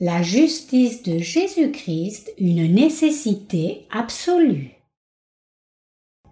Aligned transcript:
la 0.00 0.22
justice 0.22 1.02
de 1.02 1.18
Jésus-Christ 1.18 2.32
une 2.38 2.72
nécessité 2.72 3.86
absolue. 3.90 4.70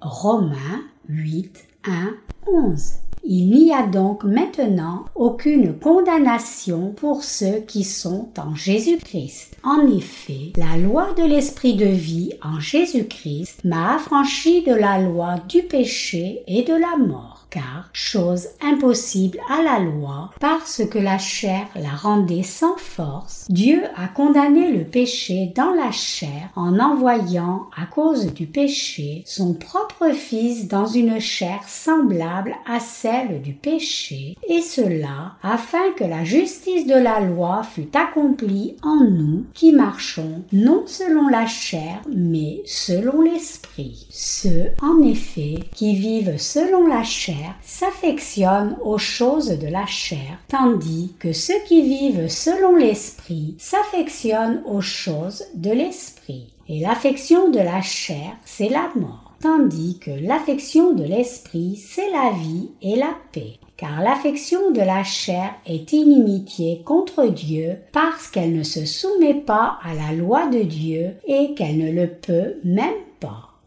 Romains 0.01 0.85
8, 1.11 1.67
1, 1.85 2.15
11. 2.51 2.93
Il 3.25 3.51
n'y 3.51 3.75
a 3.75 3.87
donc 3.87 4.25
maintenant 4.25 5.05
aucune 5.15 5.79
condamnation 5.79 6.93
pour 6.93 7.25
ceux 7.25 7.61
qui 7.61 7.85
sont 7.85 8.31
en 8.39 8.55
Jésus-Christ. 8.55 9.59
En 9.63 9.87
effet, 9.95 10.55
la 10.57 10.79
loi 10.79 11.13
de 11.13 11.25
l'esprit 11.25 11.75
de 11.75 11.85
vie 11.85 12.33
en 12.43 12.61
Jésus-Christ 12.61 13.65
m'a 13.65 13.97
affranchi 13.97 14.63
de 14.63 14.73
la 14.73 14.99
loi 14.99 15.41
du 15.47 15.63
péché 15.63 16.43
et 16.47 16.63
de 16.63 16.73
la 16.73 16.97
mort 16.97 17.38
car 17.51 17.89
chose 17.93 18.49
impossible 18.61 19.39
à 19.49 19.63
la 19.63 19.79
loi, 19.79 20.31
parce 20.41 20.83
que 20.85 20.99
la 20.99 21.19
chair 21.19 21.67
la 21.75 21.91
rendait 21.91 22.43
sans 22.43 22.77
force, 22.77 23.47
Dieu 23.49 23.83
a 23.97 24.09
condamné 24.09 24.73
le 24.73 24.85
péché 24.85 25.53
dans 25.55 25.73
la 25.73 25.91
chair 25.91 26.51
en 26.57 26.79
envoyant, 26.79 27.67
à 27.77 27.87
cause 27.87 28.33
du 28.33 28.47
péché, 28.47 29.23
son 29.27 29.55
propre 29.55 30.11
Fils 30.13 30.69
dans 30.69 30.87
une 30.87 31.21
chair 31.21 31.61
semblable 31.67 32.55
à 32.67 32.81
celle 32.81 33.41
du 33.43 33.53
péché, 33.53 34.37
et 34.49 34.63
cela 34.63 35.37
afin 35.43 35.93
que 35.97 36.05
la 36.05 36.25
justice 36.25 36.87
de 36.87 36.95
la 36.95 37.21
loi 37.21 37.63
fût 37.63 37.89
accomplie 37.95 38.77
en 38.83 39.05
nous 39.05 39.45
qui 39.55 39.73
marchons 39.73 40.43
non 40.53 40.85
selon 40.87 41.29
la 41.29 41.47
chair, 41.47 42.01
mais 42.15 42.63
selon 42.67 43.23
l'esprit. 43.23 44.07
Ceux, 44.11 44.71
en 44.83 45.03
effet, 45.03 45.59
qui 45.75 45.97
vivent 45.97 46.39
selon 46.39 46.87
la 46.87 47.03
chair 47.03 47.38
s'affectionnent 47.63 48.77
aux 48.83 48.99
choses 48.99 49.51
de 49.51 49.67
la 49.69 49.87
chair, 49.87 50.39
tandis 50.49 51.15
que 51.19 51.33
ceux 51.33 51.59
qui 51.67 51.83
vivent 51.83 52.29
selon 52.29 52.77
l'esprit 52.77 53.55
s'affectionnent 53.59 54.63
aux 54.67 54.81
choses 54.81 55.45
de 55.55 55.71
l'esprit. 55.71 56.53
Et 56.69 56.81
l'affection 56.81 57.51
de 57.51 57.61
la 57.61 57.81
chair, 57.81 58.37
c'est 58.45 58.69
la 58.69 58.91
mort, 58.95 59.33
tandis 59.41 59.99
que 59.99 60.11
l'affection 60.11 60.93
de 60.93 61.05
l'esprit, 61.05 61.77
c'est 61.77 62.11
la 62.11 62.31
vie 62.33 62.71
et 62.83 62.97
la 62.97 63.15
paix 63.33 63.59
car 63.79 64.03
l'affection 64.03 64.73
de 64.73 64.81
la 64.81 65.05
chair 65.05 65.55
est 65.65 65.93
inimitié 65.93 66.83
contre 66.85 67.27
Dieu 67.27 67.77
parce 67.93 68.27
qu'elle 68.27 68.53
ne 68.53 68.65
se 68.65 68.85
soumet 68.85 69.35
pas 69.35 69.79
à 69.85 69.95
la 69.95 70.13
loi 70.13 70.49
de 70.49 70.65
Dieu 70.65 71.13
et 71.27 71.55
qu'elle 71.55 71.79
ne 71.79 71.93
le 71.93 72.09
peut 72.09 72.57
même. 72.65 72.93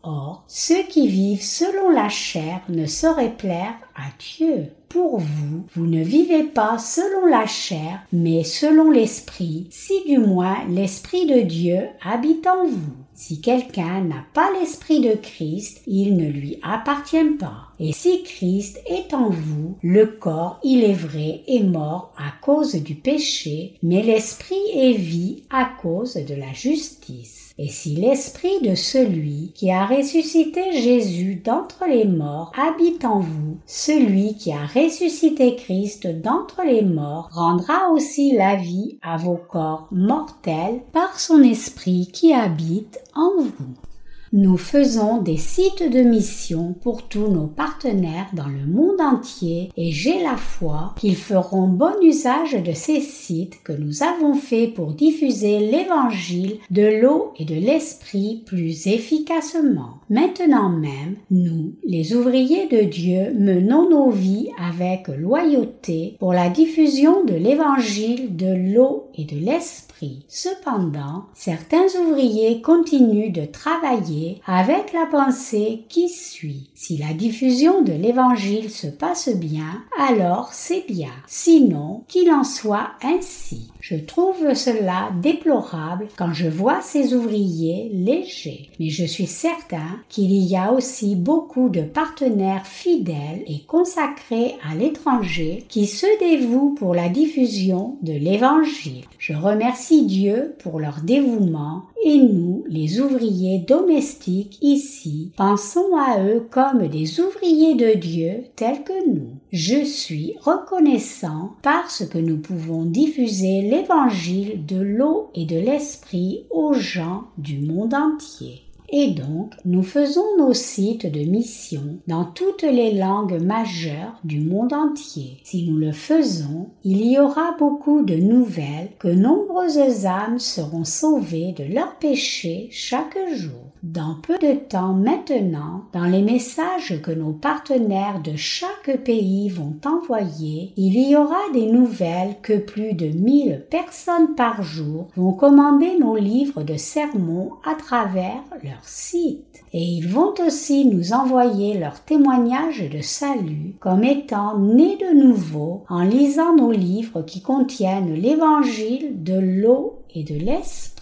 Or, 0.03 0.43
ceux 0.47 0.83
qui 0.83 1.07
vivent 1.07 1.43
selon 1.43 1.89
la 1.89 2.09
chair 2.09 2.61
ne 2.69 2.85
sauraient 2.85 3.35
plaire 3.37 3.75
à 3.95 4.05
Dieu. 4.19 4.67
Pour 4.89 5.19
vous, 5.19 5.65
vous 5.75 5.85
ne 5.85 6.03
vivez 6.03 6.43
pas 6.43 6.77
selon 6.77 7.27
la 7.27 7.45
chair, 7.45 8.01
mais 8.11 8.43
selon 8.43 8.89
l'Esprit, 8.89 9.67
si 9.69 10.03
du 10.05 10.17
moins 10.17 10.57
l'Esprit 10.69 11.27
de 11.27 11.41
Dieu 11.41 11.87
habite 12.03 12.47
en 12.47 12.65
vous. 12.65 12.93
Si 13.13 13.39
quelqu'un 13.39 14.01
n'a 14.01 14.25
pas 14.33 14.49
l'Esprit 14.59 14.99
de 14.99 15.13
Christ, 15.13 15.81
il 15.85 16.17
ne 16.17 16.27
lui 16.27 16.59
appartient 16.63 17.37
pas. 17.39 17.70
Et 17.83 17.93
si 17.93 18.21
Christ 18.21 18.79
est 18.85 19.11
en 19.15 19.31
vous, 19.31 19.75
le 19.81 20.05
corps, 20.05 20.59
il 20.63 20.83
est 20.83 20.93
vrai, 20.93 21.41
est 21.47 21.63
mort 21.63 22.13
à 22.15 22.31
cause 22.39 22.75
du 22.75 22.93
péché, 22.93 23.73
mais 23.81 24.03
l'Esprit 24.03 24.61
est 24.75 24.93
vie 24.93 25.41
à 25.49 25.67
cause 25.81 26.13
de 26.13 26.35
la 26.35 26.53
justice. 26.53 27.55
Et 27.57 27.69
si 27.69 27.95
l'Esprit 27.95 28.61
de 28.61 28.75
celui 28.75 29.51
qui 29.55 29.71
a 29.71 29.87
ressuscité 29.87 30.73
Jésus 30.73 31.41
d'entre 31.43 31.85
les 31.89 32.05
morts 32.05 32.51
habite 32.55 33.03
en 33.03 33.19
vous, 33.19 33.57
celui 33.65 34.35
qui 34.35 34.51
a 34.51 34.67
ressuscité 34.67 35.55
Christ 35.55 36.05
d'entre 36.05 36.61
les 36.63 36.83
morts 36.83 37.29
rendra 37.31 37.89
aussi 37.91 38.33
la 38.33 38.57
vie 38.57 38.99
à 39.01 39.17
vos 39.17 39.39
corps 39.49 39.87
mortels 39.91 40.81
par 40.93 41.19
son 41.19 41.41
Esprit 41.41 42.09
qui 42.13 42.31
habite 42.31 42.99
en 43.15 43.41
vous. 43.41 43.90
Nous 44.33 44.55
faisons 44.55 45.21
des 45.21 45.35
sites 45.35 45.83
de 45.91 45.99
mission 45.99 46.73
pour 46.81 47.09
tous 47.09 47.27
nos 47.27 47.47
partenaires 47.47 48.29
dans 48.31 48.47
le 48.47 48.65
monde 48.65 49.01
entier 49.01 49.69
et 49.75 49.91
j'ai 49.91 50.23
la 50.23 50.37
foi 50.37 50.95
qu'ils 50.97 51.17
feront 51.17 51.67
bon 51.67 51.91
usage 52.01 52.53
de 52.53 52.71
ces 52.71 53.01
sites 53.01 53.61
que 53.61 53.73
nous 53.73 54.03
avons 54.03 54.35
faits 54.35 54.73
pour 54.73 54.93
diffuser 54.93 55.59
l'évangile 55.59 56.59
de 56.69 57.01
l'eau 57.01 57.33
et 57.39 57.43
de 57.43 57.55
l'esprit 57.55 58.43
plus 58.45 58.87
efficacement. 58.87 59.99
Maintenant 60.09 60.69
même, 60.69 61.17
nous, 61.29 61.73
les 61.85 62.13
ouvriers 62.13 62.67
de 62.67 62.83
Dieu, 62.83 63.33
menons 63.37 63.89
nos 63.89 64.11
vies 64.11 64.49
avec 64.57 65.09
loyauté 65.09 66.15
pour 66.19 66.31
la 66.31 66.49
diffusion 66.49 67.25
de 67.25 67.33
l'évangile 67.33 68.37
de 68.37 68.73
l'eau 68.73 69.09
et 69.13 69.25
de 69.25 69.35
l'esprit. 69.35 69.90
Cependant, 70.27 71.25
certains 71.33 71.87
ouvriers 72.01 72.61
continuent 72.61 73.31
de 73.31 73.45
travailler 73.45 74.41
avec 74.45 74.93
la 74.93 75.05
pensée 75.05 75.85
qui 75.89 76.09
suit. 76.09 76.69
Si 76.73 76.97
la 76.97 77.13
diffusion 77.13 77.81
de 77.81 77.93
l'évangile 77.93 78.69
se 78.69 78.87
passe 78.87 79.29
bien, 79.29 79.83
alors 79.97 80.53
c'est 80.53 80.85
bien. 80.87 81.11
Sinon, 81.27 82.03
qu'il 82.07 82.31
en 82.31 82.43
soit 82.43 82.91
ainsi. 83.03 83.70
Je 83.81 83.95
trouve 83.95 84.53
cela 84.53 85.09
déplorable 85.21 86.07
quand 86.15 86.33
je 86.33 86.47
vois 86.47 86.81
ces 86.81 87.15
ouvriers 87.15 87.89
légers. 87.91 88.69
Mais 88.79 88.89
je 88.89 89.05
suis 89.05 89.25
certain 89.25 89.99
qu'il 90.07 90.31
y 90.31 90.55
a 90.55 90.71
aussi 90.71 91.15
beaucoup 91.15 91.69
de 91.69 91.81
partenaires 91.81 92.67
fidèles 92.67 93.43
et 93.47 93.63
consacrés 93.67 94.55
à 94.69 94.75
l'étranger 94.75 95.65
qui 95.67 95.87
se 95.87 96.05
dévouent 96.19 96.75
pour 96.75 96.93
la 96.93 97.09
diffusion 97.09 97.97
de 98.03 98.13
l'évangile. 98.13 99.05
Je 99.17 99.33
remercie 99.33 100.05
Dieu 100.05 100.55
pour 100.59 100.79
leur 100.79 101.01
dévouement 101.01 101.83
et 102.03 102.17
nous, 102.17 102.63
les 102.67 102.99
ouvriers 102.99 103.59
domestiques 103.59 104.57
ici, 104.61 105.31
pensons 105.37 105.95
à 105.95 106.23
eux 106.23 106.47
comme 106.49 106.87
des 106.87 107.19
ouvriers 107.19 107.75
de 107.75 107.97
Dieu 107.97 108.43
tels 108.55 108.83
que 108.83 109.07
nous. 109.07 109.35
Je 109.51 109.83
suis 109.83 110.35
reconnaissant 110.41 111.55
parce 111.61 112.05
que 112.05 112.17
nous 112.17 112.37
pouvons 112.37 112.85
diffuser 112.85 113.61
l'évangile 113.61 114.65
de 114.65 114.81
l'eau 114.81 115.29
et 115.35 115.45
de 115.45 115.59
l'esprit 115.59 116.45
aux 116.49 116.73
gens 116.73 117.25
du 117.37 117.59
monde 117.59 117.93
entier. 117.93 118.63
Et 118.93 119.11
donc, 119.11 119.53
nous 119.63 119.83
faisons 119.83 120.25
nos 120.37 120.53
sites 120.53 121.09
de 121.09 121.21
mission 121.21 121.99
dans 122.07 122.25
toutes 122.25 122.63
les 122.63 122.93
langues 122.93 123.41
majeures 123.41 124.19
du 124.25 124.41
monde 124.41 124.73
entier. 124.73 125.37
Si 125.43 125.63
nous 125.63 125.77
le 125.77 125.93
faisons, 125.93 126.69
il 126.83 127.05
y 127.05 127.17
aura 127.17 127.55
beaucoup 127.57 128.03
de 128.03 128.15
nouvelles 128.15 128.89
que 128.99 129.07
nombreuses 129.07 130.05
âmes 130.05 130.39
seront 130.39 130.83
sauvées 130.83 131.53
de 131.53 131.63
leurs 131.63 131.95
péchés 131.99 132.67
chaque 132.69 133.17
jour. 133.33 133.70
Dans 133.83 134.13
peu 134.21 134.37
de 134.37 134.53
temps 134.53 134.93
maintenant, 134.93 135.85
dans 135.91 136.05
les 136.05 136.21
messages 136.21 137.01
que 137.01 137.09
nos 137.09 137.31
partenaires 137.31 138.21
de 138.21 138.35
chaque 138.35 139.03
pays 139.03 139.49
vont 139.49 139.75
envoyer, 139.83 140.71
il 140.77 141.09
y 141.09 141.15
aura 141.15 141.49
des 141.51 141.65
nouvelles 141.65 142.35
que 142.43 142.59
plus 142.59 142.93
de 142.93 143.07
mille 143.07 143.65
personnes 143.71 144.35
par 144.35 144.61
jour 144.61 145.07
vont 145.15 145.33
commander 145.33 145.97
nos 145.97 146.15
livres 146.15 146.61
de 146.61 146.77
sermons 146.77 147.53
à 147.65 147.73
travers 147.73 148.43
leur 148.63 148.83
site. 148.83 149.63
Et 149.73 149.81
ils 149.81 150.07
vont 150.07 150.35
aussi 150.45 150.85
nous 150.85 151.13
envoyer 151.13 151.79
leurs 151.79 152.03
témoignages 152.03 152.87
de 152.87 153.01
salut 153.01 153.73
comme 153.79 154.03
étant 154.03 154.59
nés 154.59 154.97
de 154.97 155.19
nouveau 155.19 155.85
en 155.89 156.03
lisant 156.03 156.55
nos 156.55 156.71
livres 156.71 157.23
qui 157.23 157.41
contiennent 157.41 158.13
l'évangile 158.13 159.23
de 159.23 159.39
l'eau 159.39 160.03
et 160.13 160.23
de 160.23 160.35
l'esprit. 160.35 161.00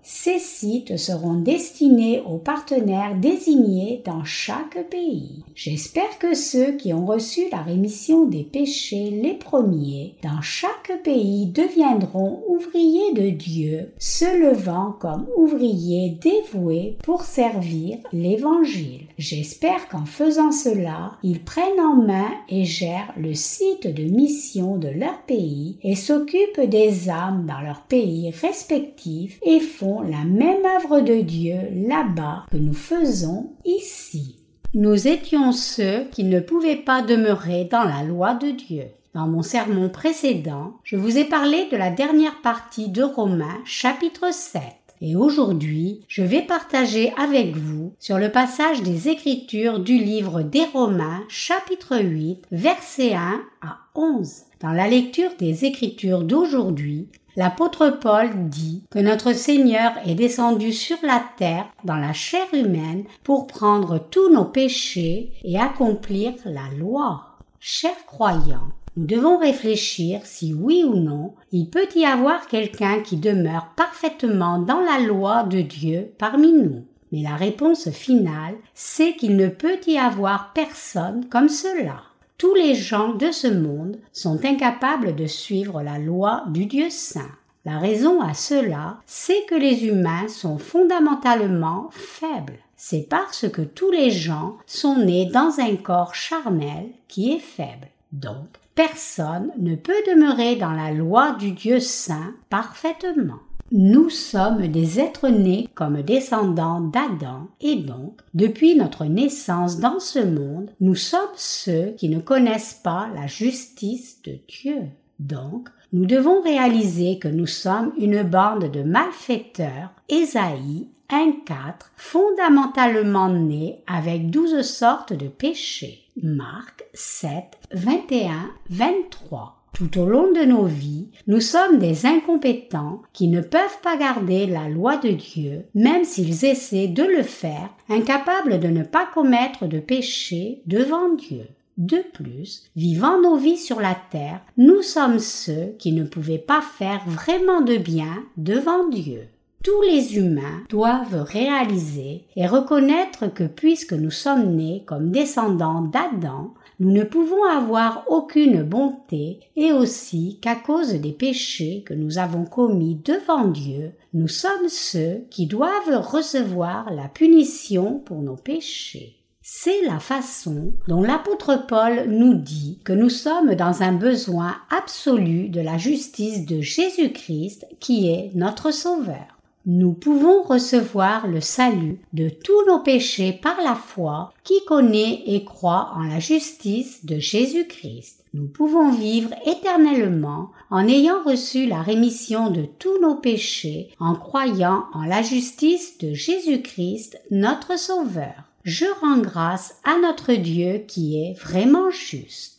ces 0.02 0.38
sites 0.38 0.96
seront 0.96 1.34
destinés 1.34 2.22
aux 2.26 2.38
partenaires 2.38 3.16
désignés 3.16 4.02
dans 4.04 4.24
chaque 4.24 4.88
pays. 4.90 5.44
J'espère 5.54 6.18
que 6.18 6.34
ceux 6.34 6.72
qui 6.72 6.92
ont 6.92 7.06
reçu 7.06 7.48
la 7.50 7.62
rémission 7.62 8.26
des 8.26 8.44
péchés 8.44 9.10
les 9.10 9.34
premiers 9.34 10.14
dans 10.22 10.40
chaque 10.40 11.02
pays 11.02 11.46
deviendront 11.46 12.42
ouvriers 12.48 13.12
de 13.14 13.30
Dieu, 13.30 13.92
se 13.98 14.24
levant 14.40 14.92
comme 15.00 15.26
ouvriers 15.36 16.18
dévoués 16.20 16.96
pour 17.02 17.22
servir 17.22 17.98
l'Évangile. 18.12 19.05
J'espère 19.18 19.88
qu'en 19.88 20.04
faisant 20.04 20.52
cela, 20.52 21.12
ils 21.22 21.42
prennent 21.42 21.80
en 21.80 21.96
main 21.96 22.30
et 22.50 22.64
gèrent 22.64 23.14
le 23.16 23.32
site 23.32 23.86
de 23.86 24.02
mission 24.02 24.76
de 24.76 24.88
leur 24.88 25.22
pays 25.22 25.78
et 25.82 25.94
s'occupent 25.94 26.60
des 26.60 27.08
âmes 27.08 27.46
dans 27.46 27.60
leur 27.60 27.82
pays 27.82 28.30
respectifs 28.42 29.38
et 29.42 29.60
font 29.60 30.02
la 30.02 30.24
même 30.24 30.64
œuvre 30.76 31.00
de 31.00 31.22
Dieu 31.22 31.56
là-bas 31.72 32.44
que 32.50 32.58
nous 32.58 32.74
faisons 32.74 33.52
ici. 33.64 34.36
Nous 34.74 35.08
étions 35.08 35.52
ceux 35.52 36.04
qui 36.10 36.24
ne 36.24 36.40
pouvaient 36.40 36.76
pas 36.76 37.00
demeurer 37.00 37.64
dans 37.64 37.84
la 37.84 38.02
loi 38.02 38.34
de 38.34 38.50
Dieu. 38.50 38.84
Dans 39.14 39.26
mon 39.26 39.40
sermon 39.40 39.88
précédent, 39.88 40.74
je 40.84 40.96
vous 40.96 41.16
ai 41.16 41.24
parlé 41.24 41.68
de 41.72 41.76
la 41.78 41.88
dernière 41.88 42.42
partie 42.42 42.90
de 42.90 43.02
Romains 43.02 43.62
chapitre 43.64 44.30
7. 44.30 44.60
Et 45.02 45.14
aujourd'hui, 45.14 46.00
je 46.08 46.22
vais 46.22 46.42
partager 46.42 47.12
avec 47.18 47.54
vous 47.54 47.92
sur 47.98 48.18
le 48.18 48.32
passage 48.32 48.82
des 48.82 49.08
Écritures 49.08 49.78
du 49.80 49.98
livre 49.98 50.42
des 50.42 50.64
Romains 50.64 51.22
chapitre 51.28 51.98
8 51.98 52.42
versets 52.50 53.14
1 53.14 53.42
à 53.62 53.78
11. 53.94 54.44
Dans 54.60 54.72
la 54.72 54.88
lecture 54.88 55.30
des 55.38 55.66
Écritures 55.66 56.22
d'aujourd'hui, 56.22 57.08
l'apôtre 57.36 57.98
Paul 58.00 58.48
dit 58.48 58.84
que 58.90 58.98
notre 58.98 59.34
Seigneur 59.34 59.92
est 60.06 60.14
descendu 60.14 60.72
sur 60.72 60.96
la 61.02 61.22
terre 61.36 61.66
dans 61.84 61.96
la 61.96 62.14
chair 62.14 62.46
humaine 62.54 63.04
pour 63.22 63.46
prendre 63.46 63.98
tous 63.98 64.32
nos 64.32 64.46
péchés 64.46 65.32
et 65.44 65.58
accomplir 65.58 66.32
la 66.46 66.68
loi. 66.78 67.36
Chers 67.60 68.06
croyants, 68.06 68.70
nous 68.96 69.04
devons 69.04 69.36
réfléchir 69.38 70.20
si 70.24 70.54
oui 70.54 70.82
ou 70.82 70.94
non 70.94 71.34
il 71.52 71.68
peut 71.68 71.88
y 71.94 72.06
avoir 72.06 72.46
quelqu'un 72.46 73.00
qui 73.00 73.18
demeure 73.18 73.68
parfaitement 73.76 74.58
dans 74.58 74.80
la 74.80 75.00
loi 75.00 75.42
de 75.42 75.60
Dieu 75.60 76.12
parmi 76.18 76.52
nous. 76.52 76.84
Mais 77.12 77.22
la 77.22 77.36
réponse 77.36 77.90
finale, 77.90 78.54
c'est 78.74 79.14
qu'il 79.14 79.36
ne 79.36 79.48
peut 79.48 79.78
y 79.86 79.98
avoir 79.98 80.52
personne 80.54 81.26
comme 81.28 81.50
cela. 81.50 82.00
Tous 82.38 82.54
les 82.54 82.74
gens 82.74 83.14
de 83.14 83.30
ce 83.30 83.46
monde 83.46 83.98
sont 84.12 84.44
incapables 84.44 85.14
de 85.14 85.26
suivre 85.26 85.82
la 85.82 85.98
loi 85.98 86.44
du 86.48 86.66
Dieu 86.66 86.88
saint. 86.90 87.30
La 87.64 87.78
raison 87.78 88.20
à 88.20 88.32
cela, 88.32 88.98
c'est 89.06 89.44
que 89.46 89.54
les 89.54 89.86
humains 89.86 90.28
sont 90.28 90.58
fondamentalement 90.58 91.88
faibles. 91.90 92.58
C'est 92.76 93.08
parce 93.08 93.48
que 93.48 93.62
tous 93.62 93.90
les 93.90 94.10
gens 94.10 94.56
sont 94.66 94.96
nés 94.96 95.26
dans 95.26 95.60
un 95.60 95.76
corps 95.76 96.14
charnel 96.14 96.90
qui 97.08 97.32
est 97.32 97.40
faible. 97.40 97.88
Donc, 98.12 98.48
personne 98.76 99.50
ne 99.58 99.74
peut 99.74 100.02
demeurer 100.06 100.54
dans 100.54 100.72
la 100.72 100.92
loi 100.92 101.32
du 101.32 101.50
Dieu 101.50 101.80
saint 101.80 102.34
parfaitement. 102.50 103.40
Nous 103.72 104.10
sommes 104.10 104.68
des 104.68 105.00
êtres 105.00 105.28
nés 105.28 105.68
comme 105.74 106.02
descendants 106.02 106.80
d'Adam 106.80 107.48
et 107.60 107.76
donc, 107.76 108.20
depuis 108.34 108.76
notre 108.76 109.06
naissance 109.06 109.80
dans 109.80 109.98
ce 109.98 110.20
monde, 110.20 110.70
nous 110.80 110.94
sommes 110.94 111.34
ceux 111.34 111.94
qui 111.96 112.08
ne 112.08 112.20
connaissent 112.20 112.80
pas 112.84 113.08
la 113.16 113.26
justice 113.26 114.22
de 114.22 114.38
Dieu. 114.46 114.82
Donc, 115.18 115.68
nous 115.92 116.06
devons 116.06 116.42
réaliser 116.42 117.18
que 117.18 117.28
nous 117.28 117.46
sommes 117.46 117.92
une 117.98 118.22
bande 118.22 118.70
de 118.70 118.82
malfaiteurs, 118.82 119.90
Ésaïe 120.08 120.86
1.4, 121.10 121.90
fondamentalement 121.96 123.30
nés 123.30 123.82
avec 123.88 124.30
douze 124.30 124.60
sortes 124.62 125.12
de 125.12 125.28
péchés. 125.28 126.05
Marc 126.22 126.86
7, 126.94 127.58
21, 127.72 128.50
23. 128.70 129.66
Tout 129.74 129.98
au 129.98 130.06
long 130.06 130.32
de 130.32 130.46
nos 130.46 130.64
vies, 130.64 131.10
nous 131.26 131.42
sommes 131.42 131.78
des 131.78 132.06
incompétents 132.06 133.02
qui 133.12 133.28
ne 133.28 133.42
peuvent 133.42 133.80
pas 133.82 133.98
garder 133.98 134.46
la 134.46 134.70
loi 134.70 134.96
de 134.96 135.10
Dieu, 135.10 135.66
même 135.74 136.04
s'ils 136.04 136.46
essaient 136.46 136.88
de 136.88 137.02
le 137.02 137.22
faire, 137.22 137.68
incapables 137.90 138.60
de 138.60 138.68
ne 138.68 138.82
pas 138.82 139.06
commettre 139.12 139.66
de 139.66 139.78
péché 139.78 140.62
devant 140.64 141.12
Dieu. 141.14 141.44
De 141.76 141.98
plus, 142.14 142.70
vivant 142.76 143.20
nos 143.20 143.36
vies 143.36 143.58
sur 143.58 143.80
la 143.80 143.94
terre, 144.10 144.40
nous 144.56 144.80
sommes 144.80 145.18
ceux 145.18 145.74
qui 145.78 145.92
ne 145.92 146.04
pouvaient 146.04 146.38
pas 146.38 146.62
faire 146.62 147.02
vraiment 147.06 147.60
de 147.60 147.76
bien 147.76 148.24
devant 148.38 148.88
Dieu 148.88 149.28
tous 149.62 149.82
les 149.82 150.16
humains 150.16 150.62
doivent 150.68 151.22
réaliser 151.22 152.24
et 152.36 152.46
reconnaître 152.46 153.26
que 153.26 153.44
puisque 153.44 153.94
nous 153.94 154.10
sommes 154.10 154.54
nés 154.54 154.84
comme 154.86 155.10
descendants 155.10 155.82
d'Adam, 155.82 156.54
nous 156.78 156.92
ne 156.92 157.04
pouvons 157.04 157.42
avoir 157.44 158.04
aucune 158.08 158.62
bonté 158.62 159.40
et 159.56 159.72
aussi 159.72 160.38
qu'à 160.42 160.54
cause 160.54 160.92
des 160.92 161.12
péchés 161.12 161.82
que 161.86 161.94
nous 161.94 162.18
avons 162.18 162.44
commis 162.44 163.00
devant 163.02 163.48
Dieu, 163.48 163.92
nous 164.12 164.28
sommes 164.28 164.68
ceux 164.68 165.24
qui 165.30 165.46
doivent 165.46 166.00
recevoir 166.00 166.92
la 166.92 167.08
punition 167.08 167.98
pour 167.98 168.22
nos 168.22 168.36
péchés. 168.36 169.16
C'est 169.42 169.82
la 169.82 170.00
façon 170.00 170.74
dont 170.88 171.02
l'apôtre 171.02 171.66
Paul 171.68 172.06
nous 172.08 172.34
dit 172.34 172.80
que 172.84 172.92
nous 172.92 173.10
sommes 173.10 173.54
dans 173.54 173.82
un 173.82 173.92
besoin 173.92 174.56
absolu 174.76 175.48
de 175.48 175.60
la 175.60 175.78
justice 175.78 176.46
de 176.46 176.60
Jésus-Christ 176.60 177.64
qui 177.78 178.10
est 178.10 178.32
notre 178.34 178.72
Sauveur. 178.72 179.35
Nous 179.66 179.92
pouvons 179.92 180.42
recevoir 180.42 181.26
le 181.26 181.40
salut 181.40 181.98
de 182.12 182.28
tous 182.28 182.64
nos 182.66 182.78
péchés 182.78 183.32
par 183.32 183.60
la 183.62 183.74
foi 183.74 184.32
qui 184.44 184.64
connaît 184.64 185.24
et 185.26 185.44
croit 185.44 185.90
en 185.96 186.04
la 186.04 186.20
justice 186.20 187.04
de 187.04 187.18
Jésus-Christ. 187.18 188.22
Nous 188.32 188.46
pouvons 188.46 188.92
vivre 188.92 189.34
éternellement 189.44 190.50
en 190.70 190.86
ayant 190.86 191.22
reçu 191.24 191.66
la 191.66 191.82
rémission 191.82 192.50
de 192.50 192.66
tous 192.78 193.00
nos 193.00 193.16
péchés 193.16 193.90
en 193.98 194.14
croyant 194.14 194.84
en 194.94 195.04
la 195.04 195.22
justice 195.22 195.98
de 195.98 196.14
Jésus-Christ 196.14 197.20
notre 197.30 197.78
Sauveur 197.78 198.46
je 198.66 198.84
rends 199.00 199.18
grâce 199.18 199.76
à 199.84 199.96
notre 199.96 200.32
Dieu 200.32 200.82
qui 200.88 201.22
est 201.22 201.34
vraiment 201.34 201.90
juste. 201.90 202.55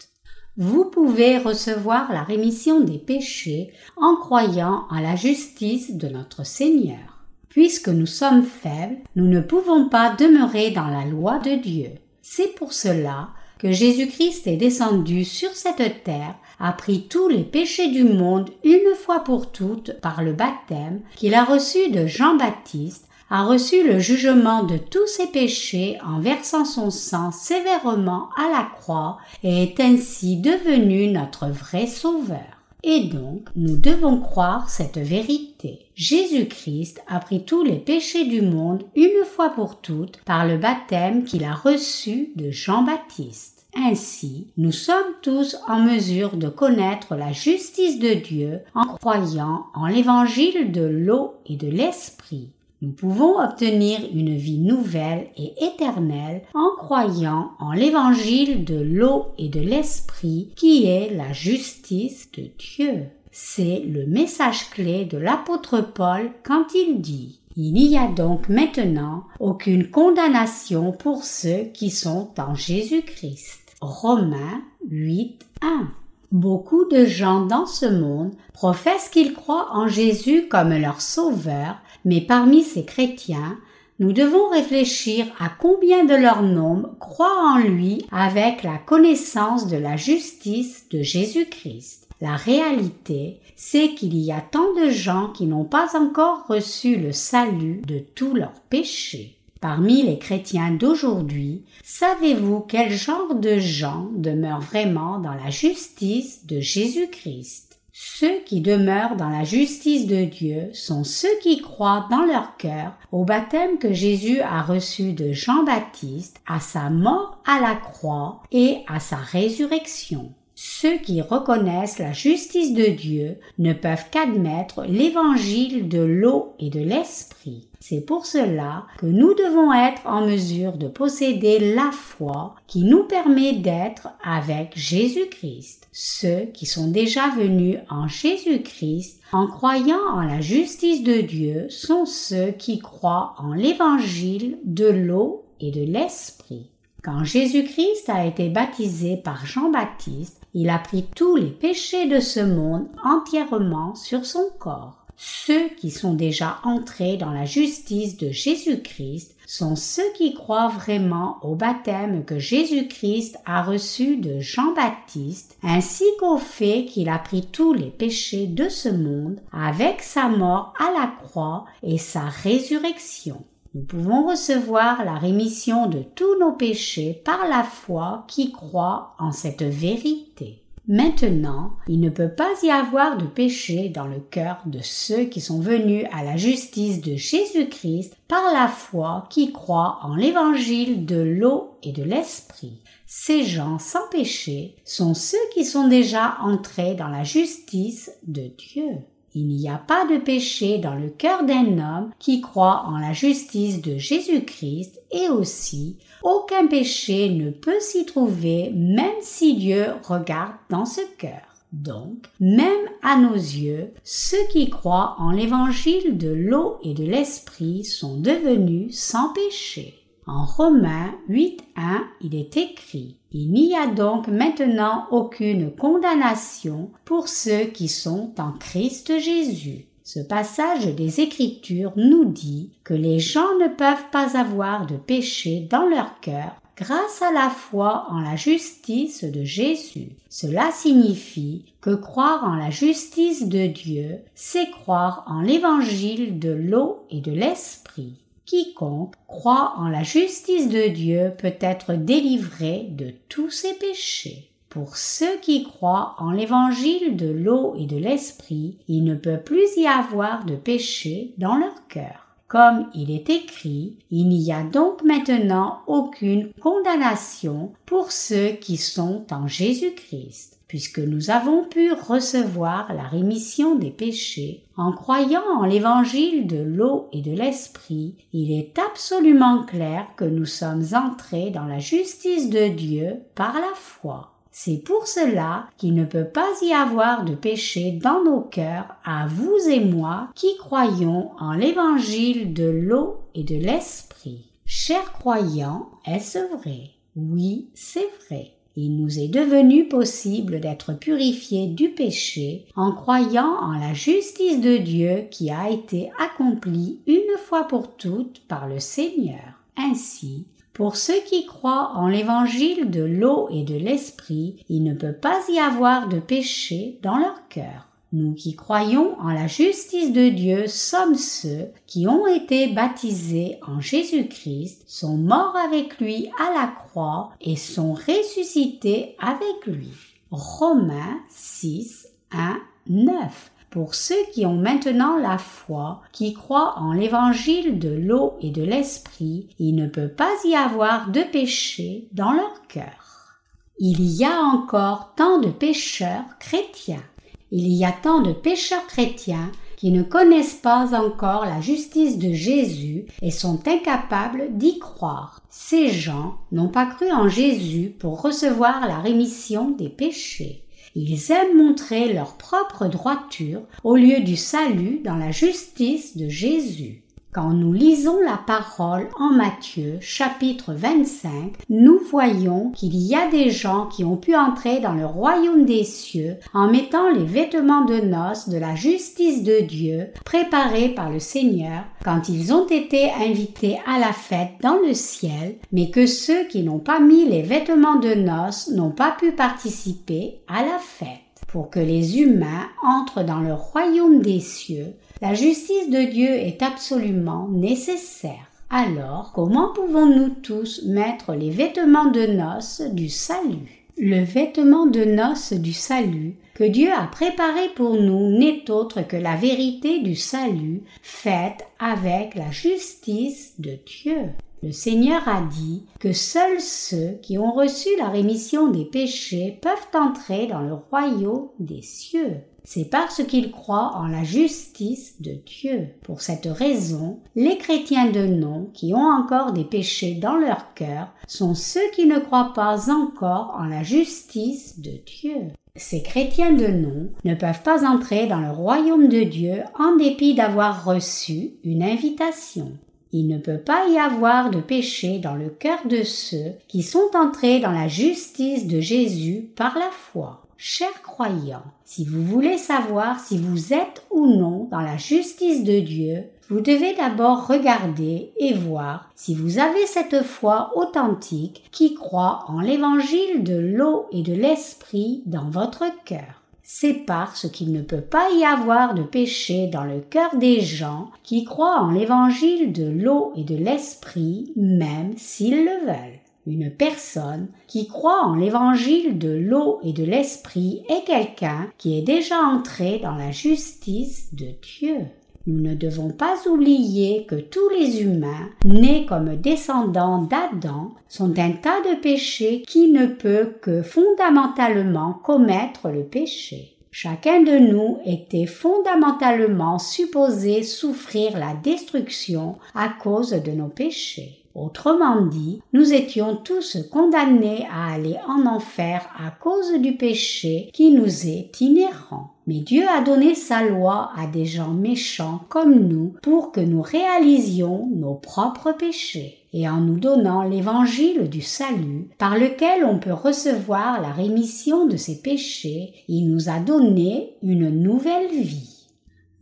Vous 0.59 0.85
pouvez 0.85 1.37
recevoir 1.37 2.11
la 2.11 2.23
rémission 2.23 2.79
des 2.79 2.97
péchés 2.97 3.71
en 3.95 4.15
croyant 4.15 4.85
en 4.89 4.99
la 4.99 5.15
justice 5.15 5.95
de 5.95 6.07
notre 6.07 6.43
Seigneur. 6.43 7.19
Puisque 7.47 7.89
nous 7.89 8.07
sommes 8.07 8.41
faibles, 8.41 8.97
nous 9.15 9.27
ne 9.27 9.39
pouvons 9.39 9.87
pas 9.87 10.15
demeurer 10.17 10.71
dans 10.71 10.87
la 10.87 11.05
loi 11.05 11.37
de 11.37 11.55
Dieu. 11.55 11.91
C'est 12.23 12.55
pour 12.55 12.73
cela 12.73 13.29
que 13.59 13.71
Jésus-Christ 13.71 14.47
est 14.47 14.57
descendu 14.57 15.25
sur 15.25 15.51
cette 15.51 16.03
terre, 16.03 16.35
a 16.59 16.73
pris 16.73 17.07
tous 17.07 17.27
les 17.27 17.43
péchés 17.43 17.91
du 17.91 18.03
monde 18.03 18.49
une 18.63 18.95
fois 18.95 19.19
pour 19.19 19.51
toutes 19.51 19.99
par 20.01 20.23
le 20.23 20.33
baptême 20.33 21.01
qu'il 21.15 21.35
a 21.35 21.43
reçu 21.43 21.91
de 21.91 22.07
Jean-Baptiste 22.07 23.06
a 23.29 23.43
reçu 23.43 23.88
le 23.88 24.00
jugement 24.00 24.63
de 24.63 24.77
tous 24.77 25.07
ses 25.07 25.27
péchés 25.27 25.98
en 26.05 26.19
versant 26.19 26.65
son 26.65 26.89
sang 26.89 27.31
sévèrement 27.31 28.29
à 28.38 28.50
la 28.50 28.69
croix 28.79 29.17
et 29.43 29.63
est 29.63 29.79
ainsi 29.79 30.38
devenu 30.38 31.07
notre 31.07 31.48
vrai 31.48 31.88
sauveur. 31.88 32.57
Et 32.84 33.05
donc, 33.05 33.50
nous 33.55 33.75
devons 33.75 34.19
croire 34.22 34.69
cette 34.69 34.98
vérité. 34.98 35.88
Jésus-Christ 35.96 37.01
a 37.07 37.19
pris 37.19 37.43
tous 37.43 37.63
les 37.63 37.79
péchés 37.79 38.25
du 38.25 38.41
monde 38.41 38.84
une 38.96 39.25
fois 39.25 39.50
pour 39.50 39.81
toutes 39.81 40.17
par 40.24 40.46
le 40.46 40.57
baptême 40.57 41.24
qu'il 41.24 41.43
a 41.43 41.53
reçu 41.53 42.29
de 42.36 42.51
Jean-Baptiste. 42.51 43.65
Ainsi, 43.75 44.48
nous 44.57 44.72
sommes 44.72 45.13
tous 45.22 45.57
en 45.67 45.79
mesure 45.79 46.38
de 46.38 46.48
connaître 46.48 47.15
la 47.15 47.31
justice 47.31 48.00
de 48.00 48.13
Dieu 48.13 48.62
en 48.74 48.86
croyant 48.86 49.65
en 49.74 49.88
l'évangile 49.88 50.72
de 50.72 50.81
l'eau 50.81 51.34
et 51.46 51.57
de 51.57 51.67
l'esprit. 51.67 52.50
Nous 52.81 52.91
pouvons 52.91 53.39
obtenir 53.39 54.00
une 54.13 54.36
vie 54.36 54.60
nouvelle 54.60 55.29
et 55.36 55.53
éternelle 55.65 56.43
en 56.53 56.75
croyant 56.77 57.51
en 57.60 57.72
l'évangile 57.72 58.65
de 58.65 58.79
l'eau 58.79 59.27
et 59.39 59.50
de 59.50 59.60
l'esprit 59.60 60.51
qui 60.55 60.86
est 60.86 61.15
la 61.15 61.34
justice 61.34 62.29
de 62.34 62.43
Dieu. 62.57 63.05
C'est 63.31 63.79
le 63.79 64.05
message 64.05 64.69
clé 64.69 65.05
de 65.05 65.17
l'apôtre 65.17 65.81
Paul 65.81 66.31
quand 66.43 66.74
il 66.75 67.01
dit 67.01 67.39
il 67.60 67.74
n'y 67.74 67.98
a 67.98 68.07
donc 68.07 68.50
maintenant 68.50 69.24
aucune 69.39 69.89
condamnation 69.89 70.91
pour 70.91 71.24
ceux 71.24 71.63
qui 71.74 71.89
sont 71.89 72.29
en 72.38 72.53
Jésus-Christ. 72.53 73.75
Romains 73.81 74.62
8, 74.88 75.43
1. 75.63 75.88
Beaucoup 76.31 76.86
de 76.86 77.05
gens 77.05 77.48
dans 77.48 77.65
ce 77.65 77.88
monde 77.88 78.34
professent 78.53 79.10
qu'ils 79.10 79.34
croient 79.34 79.69
en 79.72 79.88
Jésus 79.88 80.48
comme 80.50 80.74
leur 80.74 81.01
sauveur, 81.01 81.77
mais 82.07 82.21
parmi 82.21 82.63
ces 82.63 82.85
chrétiens, 82.85 83.57
nous 83.99 84.13
devons 84.13 84.47
réfléchir 84.49 85.25
à 85.39 85.49
combien 85.49 86.05
de 86.05 86.15
leur 86.15 86.41
nombre 86.41 86.95
croient 86.99 87.53
en 87.53 87.57
lui 87.57 88.05
avec 88.13 88.63
la 88.63 88.77
connaissance 88.77 89.67
de 89.67 89.75
la 89.75 89.97
justice 89.97 90.87
de 90.89 91.01
Jésus-Christ. 91.01 92.07
La 92.21 92.37
réalité, 92.37 93.41
c'est 93.57 93.89
qu'il 93.89 94.15
y 94.15 94.31
a 94.31 94.39
tant 94.39 94.73
de 94.75 94.89
gens 94.89 95.33
qui 95.33 95.47
n'ont 95.47 95.65
pas 95.65 95.97
encore 95.99 96.47
reçu 96.47 96.95
le 96.95 97.11
salut 97.11 97.81
de 97.85 97.99
tous 97.99 98.33
leurs 98.33 98.61
péchés. 98.69 99.35
Parmi 99.59 100.01
les 100.03 100.17
chrétiens 100.17 100.71
d'aujourd'hui, 100.71 101.63
savez-vous 101.83 102.61
quel 102.61 102.89
genre 102.89 103.35
de 103.35 103.57
gens 103.57 104.07
demeurent 104.15 104.61
vraiment 104.61 105.19
dans 105.19 105.33
la 105.33 105.49
justice 105.49 106.45
de 106.45 106.61
Jésus-Christ? 106.61 107.66
Ceux 108.00 108.42
qui 108.46 108.62
demeurent 108.62 109.16
dans 109.16 109.30
la 109.30 109.44
justice 109.44 110.06
de 110.06 110.24
Dieu 110.24 110.70
sont 110.72 111.04
ceux 111.04 111.36
qui 111.42 111.58
croient 111.58 112.08
dans 112.12 112.25
leur 112.25 112.56
cœur 112.56 112.94
au 113.12 113.25
baptême 113.25 113.80
que 113.80 113.92
Jésus 113.92 114.39
a 114.39 114.62
reçu 114.62 115.13
de 115.13 115.32
Jean-Baptiste, 115.32 116.39
à 116.46 116.60
sa 116.60 116.92
mort 116.92 117.42
à 117.44 117.60
la 117.60 117.74
croix 117.74 118.44
et 118.51 118.84
à 118.88 119.00
sa 119.00 119.16
résurrection. 119.16 120.32
Ceux 120.54 121.00
qui 121.00 121.24
reconnaissent 121.24 121.98
la 121.98 122.13
justice 122.13 122.75
de 122.75 122.86
Dieu 122.86 123.39
ne 123.58 123.74
peuvent 123.74 124.06
qu'admettre 124.12 124.84
l'évangile 124.84 125.89
de 125.89 126.01
l'eau 126.01 126.54
et 126.60 126.70
de 126.70 126.82
l'esprit. 126.82 127.66
C'est 127.79 128.01
pour 128.01 128.25
cela 128.25 128.86
que 128.98 129.05
nous 129.05 129.34
devons 129.34 129.72
être 129.72 130.01
en 130.05 130.25
mesure 130.25 130.74
de 130.74 130.88
posséder 130.88 131.74
la 131.75 131.91
foi 131.91 132.55
qui 132.65 132.84
nous 132.84 133.03
permet 133.03 133.53
d'être 133.53 134.10
avec 134.24 134.74
Jésus-Christ. 134.75 135.88
Ceux 135.91 136.46
qui 136.53 136.65
sont 136.65 136.89
déjà 136.89 137.29
venus 137.29 137.77
en 137.89 138.07
Jésus-Christ 138.07 139.22
en 139.31 139.48
croyant 139.48 140.05
en 140.12 140.22
la 140.22 140.41
justice 140.41 141.03
de 141.03 141.22
Dieu 141.22 141.67
sont 141.69 142.05
ceux 142.05 142.51
qui 142.51 142.79
croient 142.79 143.36
en 143.38 143.53
l'évangile 143.53 144.57
de 144.63 144.88
l'eau 144.88 145.46
et 145.60 145.72
de 145.72 145.84
l'esprit. 145.84 146.69
Quand 147.03 147.24
Jésus-Christ 147.24 148.10
a 148.10 148.25
été 148.25 148.50
baptisé 148.50 149.17
par 149.17 149.46
Jean-Baptiste, 149.46 150.41
il 150.53 150.69
a 150.69 150.79
pris 150.79 151.05
tous 151.15 151.36
les 151.36 151.51
péchés 151.51 152.07
de 152.07 152.19
ce 152.19 152.39
monde 152.39 152.88
entièrement 153.03 153.96
sur 153.96 154.25
son 154.25 154.50
corps. 154.60 154.97
Ceux 155.19 155.69
qui 155.69 155.89
sont 155.89 156.13
déjà 156.13 156.59
entrés 156.63 157.17
dans 157.17 157.31
la 157.31 157.45
justice 157.45 158.17
de 158.17 158.29
Jésus-Christ 158.29 159.36
sont 159.47 159.75
ceux 159.75 160.12
qui 160.15 160.36
croient 160.36 160.67
vraiment 160.67 161.39
au 161.41 161.55
baptême 161.55 162.24
que 162.24 162.38
Jésus-Christ 162.38 163.38
a 163.45 163.63
reçu 163.63 164.17
de 164.17 164.39
Jean-Baptiste, 164.39 165.57
ainsi 165.63 166.03
qu'au 166.19 166.38
fait 166.38 166.86
qu'il 166.86 167.09
a 167.09 167.17
pris 167.17 167.47
tous 167.47 167.74
les 167.74 167.89
péchés 167.89 168.45
de 168.45 168.69
ce 168.69 168.89
monde 168.89 169.39
avec 169.51 170.03
sa 170.03 170.29
mort 170.29 170.74
à 170.77 170.91
la 170.91 171.07
croix 171.07 171.65
et 171.81 171.97
sa 171.97 172.21
résurrection. 172.21 173.43
Nous 173.74 173.83
pouvons 173.83 174.27
recevoir 174.27 175.03
la 175.03 175.15
rémission 175.15 175.88
de 175.88 176.03
tous 176.03 176.38
nos 176.39 176.51
péchés 176.51 177.19
par 177.25 177.47
la 177.47 177.63
foi 177.63 178.25
qui 178.27 178.51
croit 178.51 179.15
en 179.17 179.31
cette 179.31 179.63
vérité. 179.63 180.62
Maintenant, 180.89 181.74
il 181.89 182.00
ne 182.00 182.10
peut 182.10 182.29
pas 182.29 182.53
y 182.63 182.70
avoir 182.70 183.17
de 183.17 183.25
péché 183.25 183.89
dans 183.89 184.08
le 184.08 184.22
cœur 184.22 184.62
de 184.65 184.79
ceux 184.82 185.25
qui 185.25 185.41
sont 185.41 185.60
venus 185.60 186.06
à 186.13 186.24
la 186.24 186.38
justice 186.38 187.01
de 187.01 187.17
Jésus-Christ 187.17 188.15
par 188.29 188.53
la 188.53 188.70
foi 188.70 189.27
qui 189.29 189.51
croient 189.51 190.00
en 190.03 190.15
l'évangile 190.15 191.06
de 191.06 191.20
l'eau 191.20 191.72
et 191.84 191.91
de 191.91 192.03
l'esprit. 192.03 192.79
Ces 193.06 193.44
gens 193.44 193.79
sans 193.79 194.08
péché 194.12 194.77
sont 194.86 195.13
ceux 195.13 195.38
qui 195.53 195.65
sont 195.65 195.89
déjà 195.89 196.38
entrés 196.41 196.96
dans 196.96 197.10
la 197.10 197.25
justice 197.25 198.12
de 198.25 198.50
Dieu. 198.58 199.00
Il 199.34 199.48
n'y 199.48 199.70
a 199.70 199.77
pas 199.77 200.06
de 200.06 200.17
péché 200.17 200.77
dans 200.77 200.96
le 200.96 201.10
cœur 201.10 201.44
d'un 201.44 201.77
homme 201.79 202.12
qui 202.17 202.39
croit 202.39 202.86
en 202.88 202.98
la 202.98 203.12
justice 203.12 203.82
de 203.82 203.98
Jésus-Christ 203.98 205.01
et 205.12 205.27
aussi 205.27 205.98
aucun 206.24 206.67
péché 206.67 207.29
ne 207.29 207.51
peut 207.51 207.79
s'y 207.79 208.05
trouver 208.05 208.71
même 208.74 209.21
si 209.21 209.55
Dieu 209.55 209.86
regarde 210.03 210.53
dans 210.69 210.86
ce 210.86 211.01
cœur. 211.17 211.41
Donc, 211.74 212.29
même 212.39 212.88
à 213.03 213.17
nos 213.17 213.33
yeux, 213.33 213.93
ceux 214.03 214.47
qui 214.51 214.69
croient 214.69 215.15
en 215.19 215.31
l'évangile 215.31 216.17
de 216.17 216.29
l'eau 216.29 216.77
et 216.81 216.93
de 216.93 217.03
l'esprit 217.03 217.83
sont 217.83 218.19
devenus 218.19 218.97
sans 218.97 219.33
péché. 219.33 219.95
En 220.25 220.45
Romains 220.45 221.13
8.1, 221.29 222.01
il 222.21 222.36
est 222.36 222.57
écrit 222.57 223.17
Il 223.31 223.51
n'y 223.51 223.75
a 223.75 223.88
donc 223.88 224.27
maintenant 224.27 225.05
aucune 225.12 225.71
condamnation 225.71 226.91
pour 227.05 227.29
ceux 227.29 227.65
qui 227.65 227.88
sont 227.88 228.33
en 228.38 228.51
Christ 228.53 229.19
Jésus. 229.19 229.86
Ce 230.07 230.21
passage 230.21 230.85
des 230.95 231.19
Écritures 231.19 231.91
nous 231.97 232.23
dit 232.23 232.69
que 232.85 232.93
les 232.93 233.19
gens 233.19 233.57
ne 233.59 233.67
peuvent 233.67 234.09
pas 234.09 234.39
avoir 234.39 234.87
de 234.87 234.95
péché 234.95 235.67
dans 235.69 235.85
leur 235.85 236.21
cœur 236.21 236.61
grâce 236.77 237.21
à 237.21 237.33
la 237.33 237.49
foi 237.49 238.05
en 238.09 238.21
la 238.21 238.37
justice 238.37 239.25
de 239.25 239.43
Jésus. 239.43 240.13
Cela 240.29 240.71
signifie 240.71 241.65
que 241.81 241.93
croire 241.93 242.45
en 242.45 242.55
la 242.55 242.69
justice 242.69 243.49
de 243.49 243.67
Dieu, 243.67 244.19
c'est 244.33 244.71
croire 244.71 245.25
en 245.27 245.41
l'évangile 245.41 246.39
de 246.39 246.51
l'eau 246.51 247.05
et 247.09 247.19
de 247.19 247.33
l'esprit. 247.33 248.13
Quiconque 248.45 249.15
croit 249.27 249.73
en 249.75 249.89
la 249.89 250.03
justice 250.03 250.69
de 250.69 250.87
Dieu 250.87 251.33
peut 251.37 251.57
être 251.59 251.95
délivré 251.95 252.87
de 252.91 253.11
tous 253.27 253.49
ses 253.49 253.73
péchés. 253.73 254.49
Pour 254.77 254.96
ceux 254.96 255.39
qui 255.41 255.63
croient 255.63 256.13
en 256.19 256.29
l'évangile 256.29 257.17
de 257.17 257.31
l'eau 257.31 257.74
et 257.79 257.88
de 257.88 257.98
l'esprit, 257.98 258.77
il 258.88 259.05
ne 259.05 259.15
peut 259.15 259.39
plus 259.43 259.75
y 259.75 259.88
avoir 259.88 260.46
de 260.46 260.55
péché 260.55 261.34
dans 261.39 261.55
leur 261.55 261.88
cœur. 261.88 262.27
Comme 262.48 262.86
il 262.93 263.10
est 263.10 263.27
écrit, 263.27 263.98
il 264.12 264.29
n'y 264.29 264.53
a 264.53 264.62
donc 264.62 265.01
maintenant 265.01 265.79
aucune 265.88 266.51
condamnation 266.62 267.72
pour 267.88 268.12
ceux 268.12 268.50
qui 268.50 268.77
sont 268.77 269.25
en 269.31 269.48
Jésus-Christ, 269.48 270.60
puisque 270.67 271.00
nous 271.00 271.31
avons 271.31 271.63
pu 271.63 271.91
recevoir 271.91 272.93
la 272.93 273.07
rémission 273.07 273.74
des 273.74 273.89
péchés 273.89 274.63
en 274.77 274.91
croyant 274.91 275.57
en 275.57 275.65
l'évangile 275.65 276.46
de 276.46 276.62
l'eau 276.62 277.07
et 277.12 277.24
de 277.24 277.31
l'esprit, 277.31 278.13
il 278.31 278.51
est 278.51 278.77
absolument 278.77 279.63
clair 279.63 280.05
que 280.15 280.25
nous 280.25 280.46
sommes 280.46 280.86
entrés 280.93 281.50
dans 281.50 281.65
la 281.65 281.79
justice 281.79 282.51
de 282.51 282.67
Dieu 282.67 283.24
par 283.34 283.55
la 283.55 283.74
foi. 283.74 284.37
C'est 284.59 284.83
pour 284.83 285.05
cela 285.05 285.67
qu'il 285.77 285.93
ne 285.93 286.03
peut 286.03 286.25
pas 286.25 286.49
y 286.63 286.73
avoir 286.73 287.25
de 287.25 287.35
péché 287.35 287.91
dans 287.91 288.23
nos 288.23 288.41
cœurs 288.41 288.87
à 289.05 289.27
vous 289.27 289.55
et 289.69 289.79
moi 289.79 290.29
qui 290.33 290.57
croyons 290.57 291.29
en 291.39 291.53
l'évangile 291.53 292.55
de 292.55 292.63
l'eau 292.67 293.17
et 293.35 293.43
de 293.43 293.53
l'esprit. 293.53 294.49
Chers 294.65 295.13
croyants, 295.13 295.91
est-ce 296.07 296.39
vrai? 296.57 296.89
Oui, 297.15 297.69
c'est 297.75 298.09
vrai. 298.25 298.53
Il 298.75 298.97
nous 298.97 299.19
est 299.19 299.27
devenu 299.27 299.87
possible 299.87 300.59
d'être 300.59 300.93
purifiés 300.93 301.67
du 301.67 301.89
péché 301.89 302.65
en 302.75 302.93
croyant 302.93 303.59
en 303.61 303.73
la 303.73 303.93
justice 303.93 304.59
de 304.59 304.77
Dieu 304.77 305.27
qui 305.29 305.51
a 305.51 305.69
été 305.69 306.09
accomplie 306.17 306.99
une 307.05 307.37
fois 307.45 307.67
pour 307.67 307.95
toutes 307.95 308.39
par 308.47 308.67
le 308.67 308.79
Seigneur. 308.79 309.61
Ainsi, 309.77 310.47
pour 310.77 310.96
ceux 310.96 311.19
qui 311.22 311.48
croient 311.48 311.93
en 311.96 312.07
l'évangile 312.07 312.91
de 312.91 313.01
l'eau 313.01 313.50
et 313.50 313.63
de 313.63 313.74
l'esprit, 313.74 314.57
il 314.69 314.84
ne 314.84 314.93
peut 314.93 315.12
pas 315.12 315.41
y 315.50 315.57
avoir 315.57 316.07
de 316.07 316.19
péché 316.19 317.00
dans 317.01 317.17
leur 317.17 317.48
cœur. 317.50 317.88
Nous 318.13 318.36
qui 318.36 318.55
croyons 318.55 319.19
en 319.19 319.29
la 319.29 319.48
justice 319.48 320.13
de 320.13 320.29
Dieu 320.29 320.67
sommes 320.67 321.15
ceux 321.15 321.72
qui 321.88 322.07
ont 322.07 322.27
été 322.27 322.67
baptisés 322.67 323.57
en 323.65 323.81
Jésus-Christ, 323.81 324.84
sont 324.86 325.17
morts 325.17 325.55
avec 325.55 326.00
lui 326.00 326.29
à 326.39 326.53
la 326.53 326.67
croix 326.67 327.31
et 327.41 327.55
sont 327.55 327.93
ressuscités 327.93 329.15
avec 329.17 329.65
lui. 329.65 329.93
Romains 330.29 331.17
6, 331.29 332.07
1, 332.31 332.60
9 332.88 333.51
pour 333.69 333.95
ceux 333.95 334.24
qui 334.33 334.45
ont 334.45 334.55
maintenant 334.55 335.17
la 335.17 335.38
foi, 335.38 336.01
qui 336.12 336.33
croient 336.33 336.75
en 336.77 336.93
l'évangile 336.93 337.79
de 337.79 337.89
l'eau 337.89 338.36
et 338.41 338.50
de 338.50 338.63
l'esprit, 338.63 339.47
il 339.59 339.75
ne 339.75 339.88
peut 339.88 340.07
pas 340.07 340.31
y 340.45 340.55
avoir 340.55 341.12
de 341.12 341.21
péché 341.21 342.07
dans 342.13 342.31
leur 342.31 342.67
cœur. 342.67 343.41
Il 343.79 344.01
y 344.01 344.24
a 344.24 344.41
encore 344.41 345.13
tant 345.15 345.39
de 345.39 345.50
pécheurs 345.50 346.38
chrétiens. 346.39 347.03
Il 347.51 347.67
y 347.67 347.86
a 347.86 347.91
tant 347.91 348.21
de 348.21 348.33
pécheurs 348.33 348.88
chrétiens 348.88 349.51
qui 349.75 349.91
ne 349.91 350.01
connaissent 350.01 350.55
pas 350.55 351.00
encore 351.00 351.45
la 351.45 351.62
justice 351.62 352.17
de 352.17 352.33
Jésus 352.33 353.05
et 353.21 353.31
sont 353.31 353.67
incapables 353.67 354.57
d'y 354.57 354.79
croire. 354.79 355.41
Ces 355.50 355.89
gens 355.89 356.38
n'ont 356.51 356.69
pas 356.69 356.88
cru 356.88 357.12
en 357.12 357.29
Jésus 357.29 357.93
pour 358.00 358.21
recevoir 358.21 358.88
la 358.88 358.97
rémission 358.97 359.69
des 359.69 359.89
péchés. 359.89 360.66
Ils 361.00 361.32
aiment 361.32 361.58
montrer 361.58 362.12
leur 362.12 362.38
propre 362.38 362.88
droiture 362.88 363.62
au 363.84 363.96
lieu 363.96 364.22
du 364.22 364.36
salut 364.36 365.00
dans 365.04 365.16
la 365.16 365.30
justice 365.30 366.18
de 366.18 366.27
Jésus. 366.27 367.04
Quand 367.38 367.53
nous 367.53 367.72
lisons 367.72 368.20
la 368.22 368.39
parole 368.48 369.10
en 369.20 369.29
Matthieu 369.29 370.00
chapitre 370.01 370.74
25, 370.74 371.53
nous 371.70 372.00
voyons 372.10 372.72
qu'il 372.72 372.96
y 372.96 373.13
a 373.13 373.29
des 373.29 373.51
gens 373.51 373.86
qui 373.86 374.03
ont 374.03 374.17
pu 374.17 374.36
entrer 374.36 374.79
dans 374.79 374.96
le 374.96 375.06
royaume 375.06 375.63
des 375.63 375.84
cieux 375.84 376.38
en 376.56 376.67
mettant 376.67 377.12
les 377.12 377.25
vêtements 377.25 377.86
de 377.86 378.01
noces 378.01 378.50
de 378.50 378.58
la 378.58 378.74
justice 378.74 379.44
de 379.44 379.60
Dieu 379.60 380.08
préparés 380.25 380.89
par 380.89 381.12
le 381.12 381.20
Seigneur 381.20 381.84
quand 382.03 382.27
ils 382.27 382.51
ont 382.56 382.65
été 382.65 383.12
invités 383.12 383.77
à 383.86 384.00
la 384.00 384.13
fête 384.13 384.53
dans 384.63 384.79
le 384.84 384.96
ciel, 384.96 385.58
mais 385.72 385.91
que 385.91 386.08
ceux 386.08 386.48
qui 386.48 386.63
n'ont 386.63 386.79
pas 386.79 387.00
mis 387.00 387.25
les 387.25 387.44
vêtements 387.44 388.00
de 388.00 388.15
noces 388.15 388.72
n'ont 388.72 388.89
pas 388.89 389.12
pu 389.12 389.32
participer 389.32 390.39
à 390.48 390.63
la 390.63 390.79
fête. 390.79 391.26
Pour 391.57 391.71
que 391.71 391.79
les 391.79 392.19
humains 392.19 392.69
entrent 392.83 393.23
dans 393.23 393.39
le 393.39 393.55
royaume 393.55 394.21
des 394.21 394.39
cieux, 394.39 394.93
la 395.23 395.33
justice 395.33 395.89
de 395.89 396.03
Dieu 396.03 396.29
est 396.29 396.61
absolument 396.61 397.47
nécessaire. 397.47 398.51
Alors, 398.69 399.31
comment 399.33 399.73
pouvons-nous 399.73 400.35
tous 400.43 400.83
mettre 400.85 401.33
les 401.33 401.49
vêtements 401.49 402.11
de 402.11 402.27
noces 402.27 402.83
du 402.91 403.09
salut? 403.09 403.87
Le 403.98 404.24
vêtement 404.24 404.85
de 404.85 405.03
noces 405.03 405.53
du 405.53 405.74
salut 405.74 406.35
que 406.53 406.63
Dieu 406.63 406.91
a 406.91 407.07
préparé 407.07 407.70
pour 407.75 407.96
nous 407.96 408.37
n'est 408.37 408.70
autre 408.70 409.01
que 409.01 409.17
la 409.17 409.35
vérité 409.35 410.03
du 410.03 410.15
salut 410.15 410.83
faite 411.01 411.65
avec 411.79 412.35
la 412.35 412.51
justice 412.51 413.55
de 413.57 413.79
Dieu. 413.83 414.29
Le 414.63 414.72
Seigneur 414.72 415.27
a 415.27 415.41
dit 415.41 415.85
que 416.00 416.13
seuls 416.13 416.61
ceux 416.61 417.17
qui 417.22 417.37
ont 417.37 417.51
reçu 417.51 417.89
la 417.98 418.09
rémission 418.09 418.70
des 418.70 418.85
péchés 418.85 419.59
peuvent 419.61 420.01
entrer 420.01 420.48
dans 420.48 420.61
le 420.61 420.74
royaume 420.74 421.50
des 421.59 421.81
cieux 421.81 422.37
c'est 422.70 422.89
parce 422.89 423.24
qu'ils 423.24 423.50
croient 423.50 423.93
en 423.96 424.07
la 424.07 424.25
justice 424.25 425.22
de 425.22 425.37
Dieu. 425.46 425.87
Pour 426.03 426.20
cette 426.20 426.48
raison, 426.48 427.22
les 427.33 427.57
chrétiens 427.57 428.11
de 428.11 428.27
nom 428.27 428.70
qui 428.74 428.93
ont 428.93 429.07
encore 429.07 429.53
des 429.53 429.63
péchés 429.63 430.15
dans 430.15 430.35
leur 430.35 430.74
cœur 430.74 431.07
sont 431.29 431.55
ceux 431.55 431.89
qui 431.96 432.07
ne 432.07 432.20
croient 432.20 432.51
pas 432.53 432.91
encore 432.91 433.55
en 433.57 433.67
la 433.67 433.83
justice 433.83 434.81
de 434.81 434.91
Dieu. 435.05 435.37
Ces 435.77 436.03
chrétiens 436.03 436.51
de 436.51 436.67
nom 436.67 437.07
ne 437.24 437.35
peuvent 437.35 437.63
pas 437.63 437.87
entrer 437.87 438.27
dans 438.27 438.41
le 438.41 438.51
royaume 438.51 439.07
de 439.07 439.24
Dieu 439.24 439.63
en 439.79 439.96
dépit 439.96 440.33
d'avoir 440.33 440.83
reçu 440.83 441.51
une 441.63 441.83
invitation. 441.83 442.74
Il 443.11 443.27
ne 443.27 443.37
peut 443.37 443.59
pas 443.59 443.87
y 443.87 443.98
avoir 443.98 444.50
de 444.50 444.59
péché 444.59 445.20
dans 445.20 445.35
le 445.35 445.50
cœur 445.50 445.79
de 445.87 446.03
ceux 446.03 446.53
qui 446.67 446.83
sont 446.83 447.09
entrés 447.15 447.59
dans 447.59 447.72
la 447.72 447.87
justice 447.87 448.67
de 448.67 448.81
Jésus 448.81 449.50
par 449.55 449.77
la 449.77 449.89
foi. 449.91 450.43
Chers 450.57 451.03
croyants, 451.03 451.63
si 451.85 452.03
vous 452.03 452.24
voulez 452.24 452.57
savoir 452.57 453.20
si 453.20 453.37
vous 453.37 453.74
êtes 453.74 454.03
ou 454.09 454.25
non 454.25 454.67
dans 454.72 454.81
la 454.81 454.98
justice 454.98 455.63
de 455.63 455.79
Dieu, 455.79 456.24
vous 456.50 456.61
devez 456.61 456.96
d'abord 456.96 457.48
regarder 457.48 458.31
et 458.37 458.53
voir 458.53 459.09
si 459.15 459.35
vous 459.35 459.59
avez 459.59 459.85
cette 459.85 460.24
foi 460.24 460.72
authentique 460.75 461.63
qui 461.72 461.93
croit 461.93 462.46
en 462.48 462.61
l'évangile 462.61 463.43
de 463.43 463.57
l'eau 463.57 464.07
et 464.11 464.22
de 464.22 464.33
l'esprit 464.33 465.22
dans 465.25 465.50
votre 465.50 465.83
cœur. 466.05 466.36
C'est 466.70 467.06
parce 467.06 467.50
qu'il 467.50 467.72
ne 467.72 467.82
peut 467.82 468.01
pas 468.01 468.30
y 468.38 468.44
avoir 468.44 468.94
de 468.94 469.01
péché 469.01 469.68
dans 469.68 469.86
le 469.86 470.01
cœur 470.01 470.36
des 470.36 470.60
gens 470.60 471.10
qui 471.24 471.46
croient 471.46 471.80
en 471.80 471.92
l'évangile 471.92 472.74
de 472.74 472.84
l'eau 472.84 473.32
et 473.38 473.46
de 473.46 473.56
l'esprit, 473.56 474.51
même 474.58 475.14
s'ils 475.16 475.64
le 475.64 475.86
veulent. 475.86 476.20
Une 476.46 476.70
personne 476.70 477.48
qui 477.68 477.88
croit 477.88 478.22
en 478.22 478.36
l'évangile 478.36 479.18
de 479.18 479.30
l'eau 479.30 479.80
et 479.82 479.94
de 479.94 480.03
l'esprit 480.03 480.84
est 480.90 481.06
quelqu'un 481.06 481.70
qui 481.77 481.98
est 481.98 482.01
déjà 482.01 482.42
entré 482.42 483.00
dans 483.00 483.16
la 483.16 483.32
justice 483.32 484.36
de 484.36 484.48
Dieu. 484.62 485.06
Nous 485.48 485.62
ne 485.62 485.75
devons 485.75 486.10
pas 486.10 486.36
oublier 486.46 487.25
que 487.25 487.36
tous 487.36 487.70
les 487.70 488.01
humains, 488.01 488.50
nés 488.66 489.05
comme 489.05 489.38
descendants 489.38 490.24
d'Adam, 490.24 490.92
sont 491.07 491.40
un 491.40 491.51
tas 491.51 491.79
de 491.90 492.01
péchés 492.01 492.64
qui 492.68 492.92
ne 492.92 493.05
peut 493.05 493.53
que 493.62 493.81
fondamentalement 493.81 495.14
commettre 495.14 495.88
le 495.88 496.03
péché. 496.03 496.75
Chacun 496.92 497.44
de 497.44 497.60
nous 497.60 498.00
était 498.05 498.46
fondamentalement 498.46 499.79
supposé 499.79 500.64
souffrir 500.64 501.38
la 501.40 501.53
destruction 501.53 502.57
à 502.75 502.90
cause 502.90 503.31
de 503.31 503.51
nos 503.51 503.70
péchés. 503.70 504.44
Autrement 504.57 505.24
dit, 505.27 505.61
nous 505.72 505.93
étions 505.93 506.35
tous 506.35 506.79
condamnés 506.91 507.67
à 507.72 507.93
aller 507.93 508.15
en 508.27 508.48
enfer 508.48 509.07
à 509.15 509.29
cause 509.29 509.79
du 509.79 509.98
péché 509.98 510.72
qui 510.74 510.89
nous 510.89 511.27
est 511.27 511.61
inhérent. 511.61 512.33
Mais 512.48 512.61
Dieu 512.61 512.85
a 512.89 513.01
donné 513.01 513.35
sa 513.35 513.61
loi 513.61 514.09
à 514.17 514.25
des 514.25 514.46
gens 514.46 514.74
méchants 514.74 515.41
comme 515.50 515.87
nous 515.87 516.15
pour 516.24 516.51
que 516.51 516.59
nous 516.59 516.81
réalisions 516.81 517.87
nos 517.93 518.15
propres 518.15 518.72
péchés. 518.72 519.37
Et 519.53 519.70
en 519.70 519.79
nous 519.79 520.00
donnant 520.00 520.41
l'évangile 520.41 521.29
du 521.29 521.41
salut, 521.41 522.09
par 522.17 522.35
lequel 522.35 522.83
on 522.83 522.98
peut 522.98 523.13
recevoir 523.13 524.01
la 524.01 524.11
rémission 524.11 524.87
de 524.87 524.98
ses 524.98 525.22
péchés, 525.22 525.93
il 526.07 526.31
nous 526.31 526.50
a 526.50 526.59
donné 526.59 527.35
une 527.43 527.70
nouvelle 527.70 528.31
vie. 528.31 528.87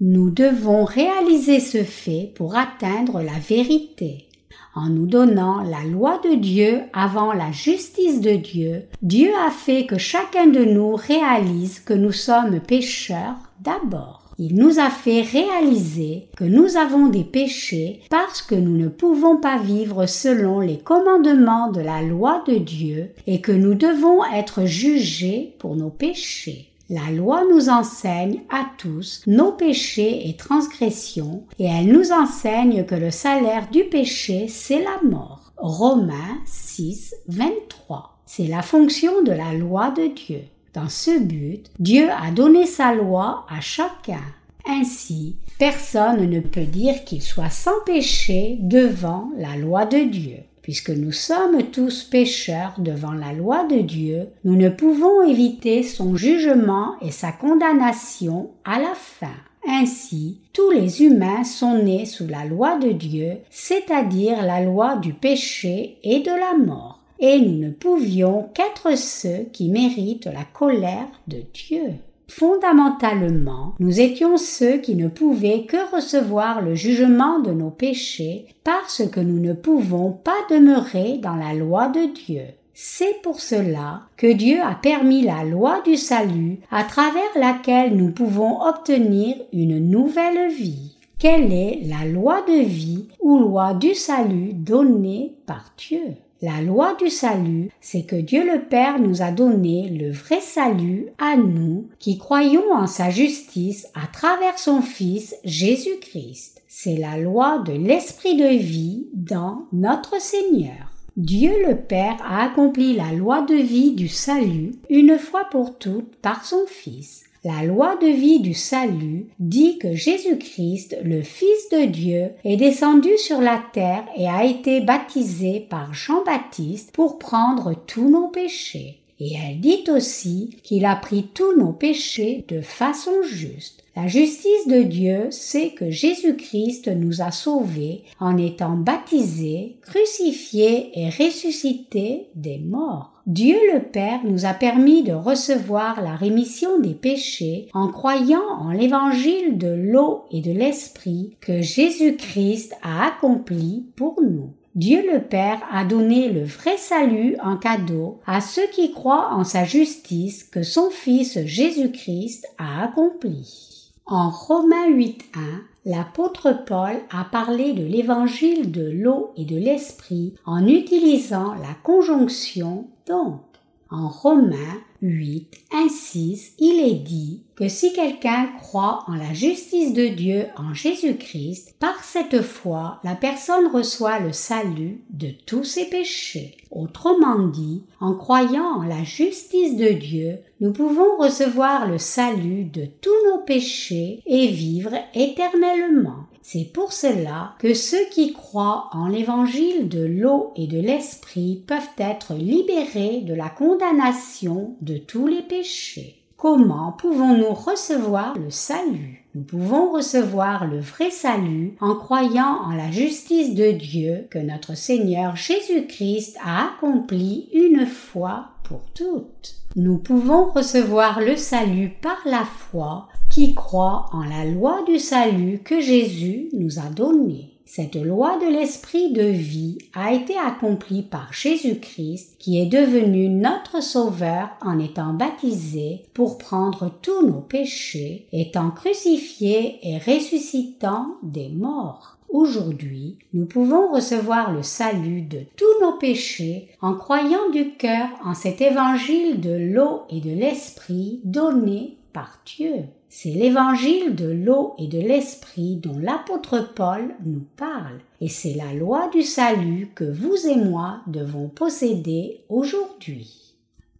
Nous 0.02 0.30
devons 0.30 0.84
réaliser 0.84 1.62
ce 1.62 1.84
fait 1.84 2.34
pour 2.36 2.58
atteindre 2.58 3.22
la 3.22 3.40
vérité. 3.40 4.28
En 4.76 4.90
nous 4.90 5.06
donnant 5.06 5.62
la 5.62 5.86
loi 5.86 6.20
de 6.24 6.36
Dieu 6.36 6.82
avant 6.92 7.32
la 7.32 7.52
justice 7.54 8.20
de 8.20 8.36
Dieu, 8.36 8.84
Dieu 9.02 9.32
a 9.48 9.50
fait 9.50 9.86
que 9.86 9.98
chacun 9.98 10.48
de 10.48 10.66
nous 10.66 10.96
réalise 10.96 11.80
que 11.80 11.94
nous 11.94 12.12
sommes 12.12 12.60
pécheurs 12.60 13.38
d'abord. 13.62 14.26
Il 14.38 14.56
nous 14.56 14.80
a 14.80 14.90
fait 14.90 15.22
réaliser 15.22 16.28
que 16.36 16.44
nous 16.44 16.76
avons 16.76 17.08
des 17.08 17.24
péchés 17.24 18.02
parce 18.10 18.42
que 18.42 18.56
nous 18.56 18.76
ne 18.76 18.90
pouvons 18.90 19.38
pas 19.38 19.58
vivre 19.58 20.08
selon 20.08 20.60
les 20.60 20.78
commandements 20.78 21.72
de 21.72 21.80
la 21.80 22.02
loi 22.02 22.44
de 22.46 22.56
Dieu 22.56 23.12
et 23.28 23.40
que 23.40 23.54
nous 23.54 23.76
devons 23.76 24.26
être 24.26 24.66
jugés 24.66 25.56
pour 25.58 25.78
nos 25.78 25.90
péchés. 25.90 26.70
La 26.90 27.10
loi 27.10 27.42
nous 27.52 27.70
enseigne 27.70 28.42
à 28.50 28.68
tous 28.78 29.24
nos 29.26 29.52
péchés 29.52 30.30
et 30.30 30.36
transgressions, 30.36 31.44
et 31.58 31.66
elle 31.66 31.88
nous 31.88 32.12
enseigne 32.12 32.86
que 32.86 32.94
le 32.94 33.10
salaire 33.10 33.68
du 33.72 33.86
péché, 33.86 34.48
c'est 34.48 34.84
la 34.84 35.02
mort. 35.04 35.52
Romains 35.58 36.38
6, 36.46 37.16
23. 37.28 38.20
C'est 38.28 38.46
la 38.46 38.62
fonction 38.62 39.24
de 39.24 39.32
la 39.32 39.54
loi 39.54 39.90
de 39.92 40.14
Dieu. 40.14 40.42
Dans 40.76 40.90
ce 40.90 41.20
but, 41.20 41.72
Dieu 41.80 42.08
a 42.12 42.30
donné 42.30 42.68
sa 42.68 42.94
loi 42.94 43.48
à 43.50 43.62
chacun. 43.62 44.22
Ainsi, 44.68 45.38
personne 45.58 46.30
ne 46.30 46.40
peut 46.40 46.66
dire 46.66 47.04
qu'il 47.04 47.24
soit 47.24 47.50
sans 47.50 47.80
péché 47.86 48.58
devant 48.62 49.32
la 49.38 49.58
loi 49.58 49.86
de 49.86 50.04
Dieu. 50.04 50.38
Puisque 50.66 50.90
nous 50.90 51.12
sommes 51.12 51.62
tous 51.72 52.06
pécheurs 52.06 52.74
devant 52.80 53.14
la 53.14 53.34
loi 53.34 53.66
de 53.66 53.82
Dieu, 53.82 54.30
nous 54.46 54.56
ne 54.56 54.70
pouvons 54.70 55.22
éviter 55.22 55.84
son 55.84 56.16
jugement 56.16 56.96
et 57.04 57.12
sa 57.12 57.32
condamnation 57.32 58.50
à 58.64 58.80
la 58.80 58.96
fin. 58.96 59.36
Ainsi, 59.68 60.40
tous 60.54 60.72
les 60.72 61.04
humains 61.04 61.44
sont 61.44 61.84
nés 61.84 62.08
sous 62.08 62.26
la 62.26 62.46
loi 62.46 62.80
de 62.80 62.94
Dieu, 62.94 63.34
c'est-à-dire 63.52 64.42
la 64.42 64.62
loi 64.62 64.96
du 64.96 65.14
péché 65.14 66.00
et 66.02 66.22
de 66.22 66.32
la 66.32 66.58
mort 66.58 67.00
et 67.20 67.40
nous 67.40 67.60
ne 67.60 67.70
pouvions 67.70 68.50
qu'être 68.54 68.98
ceux 68.98 69.46
qui 69.54 69.70
méritent 69.70 70.26
la 70.26 70.44
colère 70.44 71.08
de 71.28 71.44
Dieu. 71.54 71.94
Fondamentalement, 72.28 73.74
nous 73.80 74.00
étions 74.00 74.38
ceux 74.38 74.78
qui 74.78 74.96
ne 74.96 75.08
pouvaient 75.08 75.66
que 75.66 75.96
recevoir 75.96 76.62
le 76.62 76.76
jugement 76.76 77.40
de 77.40 77.52
nos 77.52 77.70
péchés 77.70 78.48
parce 78.64 79.04
que 79.10 79.20
nous 79.20 79.40
ne 79.40 79.54
pouvons 79.54 80.12
pas 80.12 80.32
demeurer 80.50 81.20
dans 81.20 81.36
la 81.36 81.54
loi 81.54 81.88
de 81.88 82.14
Dieu. 82.14 82.46
C'est 82.74 83.22
pour 83.22 83.40
cela 83.40 84.02
que 84.18 84.32
Dieu 84.34 84.60
a 84.62 84.76
permis 84.76 85.22
la 85.22 85.46
loi 85.46 85.82
du 85.86 85.96
salut 85.96 86.60
à 86.72 86.84
travers 86.84 87.22
laquelle 87.38 87.96
nous 87.96 88.12
pouvons 88.12 88.62
obtenir 88.62 89.38
une 89.54 89.80
nouvelle 89.80 90.52
vie. 90.52 90.98
Quelle 91.18 91.54
est 91.54 91.80
la 91.86 92.06
loi 92.06 92.42
de 92.42 92.66
vie 92.66 93.06
ou 93.22 93.40
loi 93.40 93.74
du 93.74 93.96
salut 93.96 94.52
donnée 94.54 95.36
par 95.46 95.72
Dieu? 95.78 96.16
La 96.46 96.62
loi 96.62 96.94
du 96.94 97.10
salut, 97.10 97.72
c'est 97.82 98.04
que 98.04 98.16
Dieu 98.16 98.46
le 98.46 98.62
Père 98.62 99.00
nous 99.00 99.24
a 99.24 99.32
donné 99.32 99.90
le 99.90 100.12
vrai 100.12 100.42
salut 100.42 101.08
à 101.18 101.38
nous 101.38 101.88
qui 101.98 102.20
croyons 102.20 102.72
en 102.72 102.86
sa 102.86 103.10
justice 103.10 103.88
à 103.96 104.06
travers 104.06 104.60
son 104.60 104.82
Fils 104.82 105.36
Jésus-Christ. 105.44 106.62
C'est 106.68 106.98
la 106.98 107.18
loi 107.18 107.64
de 107.66 107.74
l'esprit 107.74 108.38
de 108.38 108.58
vie 108.60 109.08
dans 109.14 109.66
notre 109.74 110.22
Seigneur. 110.22 110.92
Dieu 111.18 111.52
le 111.68 111.76
Père 111.76 112.18
a 112.24 112.44
accompli 112.44 112.94
la 112.94 113.12
loi 113.12 113.42
de 113.42 113.56
vie 113.56 113.94
du 113.94 114.08
salut 114.08 114.74
une 114.88 115.18
fois 115.18 115.46
pour 115.46 115.80
toutes 115.80 116.16
par 116.18 116.46
son 116.46 116.68
Fils. 116.68 117.24
La 117.46 117.62
loi 117.62 117.96
de 117.98 118.08
vie 118.08 118.40
du 118.40 118.56
salut 118.56 119.28
dit 119.38 119.78
que 119.78 119.94
Jésus-Christ, 119.94 120.98
le 121.04 121.22
Fils 121.22 121.70
de 121.72 121.86
Dieu, 121.86 122.32
est 122.44 122.58
descendu 122.58 123.16
sur 123.20 123.40
la 123.40 123.62
terre 123.72 124.04
et 124.18 124.28
a 124.28 124.46
été 124.46 124.82
baptisé 124.82 125.60
par 125.60 125.94
Jean-Baptiste 125.94 126.90
pour 126.92 127.20
prendre 127.20 127.76
tous 127.86 128.10
nos 128.10 128.30
péchés. 128.30 128.98
Et 129.20 129.34
elle 129.36 129.60
dit 129.60 129.84
aussi 129.90 130.58
qu'il 130.64 130.86
a 130.86 130.96
pris 130.96 131.28
tous 131.36 131.56
nos 131.56 131.72
péchés 131.72 132.44
de 132.48 132.62
façon 132.62 133.22
juste. 133.22 133.84
La 133.96 134.08
justice 134.08 134.68
de 134.68 134.82
Dieu, 134.82 135.28
c'est 135.30 135.70
que 135.70 135.92
Jésus-Christ 135.92 136.88
nous 136.88 137.22
a 137.22 137.30
sauvés 137.30 138.06
en 138.20 138.40
étant 138.40 138.76
baptisé, 138.76 139.76
crucifié 139.84 141.00
et 141.00 141.10
ressuscité 141.10 142.26
des 142.34 142.58
morts. 142.58 143.15
Dieu 143.26 143.58
le 143.74 143.80
Père 143.80 144.20
nous 144.24 144.46
a 144.46 144.54
permis 144.54 145.02
de 145.02 145.12
recevoir 145.12 146.00
la 146.04 146.16
rémission 146.16 146.80
des 146.80 146.94
péchés 146.94 147.70
en 147.74 147.88
croyant 147.88 148.48
en 148.60 148.70
l'évangile 148.70 149.58
de 149.58 149.68
l'eau 149.68 150.26
et 150.30 150.42
de 150.42 150.52
l'esprit 150.52 151.36
que 151.42 151.60
Jésus-Christ 151.60 152.76
a 152.84 153.08
accompli 153.08 153.88
pour 153.96 154.22
nous. 154.22 154.52
Dieu 154.76 155.02
le 155.12 155.22
Père 155.22 155.60
a 155.72 155.86
donné 155.86 156.30
le 156.30 156.44
vrai 156.44 156.78
salut 156.78 157.36
en 157.42 157.58
cadeau 157.58 158.20
à 158.28 158.42
ceux 158.42 158.68
qui 158.68 158.92
croient 158.92 159.34
en 159.34 159.44
sa 159.44 159.66
justice 159.66 160.44
que 160.44 160.62
son 160.62 160.92
Fils 160.92 161.40
Jésus-Christ 161.46 162.46
a 162.60 162.84
accompli. 162.84 163.75
En 164.08 164.30
Romains 164.30 164.92
8.1, 164.92 165.40
l'apôtre 165.86 166.56
Paul 166.68 166.98
a 167.10 167.24
parlé 167.24 167.74
de 167.74 167.84
l'évangile 167.84 168.72
de 168.72 168.88
l'eau 168.88 169.32
et 169.36 169.46
de 169.46 169.58
l'esprit 169.58 170.36
en 170.46 170.68
utilisant 170.68 171.56
la 171.56 171.74
conjonction 171.82 172.86
donc. 173.08 173.42
En 173.90 174.08
Romains 174.08 174.78
8, 175.08 175.48
1, 175.72 175.88
6, 175.88 176.54
il 176.58 176.80
est 176.80 177.00
dit 177.00 177.44
que 177.56 177.68
si 177.68 177.94
quelqu'un 177.94 178.48
croit 178.60 179.04
en 179.08 179.14
la 179.14 179.34
justice 179.34 179.94
de 179.94 180.08
Dieu 180.08 180.48
en 180.58 180.74
Jésus-Christ, 180.74 181.76
par 181.80 182.04
cette 182.04 182.42
foi, 182.42 183.00
la 183.04 183.14
personne 183.14 183.68
reçoit 183.68 184.20
le 184.20 184.32
salut 184.32 185.04
de 185.12 185.30
tous 185.46 185.64
ses 185.64 185.86
péchés. 185.86 186.58
Autrement 186.72 187.48
dit, 187.48 187.84
en 188.00 188.16
croyant 188.16 188.80
en 188.80 188.84
la 188.84 189.04
justice 189.04 189.78
de 189.78 189.90
Dieu, 189.90 190.40
nous 190.60 190.74
pouvons 190.74 191.18
recevoir 191.20 191.88
le 191.88 192.00
salut 192.00 192.66
de 192.66 192.86
tous 193.02 193.30
nos 193.30 193.44
péchés 193.44 194.22
et 194.26 194.48
vivre 194.48 194.94
éternellement. 195.14 196.26
C'est 196.48 196.72
pour 196.72 196.94
cela 196.94 197.56
que 197.58 197.74
ceux 197.74 198.06
qui 198.12 198.32
croient 198.32 198.90
en 198.92 199.08
l'évangile 199.08 199.90
de 199.90 200.06
l'eau 200.06 200.54
et 200.56 200.68
de 200.68 200.80
l'esprit 200.80 201.64
peuvent 201.66 201.82
être 201.98 202.36
libérés 202.36 203.22
de 203.22 203.34
la 203.34 203.50
condamnation 203.50 204.76
de 204.80 204.98
tous 204.98 205.26
les 205.26 205.42
péchés. 205.42 206.22
Comment 206.38 206.92
pouvons-nous 206.92 207.52
recevoir 207.52 208.38
le 208.38 208.52
salut? 208.52 209.26
Nous 209.34 209.42
pouvons 209.42 209.92
recevoir 209.92 210.68
le 210.68 210.80
vrai 210.80 211.10
salut 211.10 211.76
en 211.82 211.96
croyant 211.96 212.60
en 212.64 212.76
la 212.76 212.92
justice 212.92 213.56
de 213.56 213.72
Dieu 213.72 214.28
que 214.30 214.38
notre 214.38 214.78
Seigneur 214.78 215.36
Jésus-Christ 215.36 216.38
a 216.46 216.68
accompli 216.68 217.50
une 217.54 217.88
fois 217.88 218.50
pour 218.64 218.82
toutes. 218.94 219.56
Nous 219.76 219.98
pouvons 219.98 220.52
recevoir 220.52 221.22
le 221.22 221.38
salut 221.38 221.90
par 222.04 222.20
la 222.26 222.46
foi 222.46 223.08
qui 223.36 223.54
croit 223.54 224.06
en 224.14 224.24
la 224.24 224.46
loi 224.46 224.82
du 224.88 224.98
salut 224.98 225.60
que 225.60 225.82
Jésus 225.82 226.48
nous 226.54 226.80
a 226.80 226.84
donnée. 226.84 227.52
Cette 227.66 227.98
loi 227.98 228.38
de 228.38 228.46
l'esprit 228.46 229.12
de 229.12 229.24
vie 229.26 229.78
a 229.94 230.14
été 230.14 230.38
accomplie 230.38 231.02
par 231.02 231.34
Jésus-Christ 231.34 232.38
qui 232.40 232.62
est 232.62 232.68
devenu 232.68 233.28
notre 233.28 233.84
Sauveur 233.84 234.52
en 234.62 234.80
étant 234.80 235.12
baptisé 235.12 236.04
pour 236.14 236.38
prendre 236.38 236.90
tous 237.02 237.28
nos 237.28 237.42
péchés, 237.42 238.26
étant 238.32 238.72
crucifié 238.72 239.80
et 239.84 239.98
ressuscitant 239.98 241.18
des 241.22 241.50
morts. 241.50 242.18
Aujourd'hui, 242.30 243.18
nous 243.34 243.48
pouvons 243.48 243.92
recevoir 243.92 244.54
le 244.54 244.64
salut 244.64 245.24
de 245.24 245.40
tous 245.58 245.82
nos 245.82 245.98
péchés 245.98 246.70
en 246.82 246.94
croyant 246.94 247.50
du 247.52 247.72
cœur 247.72 248.08
en 248.24 248.34
cet 248.34 248.62
évangile 248.62 249.42
de 249.42 249.74
l'eau 249.74 250.04
et 250.10 250.22
de 250.22 250.32
l'esprit 250.32 251.20
donné 251.26 251.98
par 252.14 252.40
Dieu. 252.46 252.86
C'est 253.18 253.32
l'évangile 253.32 254.14
de 254.14 254.30
l'eau 254.30 254.74
et 254.78 254.88
de 254.88 255.00
l'esprit 255.00 255.78
dont 255.78 255.98
l'apôtre 255.98 256.74
Paul 256.76 257.16
nous 257.26 257.46
parle, 257.56 258.02
et 258.20 258.28
c'est 258.28 258.56
la 258.56 258.74
loi 258.74 259.10
du 259.14 259.22
salut 259.22 259.90
que 259.96 260.04
vous 260.04 260.46
et 260.46 260.58
moi 260.58 261.00
devons 261.08 261.48
posséder 261.48 262.42
aujourd'hui. 262.50 263.54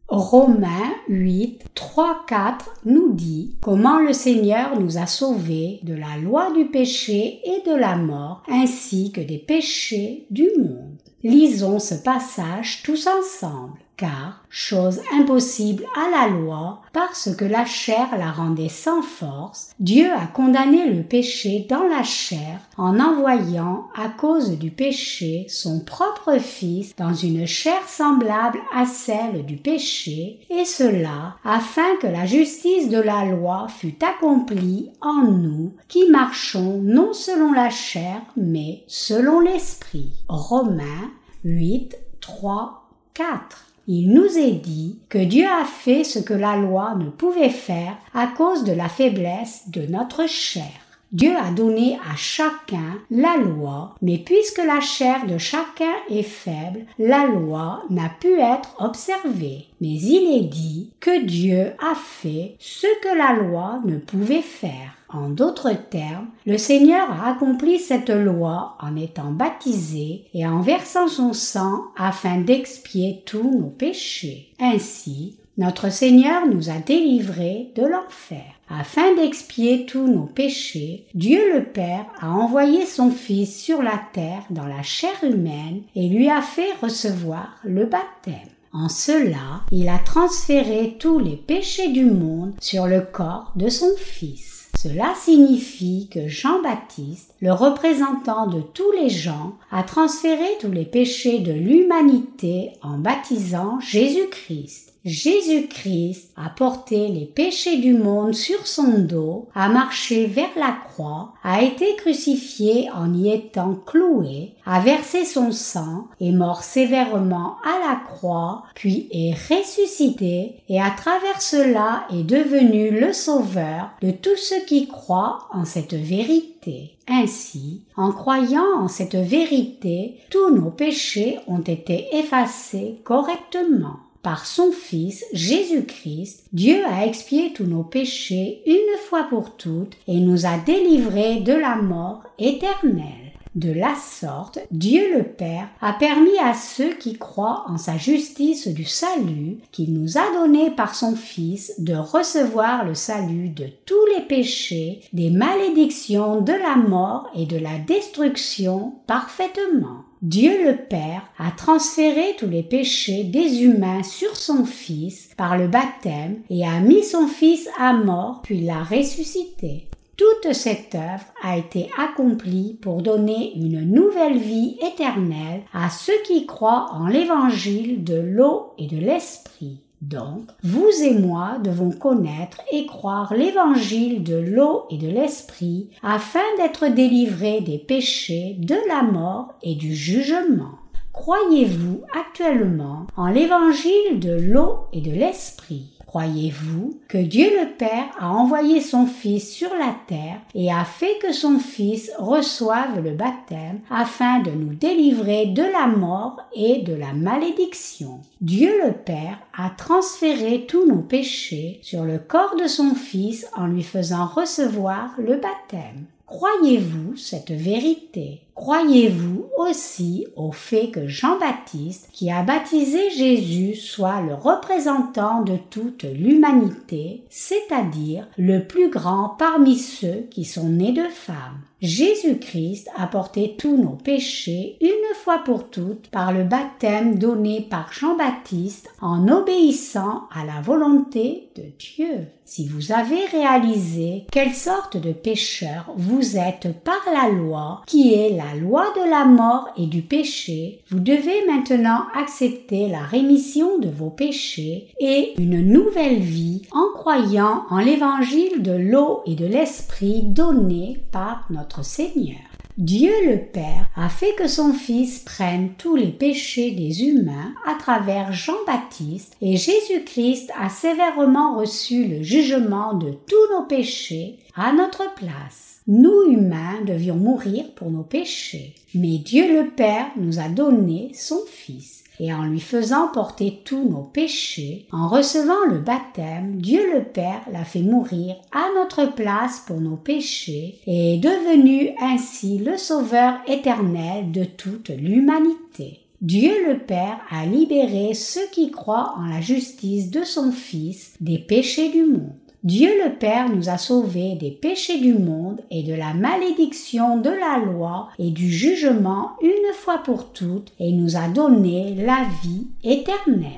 Romains 0.10 0.94
8, 1.08 1.64
3, 1.76 2.26
4 2.28 2.82
nous 2.84 3.14
dit 3.14 3.56
comment 3.62 4.02
le 4.02 4.12
Seigneur 4.12 4.78
nous 4.82 4.98
a 4.98 5.06
sauvés 5.06 5.80
de 5.84 5.94
la 5.94 6.18
loi 6.22 6.52
du 6.52 6.66
péché 6.66 7.40
et 7.46 7.62
de 7.66 7.74
la 7.74 7.96
mort, 7.96 8.44
ainsi 8.50 9.14
que 9.14 9.22
des 9.22 9.40
péchés 9.40 10.26
du 10.30 10.50
monde. 10.58 11.00
Lisons 11.24 11.80
ce 11.80 11.96
passage 11.96 12.84
tous 12.84 13.08
ensemble 13.08 13.80
car, 13.98 14.44
chose 14.50 15.00
impossible 15.14 15.86
à 15.96 16.10
la 16.10 16.28
loi, 16.28 16.82
parce 16.94 17.36
que 17.36 17.46
la 17.46 17.66
chair 17.66 18.18
la 18.18 18.32
rendait 18.32 18.70
sans 18.70 19.02
force, 19.02 19.72
Dieu 19.80 20.12
a 20.12 20.28
condamné 20.28 20.90
le 20.92 21.04
péché 21.04 21.66
dans 21.70 21.84
la 21.84 22.04
chair 22.04 22.60
en 22.78 23.00
envoyant, 23.00 23.88
à 23.96 24.10
cause 24.10 24.58
du 24.58 24.72
péché, 24.72 25.46
son 25.50 25.80
propre 25.80 26.38
Fils 26.40 26.96
dans 26.96 27.14
une 27.14 27.46
chair 27.46 27.88
semblable 27.88 28.60
à 28.74 28.86
celle 28.86 29.46
du 29.46 29.58
péché, 29.58 30.40
et 30.50 30.66
cela 30.66 31.36
afin 31.44 31.96
que 32.02 32.08
la 32.08 32.26
justice 32.26 32.90
de 32.90 33.00
la 33.00 33.26
loi 33.26 33.68
fût 33.70 33.98
accomplie 34.04 34.92
en 35.02 35.24
nous 35.24 35.74
qui 35.88 36.10
marchons 36.10 36.82
non 36.82 37.14
selon 37.14 37.52
la 37.52 37.70
chair, 37.70 38.22
mais 38.36 38.84
selon 38.88 39.40
l'Esprit. 39.40 40.12
Romains 40.28 41.12
8, 41.44 41.96
3, 42.22 42.90
4 43.14 43.75
il 43.88 44.12
nous 44.12 44.38
est 44.38 44.54
dit 44.54 44.98
que 45.10 45.18
Dieu 45.18 45.46
a 45.46 45.66
fait 45.66 46.04
ce 46.04 46.20
que 46.20 46.34
la 46.34 46.56
loi 46.56 46.96
ne 46.98 47.10
pouvait 47.10 47.50
faire 47.50 47.98
à 48.14 48.28
cause 48.28 48.64
de 48.64 48.74
la 48.74 48.90
faiblesse 48.90 49.70
de 49.70 49.82
notre 49.82 50.28
chair. 50.28 50.72
Dieu 51.12 51.34
a 51.38 51.52
donné 51.52 51.98
à 52.12 52.16
chacun 52.18 53.00
la 53.10 53.38
loi, 53.38 53.96
mais 54.02 54.18
puisque 54.18 54.58
la 54.58 54.82
chair 54.82 55.28
de 55.28 55.38
chacun 55.38 55.94
est 56.10 56.24
faible, 56.24 56.86
la 57.00 57.26
loi 57.26 57.84
n'a 57.90 58.10
pu 58.20 58.40
être 58.40 58.76
observée. 58.80 59.68
Mais 59.80 59.94
il 59.94 60.40
est 60.40 60.50
dit 60.50 60.92
que 61.00 61.24
Dieu 61.24 61.74
a 61.80 61.96
fait 61.96 62.56
ce 62.60 62.88
que 63.02 63.16
la 63.16 63.34
loi 63.34 63.80
ne 63.86 63.98
pouvait 63.98 64.42
faire. 64.42 64.95
En 65.16 65.30
d'autres 65.30 65.72
termes, 65.90 66.28
le 66.46 66.58
Seigneur 66.58 67.10
a 67.10 67.30
accompli 67.32 67.80
cette 67.80 68.10
loi 68.10 68.76
en 68.82 68.98
étant 68.98 69.32
baptisé 69.32 70.26
et 70.34 70.46
en 70.46 70.60
versant 70.60 71.08
son 71.08 71.32
sang 71.32 71.84
afin 71.96 72.42
d'expier 72.42 73.24
tous 73.26 73.50
nos 73.50 73.70
péchés. 73.70 74.52
Ainsi, 74.60 75.38
notre 75.58 75.90
Seigneur 75.90 76.46
nous 76.48 76.70
a 76.70 76.80
délivrés 76.80 77.72
de 77.78 77.84
l'enfer. 77.84 78.44
Afin 78.68 79.16
d'expier 79.16 79.86
tous 79.86 80.06
nos 80.06 80.26
péchés, 80.26 81.06
Dieu 81.14 81.40
le 81.54 81.64
Père 81.64 82.06
a 82.20 82.32
envoyé 82.32 82.86
son 82.86 83.10
Fils 83.10 83.58
sur 83.58 83.82
la 83.82 84.02
terre 84.12 84.44
dans 84.50 84.66
la 84.66 84.84
chair 84.84 85.24
humaine 85.24 85.84
et 85.96 86.10
lui 86.10 86.30
a 86.30 86.42
fait 86.42 86.74
recevoir 86.82 87.56
le 87.64 87.86
baptême. 87.86 88.50
En 88.74 88.90
cela, 88.90 89.62
il 89.72 89.88
a 89.88 90.00
transféré 90.00 90.98
tous 91.00 91.20
les 91.20 91.38
péchés 91.38 91.94
du 91.94 92.04
monde 92.04 92.52
sur 92.60 92.88
le 92.88 93.00
corps 93.00 93.54
de 93.56 93.70
son 93.70 93.96
Fils. 93.98 94.55
Cela 94.86 95.16
signifie 95.16 96.10
que 96.12 96.28
Jean-Baptiste, 96.28 97.34
le 97.42 97.52
représentant 97.52 98.46
de 98.46 98.62
tous 98.62 98.92
les 98.92 99.10
gens, 99.10 99.54
a 99.72 99.82
transféré 99.82 100.46
tous 100.62 100.72
les 100.72 100.86
péchés 100.86 101.40
de 101.40 101.52
l'humanité 101.52 102.74
en 102.84 103.00
baptisant 103.00 103.80
Jésus-Christ. 103.80 104.95
Jésus-Christ 105.06 106.32
a 106.36 106.50
porté 106.50 107.10
les 107.10 107.26
péchés 107.26 107.78
du 107.78 107.94
monde 107.94 108.34
sur 108.34 108.66
son 108.66 108.98
dos, 108.98 109.48
a 109.54 109.70
marché 109.70 110.26
vers 110.26 110.50
la 110.58 110.76
croix, 110.88 111.34
a 111.44 111.62
été 111.62 111.96
crucifié 111.96 112.90
en 112.90 113.14
y 113.14 113.32
étant 113.32 113.76
cloué, 113.86 114.54
a 114.66 114.80
versé 114.80 115.24
son 115.24 115.52
sang, 115.52 116.08
est 116.20 116.32
mort 116.32 116.64
sévèrement 116.64 117.58
à 117.64 117.88
la 117.88 117.96
croix, 117.98 118.64
puis 118.74 119.08
est 119.12 119.36
ressuscité, 119.54 120.56
et 120.70 120.82
à 120.82 120.90
travers 120.90 121.40
cela 121.40 122.08
est 122.12 122.24
devenu 122.24 122.90
le 122.90 123.14
sauveur 123.14 123.92
de 124.02 124.10
tous 124.10 124.38
ceux 124.38 124.66
qui 124.66 124.88
croient 124.88 125.48
en 125.52 125.66
cette 125.66 125.94
vérité. 125.94 126.98
Ainsi, 127.08 127.84
en 127.96 128.12
croyant 128.12 128.80
en 128.80 128.88
cette 128.88 129.16
vérité, 129.16 130.16
tous 130.32 130.50
nos 130.50 130.72
péchés 130.72 131.38
ont 131.46 131.62
été 131.62 132.08
effacés 132.16 133.00
correctement. 133.04 133.98
Par 134.26 134.48
son 134.48 134.72
Fils 134.72 135.24
Jésus-Christ, 135.34 136.46
Dieu 136.52 136.84
a 136.88 137.06
expié 137.06 137.54
tous 137.54 137.66
nos 137.66 137.84
péchés 137.84 138.64
une 138.66 138.98
fois 139.08 139.26
pour 139.30 139.56
toutes 139.56 139.94
et 140.08 140.20
nous 140.20 140.48
a 140.48 140.58
délivrés 140.58 141.42
de 141.42 141.54
la 141.54 141.76
mort 141.76 142.24
éternelle. 142.40 143.34
De 143.54 143.72
la 143.72 143.94
sorte, 143.94 144.58
Dieu 144.72 145.16
le 145.16 145.24
Père 145.24 145.68
a 145.80 145.94
permis 145.94 146.36
à 146.44 146.56
ceux 146.56 146.96
qui 146.96 147.20
croient 147.20 147.66
en 147.68 147.78
sa 147.78 147.98
justice 147.98 148.68
du 148.68 148.84
salut 148.84 149.60
qu'il 149.72 149.94
nous 149.94 150.18
a 150.18 150.34
donné 150.34 150.72
par 150.72 150.96
son 150.96 151.16
Fils 151.16 151.76
de 151.78 151.94
recevoir 151.94 152.84
le 152.84 152.96
salut 152.96 153.50
de 153.50 153.68
tous 153.86 154.06
les 154.16 154.24
péchés, 154.24 155.02
des 155.14 155.30
malédictions 155.30 156.42
de 156.42 156.54
la 156.54 156.78
mort 156.78 157.30
et 157.36 157.46
de 157.46 157.58
la 157.58 157.78
destruction 157.78 158.96
parfaitement. 159.06 160.05
Dieu 160.22 160.66
le 160.66 160.78
Père 160.78 161.30
a 161.38 161.52
transféré 161.52 162.36
tous 162.40 162.48
les 162.48 162.64
péchés 162.64 163.26
des 163.26 163.64
humains 163.64 164.02
sur 164.02 164.36
son 164.36 164.66
Fils 164.66 165.32
par 165.36 165.58
le 165.58 165.68
baptême 165.68 166.38
et 166.50 166.66
a 166.66 166.80
mis 166.80 167.04
son 167.04 167.28
Fils 167.28 167.70
à 167.78 167.94
mort 167.94 168.42
puis 168.42 168.62
l'a 168.62 168.84
ressuscité. 168.84 169.88
Toute 170.18 170.54
cette 170.54 170.96
œuvre 170.96 171.26
a 171.44 171.58
été 171.58 171.90
accomplie 171.98 172.80
pour 172.82 173.02
donner 173.02 173.52
une 173.58 173.82
nouvelle 173.82 174.38
vie 174.38 174.78
éternelle 174.82 175.64
à 175.74 175.90
ceux 175.90 176.22
qui 176.26 176.46
croient 176.46 176.88
en 176.94 177.08
l'évangile 177.08 178.06
de 178.06 178.16
l'eau 178.16 178.72
et 178.78 178.88
de 178.88 178.98
l'esprit. 178.98 179.82
Donc, 180.02 180.50
vous 180.62 180.90
et 181.04 181.14
moi 181.14 181.58
devons 181.64 181.92
connaître 181.92 182.62
et 182.72 182.86
croire 182.86 183.34
l'évangile 183.34 184.24
de 184.24 184.36
l'eau 184.36 184.84
et 184.92 184.98
de 184.98 185.08
l'esprit 185.08 185.90
afin 186.04 186.40
d'être 186.58 186.88
délivrés 186.88 187.62
des 187.62 187.80
péchés, 187.80 188.58
de 188.60 188.76
la 188.88 189.04
mort 189.04 189.54
et 189.64 189.76
du 189.76 189.96
jugement. 189.96 190.80
Croyez-vous 191.14 192.02
actuellement 192.14 193.08
en 193.16 193.28
l'évangile 193.28 194.20
de 194.20 194.38
l'eau 194.38 194.88
et 194.92 195.02
de 195.02 195.12
l'esprit? 195.12 195.95
Croyez-vous 196.16 196.98
que 197.10 197.18
Dieu 197.18 197.50
le 197.60 197.76
Père 197.76 198.06
a 198.18 198.30
envoyé 198.30 198.80
son 198.80 199.06
Fils 199.06 199.52
sur 199.52 199.70
la 199.72 199.94
terre 200.08 200.40
et 200.54 200.72
a 200.72 200.86
fait 200.86 201.18
que 201.22 201.34
son 201.34 201.60
Fils 201.60 202.10
reçoive 202.18 203.04
le 203.04 203.12
baptême 203.12 203.82
afin 203.90 204.40
de 204.40 204.52
nous 204.52 204.74
délivrer 204.74 205.48
de 205.48 205.64
la 205.64 205.88
mort 205.88 206.40
et 206.56 206.84
de 206.84 206.94
la 206.94 207.12
malédiction? 207.12 208.22
Dieu 208.40 208.72
le 208.86 208.94
Père 208.94 209.40
a 209.58 209.70
transféré 209.72 210.66
tous 210.66 210.88
nos 210.88 211.02
péchés 211.02 211.80
sur 211.82 212.06
le 212.06 212.18
corps 212.18 212.56
de 212.56 212.68
son 212.68 212.96
Fils 212.96 213.50
en 213.54 213.68
lui 213.68 213.84
faisant 213.84 214.26
recevoir 214.26 215.16
le 215.18 215.36
baptême. 215.36 216.06
Croyez-vous 216.28 217.18
cette 217.18 217.52
vérité? 217.52 218.45
Croyez-vous 218.56 219.48
aussi 219.58 220.28
au 220.38 220.54
fait 220.54 220.88
que 220.88 221.08
Jean-Baptiste, 221.08 222.08
qui 222.14 222.32
a 222.32 222.42
baptisé 222.42 223.10
Jésus, 223.10 223.76
soit 223.76 224.22
le 224.22 224.34
représentant 224.34 225.42
de 225.42 225.58
toute 225.70 226.04
l'humanité, 226.04 227.26
c'est-à-dire 227.30 228.28
le 228.38 228.66
plus 228.66 228.90
grand 228.90 229.36
parmi 229.38 229.76
ceux 229.76 230.26
qui 230.32 230.46
sont 230.46 230.70
nés 230.70 230.94
de 230.94 231.04
femmes? 231.10 231.60
Jésus-Christ 231.82 232.90
a 232.98 233.06
porté 233.06 233.56
tous 233.60 233.78
nos 233.78 233.98
péchés 233.98 234.78
une 234.82 235.16
fois 235.16 235.40
pour 235.40 235.70
toutes 235.70 236.08
par 236.08 236.32
le 236.32 236.44
baptême 236.44 237.20
donné 237.20 237.62
par 237.62 237.92
Jean-Baptiste 237.92 238.90
en 239.02 239.28
obéissant 239.28 240.24
à 240.34 240.46
la 240.46 240.62
volonté 240.62 241.50
de 241.56 241.64
Dieu. 241.78 242.28
Si 242.46 242.68
vous 242.68 242.92
avez 242.92 243.26
réalisé 243.26 244.26
quelle 244.32 244.54
sorte 244.54 244.98
de 244.98 245.12
pécheur 245.12 245.94
vous 245.98 246.38
êtes 246.38 246.74
par 246.84 247.02
la 247.14 247.30
loi, 247.30 247.82
qui 247.86 248.14
est 248.14 248.32
la 248.46 248.56
loi 248.56 248.86
de 248.96 249.10
la 249.10 249.26
mort 249.26 249.70
et 249.76 249.88
du 249.88 250.02
péché, 250.02 250.82
vous 250.90 251.00
devez 251.00 251.46
maintenant 251.48 252.06
accepter 252.16 252.88
la 252.88 253.02
rémission 253.02 253.80
de 253.80 253.90
vos 253.90 254.12
péchés 254.12 254.88
et 255.00 255.34
une 255.40 255.62
nouvelle 255.62 256.20
vie 256.20 256.62
en 256.72 256.94
croyant 256.94 257.64
en 257.70 257.80
l'évangile 257.80 258.62
de 258.62 258.74
l'eau 258.74 259.24
et 259.26 259.36
de 259.36 259.48
l'esprit 259.48 260.22
donné 260.24 261.00
par 261.12 261.48
notre 261.50 261.84
Seigneur. 261.84 262.38
Dieu 262.78 263.14
le 263.26 263.40
Père 263.40 263.90
a 263.96 264.10
fait 264.10 264.36
que 264.36 264.48
son 264.48 264.74
Fils 264.74 265.20
prenne 265.20 265.70
tous 265.78 265.96
les 265.96 266.12
péchés 266.12 266.72
des 266.72 267.04
humains 267.04 267.54
à 267.66 267.74
travers 267.76 268.32
Jean-Baptiste 268.32 269.38
et 269.42 269.56
Jésus-Christ 269.56 270.52
a 270.60 270.70
sévèrement 270.70 271.58
reçu 271.58 272.06
le 272.06 272.22
jugement 272.22 272.94
de 272.94 273.12
tous 273.12 273.54
nos 273.54 273.66
péchés 273.66 274.38
à 274.56 274.74
notre 274.74 275.14
place. 275.16 275.75
Nous 275.88 276.32
humains 276.32 276.82
devions 276.84 277.16
mourir 277.16 277.66
pour 277.76 277.92
nos 277.92 278.02
péchés, 278.02 278.74
mais 278.96 279.20
Dieu 279.20 279.62
le 279.62 279.70
Père 279.70 280.08
nous 280.18 280.40
a 280.40 280.50
donné 280.50 281.12
son 281.14 281.38
Fils 281.48 282.04
et 282.20 282.34
en 282.34 282.46
lui 282.46 282.60
faisant 282.60 283.10
porter 283.10 283.62
tous 283.66 283.88
nos 283.88 284.02
péchés, 284.02 284.88
en 284.92 285.08
recevant 285.08 285.64
le 285.70 285.78
baptême, 285.78 286.56
Dieu 286.56 286.82
le 286.92 287.04
Père 287.04 287.42
l'a 287.52 287.66
fait 287.66 287.84
mourir 287.84 288.36
à 288.52 288.66
notre 288.76 289.14
place 289.14 289.64
pour 289.68 289.80
nos 289.80 289.98
péchés 289.98 290.80
et 290.88 291.16
est 291.16 291.20
devenu 291.20 291.92
ainsi 292.02 292.58
le 292.58 292.78
Sauveur 292.78 293.36
éternel 293.46 294.32
de 294.32 294.44
toute 294.44 294.90
l'humanité. 294.90 296.00
Dieu 296.22 296.68
le 296.68 296.80
Père 296.80 297.20
a 297.30 297.46
libéré 297.46 298.16
ceux 298.16 298.48
qui 298.52 298.72
croient 298.72 299.14
en 299.18 299.26
la 299.26 299.42
justice 299.42 300.10
de 300.10 300.24
son 300.24 300.52
Fils 300.52 301.14
des 301.20 301.38
péchés 301.38 301.92
du 301.92 302.06
monde. 302.06 302.34
Dieu 302.66 302.90
le 303.04 303.14
Père 303.14 303.48
nous 303.50 303.70
a 303.70 303.78
sauvés 303.78 304.34
des 304.34 304.50
péchés 304.50 305.00
du 305.00 305.14
monde 305.14 305.62
et 305.70 305.84
de 305.84 305.94
la 305.94 306.16
malédiction 306.16 307.18
de 307.18 307.30
la 307.30 307.60
loi 307.64 308.10
et 308.18 308.32
du 308.32 308.52
jugement 308.52 309.34
une 309.44 309.74
fois 309.76 310.00
pour 310.00 310.32
toutes 310.32 310.74
et 310.80 310.92
nous 310.92 311.16
a 311.16 311.28
donné 311.28 311.94
la 311.94 312.26
vie 312.42 312.66
éternelle. 312.84 313.52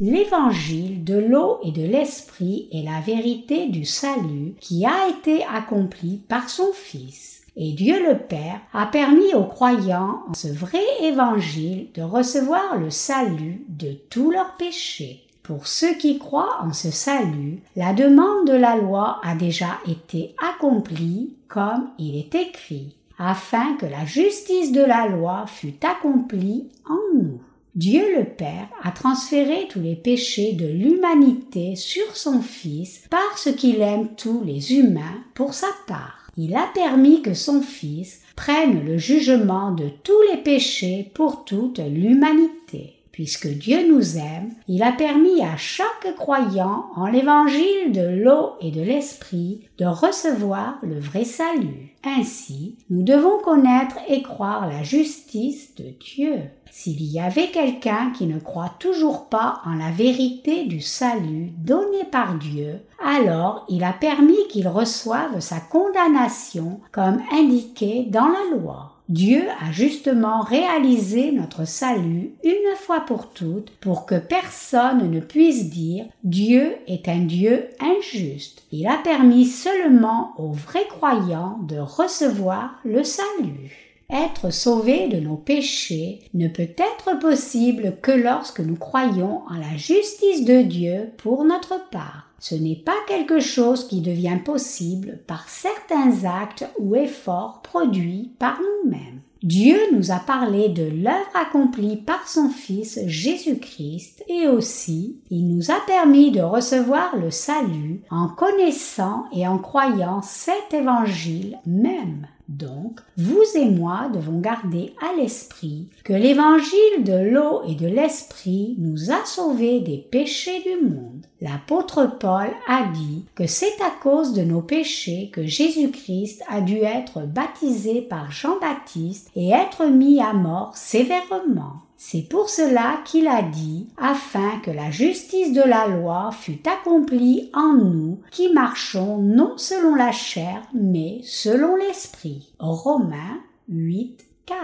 L'évangile 0.00 1.04
de 1.04 1.14
l'eau 1.14 1.60
et 1.62 1.70
de 1.70 1.82
l'esprit 1.82 2.68
est 2.72 2.82
la 2.82 3.00
vérité 3.00 3.68
du 3.68 3.84
salut 3.84 4.56
qui 4.58 4.84
a 4.84 5.08
été 5.08 5.44
accompli 5.44 6.20
par 6.28 6.50
son 6.50 6.72
Fils. 6.72 7.42
Et 7.56 7.70
Dieu 7.70 8.04
le 8.08 8.18
Père 8.18 8.60
a 8.72 8.86
permis 8.86 9.34
aux 9.34 9.46
croyants 9.46 10.22
en 10.28 10.34
ce 10.34 10.48
vrai 10.48 10.82
évangile 11.02 11.90
de 11.94 12.02
recevoir 12.02 12.76
le 12.76 12.90
salut 12.90 13.64
de 13.68 13.92
tous 14.10 14.32
leurs 14.32 14.56
péchés. 14.56 15.27
Pour 15.48 15.66
ceux 15.66 15.94
qui 15.94 16.18
croient 16.18 16.58
en 16.60 16.74
ce 16.74 16.90
salut, 16.90 17.62
la 17.74 17.94
demande 17.94 18.46
de 18.46 18.52
la 18.52 18.76
loi 18.76 19.18
a 19.24 19.34
déjà 19.34 19.78
été 19.88 20.34
accomplie 20.46 21.36
comme 21.48 21.88
il 21.98 22.16
est 22.16 22.34
écrit, 22.34 22.94
afin 23.18 23.74
que 23.76 23.86
la 23.86 24.04
justice 24.04 24.72
de 24.72 24.82
la 24.82 25.08
loi 25.08 25.46
fût 25.46 25.82
accomplie 25.82 26.68
en 26.86 26.98
nous. 27.16 27.40
Dieu 27.74 28.18
le 28.18 28.24
Père 28.24 28.68
a 28.82 28.90
transféré 28.90 29.68
tous 29.70 29.80
les 29.80 29.96
péchés 29.96 30.52
de 30.52 30.66
l'humanité 30.66 31.76
sur 31.76 32.14
son 32.14 32.42
Fils 32.42 33.06
parce 33.08 33.50
qu'il 33.56 33.80
aime 33.80 34.08
tous 34.18 34.44
les 34.44 34.74
humains 34.74 35.24
pour 35.32 35.54
sa 35.54 35.68
part. 35.86 36.30
il 36.36 36.54
a 36.56 36.68
permis 36.74 37.22
que 37.22 37.32
son 37.32 37.62
Fils 37.62 38.20
prenne 38.36 38.84
le 38.84 38.98
jugement 38.98 39.72
de 39.72 39.88
tous 40.04 40.20
les 40.30 40.42
péchés 40.42 41.10
pour 41.14 41.46
toute 41.46 41.78
l'humanité. 41.78 42.97
Puisque 43.18 43.48
Dieu 43.48 43.92
nous 43.92 44.16
aime, 44.16 44.52
il 44.68 44.84
a 44.84 44.92
permis 44.92 45.42
à 45.42 45.56
chaque 45.56 46.14
croyant 46.14 46.86
en 46.94 47.08
l'évangile 47.08 47.90
de 47.90 48.22
l'eau 48.22 48.52
et 48.60 48.70
de 48.70 48.80
l'esprit 48.80 49.62
de 49.76 49.86
recevoir 49.86 50.78
le 50.84 51.00
vrai 51.00 51.24
salut. 51.24 51.96
Ainsi, 52.04 52.76
nous 52.90 53.02
devons 53.02 53.40
connaître 53.40 53.96
et 54.06 54.22
croire 54.22 54.68
la 54.68 54.84
justice 54.84 55.74
de 55.74 55.86
Dieu. 55.98 56.42
S'il 56.70 57.02
y 57.02 57.18
avait 57.18 57.48
quelqu'un 57.48 58.12
qui 58.16 58.26
ne 58.26 58.38
croit 58.38 58.76
toujours 58.78 59.28
pas 59.28 59.62
en 59.64 59.74
la 59.74 59.90
vérité 59.90 60.66
du 60.66 60.80
salut 60.80 61.50
donné 61.58 62.04
par 62.12 62.36
Dieu, 62.38 62.82
alors 63.04 63.66
il 63.68 63.82
a 63.82 63.94
permis 63.94 64.46
qu'il 64.48 64.68
reçoive 64.68 65.40
sa 65.40 65.58
condamnation 65.58 66.78
comme 66.92 67.20
indiqué 67.32 68.06
dans 68.08 68.28
la 68.28 68.56
loi. 68.56 68.97
Dieu 69.08 69.44
a 69.66 69.72
justement 69.72 70.42
réalisé 70.42 71.32
notre 71.32 71.66
salut 71.66 72.34
une 72.44 72.76
fois 72.76 73.00
pour 73.00 73.30
toutes 73.30 73.70
pour 73.80 74.04
que 74.04 74.18
personne 74.18 75.10
ne 75.10 75.20
puisse 75.20 75.70
dire 75.70 76.04
Dieu 76.24 76.76
est 76.86 77.08
un 77.08 77.20
Dieu 77.20 77.70
injuste. 77.80 78.64
Il 78.70 78.86
a 78.86 78.98
permis 78.98 79.46
seulement 79.46 80.34
aux 80.36 80.52
vrais 80.52 80.86
croyants 80.88 81.58
de 81.62 81.78
recevoir 81.78 82.80
le 82.84 83.02
salut. 83.02 83.88
Être 84.10 84.50
sauvé 84.50 85.08
de 85.08 85.20
nos 85.20 85.36
péchés 85.36 86.20
ne 86.34 86.48
peut 86.48 86.62
être 86.62 87.18
possible 87.18 87.96
que 88.02 88.12
lorsque 88.12 88.60
nous 88.60 88.76
croyons 88.76 89.42
en 89.48 89.54
la 89.54 89.76
justice 89.78 90.44
de 90.44 90.60
Dieu 90.60 91.12
pour 91.16 91.44
notre 91.44 91.88
part. 91.90 92.27
Ce 92.38 92.54
n'est 92.54 92.76
pas 92.76 92.96
quelque 93.08 93.40
chose 93.40 93.88
qui 93.88 94.00
devient 94.00 94.38
possible 94.44 95.20
par 95.26 95.48
certains 95.48 96.24
actes 96.24 96.66
ou 96.78 96.94
efforts 96.94 97.62
produits 97.62 98.32
par 98.38 98.58
nous-mêmes. 98.60 99.20
Dieu 99.42 99.78
nous 99.92 100.10
a 100.10 100.18
parlé 100.18 100.68
de 100.68 100.82
l'œuvre 100.82 101.30
accomplie 101.34 101.96
par 101.96 102.26
son 102.26 102.48
Fils 102.48 102.98
Jésus-Christ 103.06 104.24
et 104.28 104.48
aussi 104.48 105.20
il 105.30 105.46
nous 105.46 105.70
a 105.70 105.78
permis 105.86 106.32
de 106.32 106.40
recevoir 106.40 107.16
le 107.16 107.30
salut 107.30 108.00
en 108.10 108.28
connaissant 108.28 109.26
et 109.32 109.46
en 109.46 109.58
croyant 109.58 110.22
cet 110.22 110.74
évangile 110.74 111.58
même. 111.66 112.26
Donc, 112.48 113.00
vous 113.18 113.44
et 113.56 113.68
moi 113.68 114.10
devons 114.12 114.40
garder 114.40 114.94
à 115.02 115.14
l'esprit 115.20 115.88
que 116.02 116.14
l'évangile 116.14 117.04
de 117.04 117.30
l'eau 117.30 117.62
et 117.68 117.74
de 117.74 117.86
l'esprit 117.86 118.74
nous 118.78 119.10
a 119.10 119.22
sauvés 119.26 119.80
des 119.80 119.98
péchés 119.98 120.62
du 120.62 120.86
monde. 120.88 121.26
L'apôtre 121.42 122.10
Paul 122.18 122.48
a 122.66 122.90
dit 122.92 123.26
que 123.34 123.46
c'est 123.46 123.80
à 123.82 123.90
cause 124.02 124.32
de 124.32 124.42
nos 124.42 124.62
péchés 124.62 125.30
que 125.30 125.44
Jésus-Christ 125.44 126.42
a 126.48 126.62
dû 126.62 126.78
être 126.78 127.20
baptisé 127.20 128.00
par 128.00 128.32
Jean-Baptiste 128.32 129.30
et 129.36 129.50
être 129.50 129.84
mis 129.86 130.20
à 130.20 130.32
mort 130.32 130.74
sévèrement. 130.74 131.82
C'est 132.00 132.22
pour 132.22 132.48
cela 132.48 133.00
qu'il 133.04 133.26
a 133.26 133.42
dit, 133.42 133.88
afin 133.96 134.60
que 134.60 134.70
la 134.70 134.88
justice 134.92 135.52
de 135.52 135.62
la 135.62 135.88
loi 135.88 136.30
fût 136.30 136.60
accomplie 136.64 137.50
en 137.52 137.72
nous 137.72 138.20
qui 138.30 138.52
marchons 138.52 139.18
non 139.18 139.58
selon 139.58 139.96
la 139.96 140.12
chair, 140.12 140.62
mais 140.72 141.18
selon 141.24 141.74
l'esprit. 141.74 142.52
Romains 142.60 143.40
8, 143.68 144.16
4. 144.46 144.60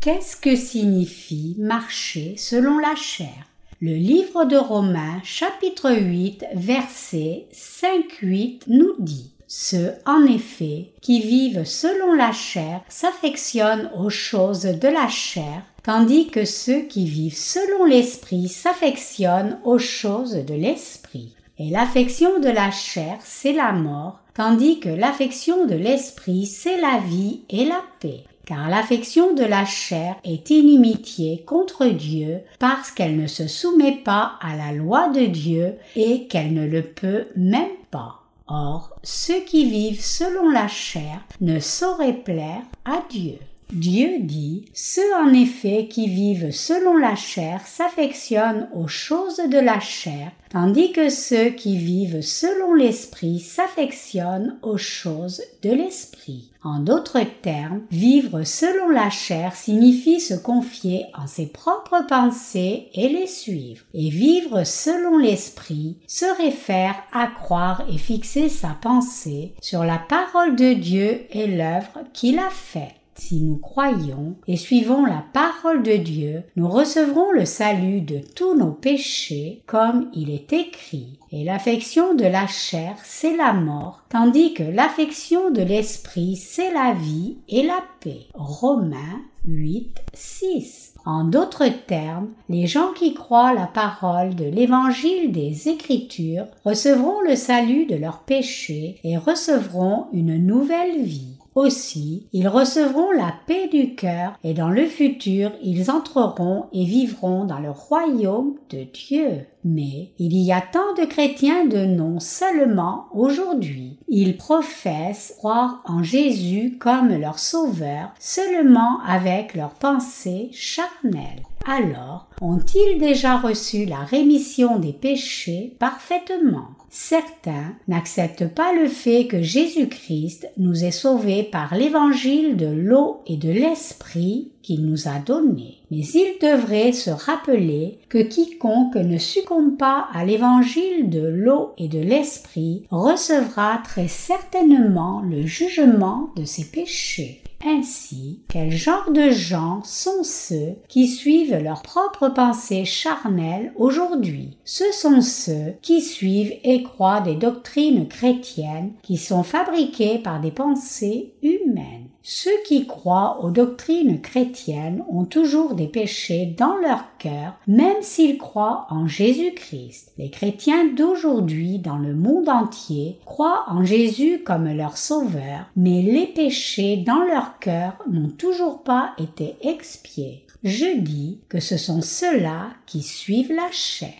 Qu'est-ce 0.00 0.36
que 0.36 0.56
signifie 0.56 1.54
marcher 1.56 2.34
selon 2.36 2.78
la 2.78 2.96
chair? 2.96 3.46
Le 3.80 3.94
livre 3.94 4.44
de 4.44 4.56
Romains 4.56 5.20
chapitre 5.22 5.92
8 5.92 6.46
verset 6.56 7.46
5-8 7.52 8.62
nous 8.66 8.94
dit 8.98 9.30
ceux, 9.48 9.92
en 10.06 10.24
effet, 10.24 10.90
qui 11.00 11.20
vivent 11.20 11.64
selon 11.64 12.12
la 12.14 12.32
chair 12.32 12.80
s'affectionnent 12.88 13.90
aux 13.96 14.10
choses 14.10 14.62
de 14.62 14.88
la 14.88 15.06
chair, 15.06 15.62
tandis 15.86 16.26
que 16.26 16.44
ceux 16.44 16.80
qui 16.80 17.06
vivent 17.06 17.38
selon 17.38 17.84
l'esprit 17.84 18.48
s'affectionnent 18.48 19.60
aux 19.62 19.78
choses 19.78 20.34
de 20.34 20.54
l'esprit. 20.54 21.32
Et 21.60 21.70
l'affection 21.70 22.40
de 22.40 22.48
la 22.48 22.72
chair, 22.72 23.18
c'est 23.22 23.52
la 23.52 23.70
mort, 23.70 24.18
tandis 24.34 24.80
que 24.80 24.88
l'affection 24.88 25.64
de 25.64 25.76
l'esprit, 25.76 26.44
c'est 26.44 26.80
la 26.80 26.98
vie 26.98 27.42
et 27.50 27.64
la 27.64 27.82
paix. 28.00 28.24
Car 28.46 28.68
l'affection 28.68 29.32
de 29.32 29.44
la 29.44 29.64
chair 29.64 30.16
est 30.24 30.50
inimitié 30.50 31.44
contre 31.46 31.86
Dieu 31.86 32.40
parce 32.58 32.90
qu'elle 32.90 33.16
ne 33.16 33.28
se 33.28 33.46
soumet 33.46 34.00
pas 34.04 34.32
à 34.40 34.56
la 34.56 34.72
loi 34.72 35.08
de 35.10 35.26
Dieu 35.26 35.74
et 35.94 36.26
qu'elle 36.26 36.52
ne 36.52 36.66
le 36.66 36.82
peut 36.82 37.26
même 37.36 37.76
pas. 37.92 38.22
Or, 38.48 38.90
ceux 39.04 39.40
qui 39.40 39.70
vivent 39.70 40.02
selon 40.02 40.50
la 40.50 40.66
chair 40.66 41.24
ne 41.40 41.60
sauraient 41.60 42.12
plaire 42.24 42.62
à 42.84 43.02
Dieu. 43.08 43.38
Dieu 43.72 44.20
dit, 44.20 44.64
Ceux 44.74 45.12
en 45.16 45.32
effet 45.34 45.88
qui 45.90 46.08
vivent 46.08 46.52
selon 46.52 46.96
la 46.96 47.16
chair 47.16 47.66
s'affectionnent 47.66 48.68
aux 48.72 48.86
choses 48.86 49.38
de 49.38 49.58
la 49.58 49.80
chair, 49.80 50.30
tandis 50.50 50.92
que 50.92 51.08
ceux 51.08 51.50
qui 51.50 51.76
vivent 51.76 52.20
selon 52.20 52.74
l'esprit 52.74 53.40
s'affectionnent 53.40 54.56
aux 54.62 54.78
choses 54.78 55.42
de 55.62 55.70
l'esprit. 55.70 56.52
En 56.62 56.78
d'autres 56.78 57.24
termes, 57.42 57.82
vivre 57.90 58.44
selon 58.44 58.88
la 58.88 59.10
chair 59.10 59.56
signifie 59.56 60.20
se 60.20 60.34
confier 60.34 61.06
en 61.18 61.26
ses 61.26 61.46
propres 61.46 62.06
pensées 62.06 62.88
et 62.94 63.08
les 63.08 63.26
suivre. 63.26 63.84
Et 63.94 64.10
vivre 64.10 64.62
selon 64.62 65.18
l'esprit 65.18 65.96
se 66.06 66.26
réfère 66.40 66.94
à 67.12 67.26
croire 67.26 67.84
et 67.92 67.98
fixer 67.98 68.48
sa 68.48 68.76
pensée 68.80 69.54
sur 69.60 69.82
la 69.82 69.98
parole 69.98 70.54
de 70.54 70.72
Dieu 70.72 71.26
et 71.30 71.48
l'œuvre 71.48 72.04
qu'il 72.12 72.38
a 72.38 72.50
faite. 72.50 72.94
Si 73.16 73.40
nous 73.40 73.56
croyons 73.56 74.36
et 74.46 74.56
suivons 74.56 75.04
la 75.06 75.24
parole 75.32 75.82
de 75.82 75.96
Dieu, 75.96 76.42
nous 76.54 76.68
recevrons 76.68 77.32
le 77.32 77.44
salut 77.44 78.02
de 78.02 78.20
tous 78.34 78.54
nos 78.54 78.70
péchés 78.70 79.62
comme 79.66 80.10
il 80.14 80.30
est 80.30 80.52
écrit. 80.52 81.18
Et 81.32 81.42
l'affection 81.42 82.14
de 82.14 82.24
la 82.24 82.46
chair, 82.46 82.94
c'est 83.02 83.36
la 83.36 83.52
mort, 83.52 84.04
tandis 84.10 84.54
que 84.54 84.62
l'affection 84.62 85.50
de 85.50 85.62
l'esprit, 85.62 86.36
c'est 86.36 86.72
la 86.72 86.92
vie 86.92 87.38
et 87.48 87.62
la 87.62 87.82
paix. 88.00 88.26
Romains 88.34 89.22
8, 89.46 89.96
6. 90.12 90.94
En 91.04 91.24
d'autres 91.24 91.68
termes, 91.86 92.30
les 92.48 92.66
gens 92.66 92.92
qui 92.92 93.14
croient 93.14 93.54
la 93.54 93.66
parole 93.66 94.34
de 94.34 94.44
l'évangile 94.44 95.30
des 95.30 95.68
Écritures 95.68 96.46
recevront 96.64 97.20
le 97.20 97.36
salut 97.36 97.86
de 97.86 97.94
leurs 97.94 98.20
péchés 98.20 98.98
et 99.04 99.16
recevront 99.16 100.06
une 100.12 100.36
nouvelle 100.44 101.02
vie. 101.02 101.35
Aussi, 101.56 102.28
ils 102.34 102.48
recevront 102.48 103.12
la 103.12 103.32
paix 103.46 103.68
du 103.68 103.94
cœur 103.94 104.34
et 104.44 104.52
dans 104.52 104.68
le 104.68 104.84
futur, 104.84 105.52
ils 105.62 105.90
entreront 105.90 106.66
et 106.74 106.84
vivront 106.84 107.46
dans 107.46 107.60
le 107.60 107.70
royaume 107.70 108.56
de 108.68 108.84
Dieu. 108.92 109.46
Mais 109.64 110.10
il 110.18 110.36
y 110.36 110.52
a 110.52 110.60
tant 110.60 110.92
de 110.98 111.06
chrétiens 111.06 111.64
de 111.64 111.86
nom 111.86 112.20
seulement 112.20 113.06
aujourd'hui. 113.14 113.98
Ils 114.06 114.36
professent 114.36 115.34
croire 115.38 115.80
en 115.86 116.02
Jésus 116.02 116.76
comme 116.78 117.08
leur 117.08 117.38
sauveur 117.38 118.10
seulement 118.20 119.00
avec 119.08 119.54
leurs 119.54 119.74
pensées 119.74 120.50
charnelles. 120.52 121.42
Alors, 121.66 122.28
ont-ils 122.42 122.98
déjà 122.98 123.38
reçu 123.38 123.86
la 123.86 124.00
rémission 124.00 124.78
des 124.78 124.92
péchés 124.92 125.74
parfaitement? 125.80 126.75
Certains 126.98 127.74
n'acceptent 127.88 128.48
pas 128.48 128.72
le 128.72 128.88
fait 128.88 129.26
que 129.26 129.42
Jésus-Christ 129.42 130.48
nous 130.56 130.82
ait 130.82 130.90
sauvés 130.90 131.42
par 131.42 131.74
l'évangile 131.76 132.56
de 132.56 132.66
l'eau 132.66 133.20
et 133.26 133.36
de 133.36 133.50
l'esprit 133.50 134.50
qu'il 134.62 134.86
nous 134.86 135.06
a 135.06 135.18
donné. 135.18 135.76
Mais 135.90 136.00
ils 136.00 136.38
devraient 136.40 136.92
se 136.92 137.10
rappeler 137.10 137.98
que 138.08 138.22
quiconque 138.22 138.96
ne 138.96 139.18
succombe 139.18 139.76
pas 139.76 140.08
à 140.14 140.24
l'évangile 140.24 141.10
de 141.10 141.20
l'eau 141.20 141.74
et 141.76 141.88
de 141.88 142.00
l'esprit 142.00 142.84
recevra 142.90 143.82
très 143.84 144.08
certainement 144.08 145.20
le 145.20 145.44
jugement 145.44 146.30
de 146.34 146.44
ses 146.44 146.64
péchés. 146.64 147.42
Ainsi, 147.68 148.42
quel 148.46 148.70
genre 148.70 149.10
de 149.10 149.30
gens 149.30 149.82
sont 149.82 150.22
ceux 150.22 150.76
qui 150.86 151.08
suivent 151.08 151.56
leurs 151.56 151.82
propres 151.82 152.28
pensées 152.28 152.84
charnelles 152.84 153.72
aujourd'hui? 153.74 154.56
Ce 154.64 154.84
sont 154.92 155.20
ceux 155.20 155.74
qui 155.82 156.00
suivent 156.00 156.54
et 156.62 156.84
croient 156.84 157.22
des 157.22 157.34
doctrines 157.34 158.06
chrétiennes 158.06 158.92
qui 159.02 159.16
sont 159.16 159.42
fabriquées 159.42 160.18
par 160.18 160.40
des 160.40 160.52
pensées 160.52 161.34
humaines. 161.42 162.05
Ceux 162.28 162.60
qui 162.66 162.88
croient 162.88 163.38
aux 163.44 163.52
doctrines 163.52 164.20
chrétiennes 164.20 165.04
ont 165.08 165.26
toujours 165.26 165.76
des 165.76 165.86
péchés 165.86 166.56
dans 166.58 166.76
leur 166.76 167.04
cœur, 167.18 167.52
même 167.68 168.02
s'ils 168.02 168.36
croient 168.36 168.88
en 168.90 169.06
Jésus-Christ. 169.06 170.12
Les 170.18 170.28
chrétiens 170.28 170.86
d'aujourd'hui 170.86 171.78
dans 171.78 171.98
le 171.98 172.16
monde 172.16 172.48
entier 172.48 173.20
croient 173.24 173.66
en 173.68 173.84
Jésus 173.84 174.42
comme 174.44 174.66
leur 174.66 174.98
sauveur, 174.98 175.66
mais 175.76 176.02
les 176.02 176.26
péchés 176.26 176.96
dans 176.96 177.22
leur 177.22 177.60
cœur 177.60 177.92
n'ont 178.10 178.30
toujours 178.30 178.82
pas 178.82 179.12
été 179.18 179.54
expiés. 179.60 180.44
Je 180.64 180.98
dis 180.98 181.38
que 181.48 181.60
ce 181.60 181.76
sont 181.76 182.02
ceux-là 182.02 182.70
qui 182.86 183.02
suivent 183.02 183.52
la 183.52 183.70
chair. 183.70 184.10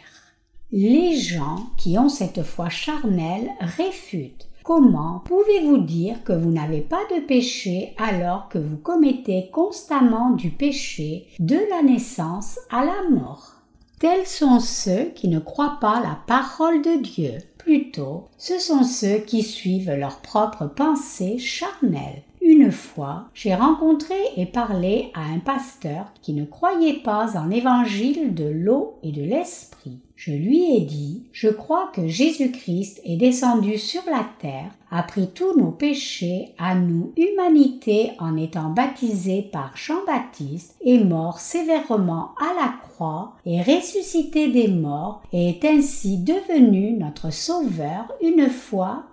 Les 0.70 1.16
gens 1.16 1.66
qui 1.76 1.98
ont 1.98 2.08
cette 2.08 2.44
foi 2.44 2.68
charnelle 2.68 3.50
réfutent 3.58 4.45
Comment 4.66 5.22
pouvez-vous 5.24 5.78
dire 5.78 6.24
que 6.24 6.32
vous 6.32 6.50
n'avez 6.50 6.80
pas 6.80 7.02
de 7.14 7.20
péché 7.20 7.94
alors 7.98 8.48
que 8.48 8.58
vous 8.58 8.76
commettez 8.76 9.48
constamment 9.52 10.30
du 10.30 10.50
péché 10.50 11.28
de 11.38 11.56
la 11.70 11.84
naissance 11.84 12.58
à 12.68 12.84
la 12.84 13.08
mort? 13.08 13.52
Tels 14.00 14.26
sont 14.26 14.58
ceux 14.58 15.12
qui 15.14 15.28
ne 15.28 15.38
croient 15.38 15.78
pas 15.80 16.00
la 16.00 16.18
parole 16.26 16.82
de 16.82 17.00
Dieu. 17.00 17.34
Plutôt, 17.58 18.24
ce 18.38 18.58
sont 18.58 18.82
ceux 18.82 19.18
qui 19.18 19.44
suivent 19.44 19.94
leurs 19.94 20.18
propres 20.18 20.66
pensées 20.66 21.38
charnelles. 21.38 22.24
Une 22.42 22.72
fois, 22.72 23.26
j'ai 23.34 23.54
rencontré 23.54 24.16
et 24.36 24.46
parlé 24.46 25.12
à 25.14 25.32
un 25.32 25.38
pasteur 25.38 26.06
qui 26.22 26.32
ne 26.32 26.44
croyait 26.44 27.02
pas 27.04 27.38
en 27.38 27.46
l'évangile 27.46 28.34
de 28.34 28.48
l'eau 28.48 28.98
et 29.04 29.12
de 29.12 29.22
l'esprit. 29.22 30.00
Je 30.16 30.32
lui 30.32 30.74
ai 30.74 30.80
dit, 30.80 31.24
je 31.32 31.48
crois 31.48 31.90
que 31.94 32.08
Jésus-Christ 32.08 33.02
est 33.04 33.18
descendu 33.18 33.76
sur 33.76 34.00
la 34.06 34.26
terre, 34.40 34.70
a 34.90 35.02
pris 35.02 35.28
tous 35.28 35.54
nos 35.58 35.70
péchés 35.70 36.54
à 36.58 36.74
nous, 36.74 37.12
humanité, 37.18 38.12
en 38.18 38.34
étant 38.38 38.70
baptisé 38.70 39.42
par 39.42 39.76
Jean-Baptiste, 39.76 40.74
est 40.82 41.04
mort 41.04 41.38
sévèrement 41.38 42.30
à 42.40 42.54
la 42.54 42.72
croix, 42.88 43.34
est 43.44 43.60
ressuscité 43.62 44.48
des 44.48 44.68
morts 44.68 45.22
et 45.34 45.50
est 45.50 45.64
ainsi 45.66 46.16
devenu 46.16 46.92
notre 46.92 47.30
sauveur 47.30 48.10
une 48.22 48.48
fois 48.48 49.04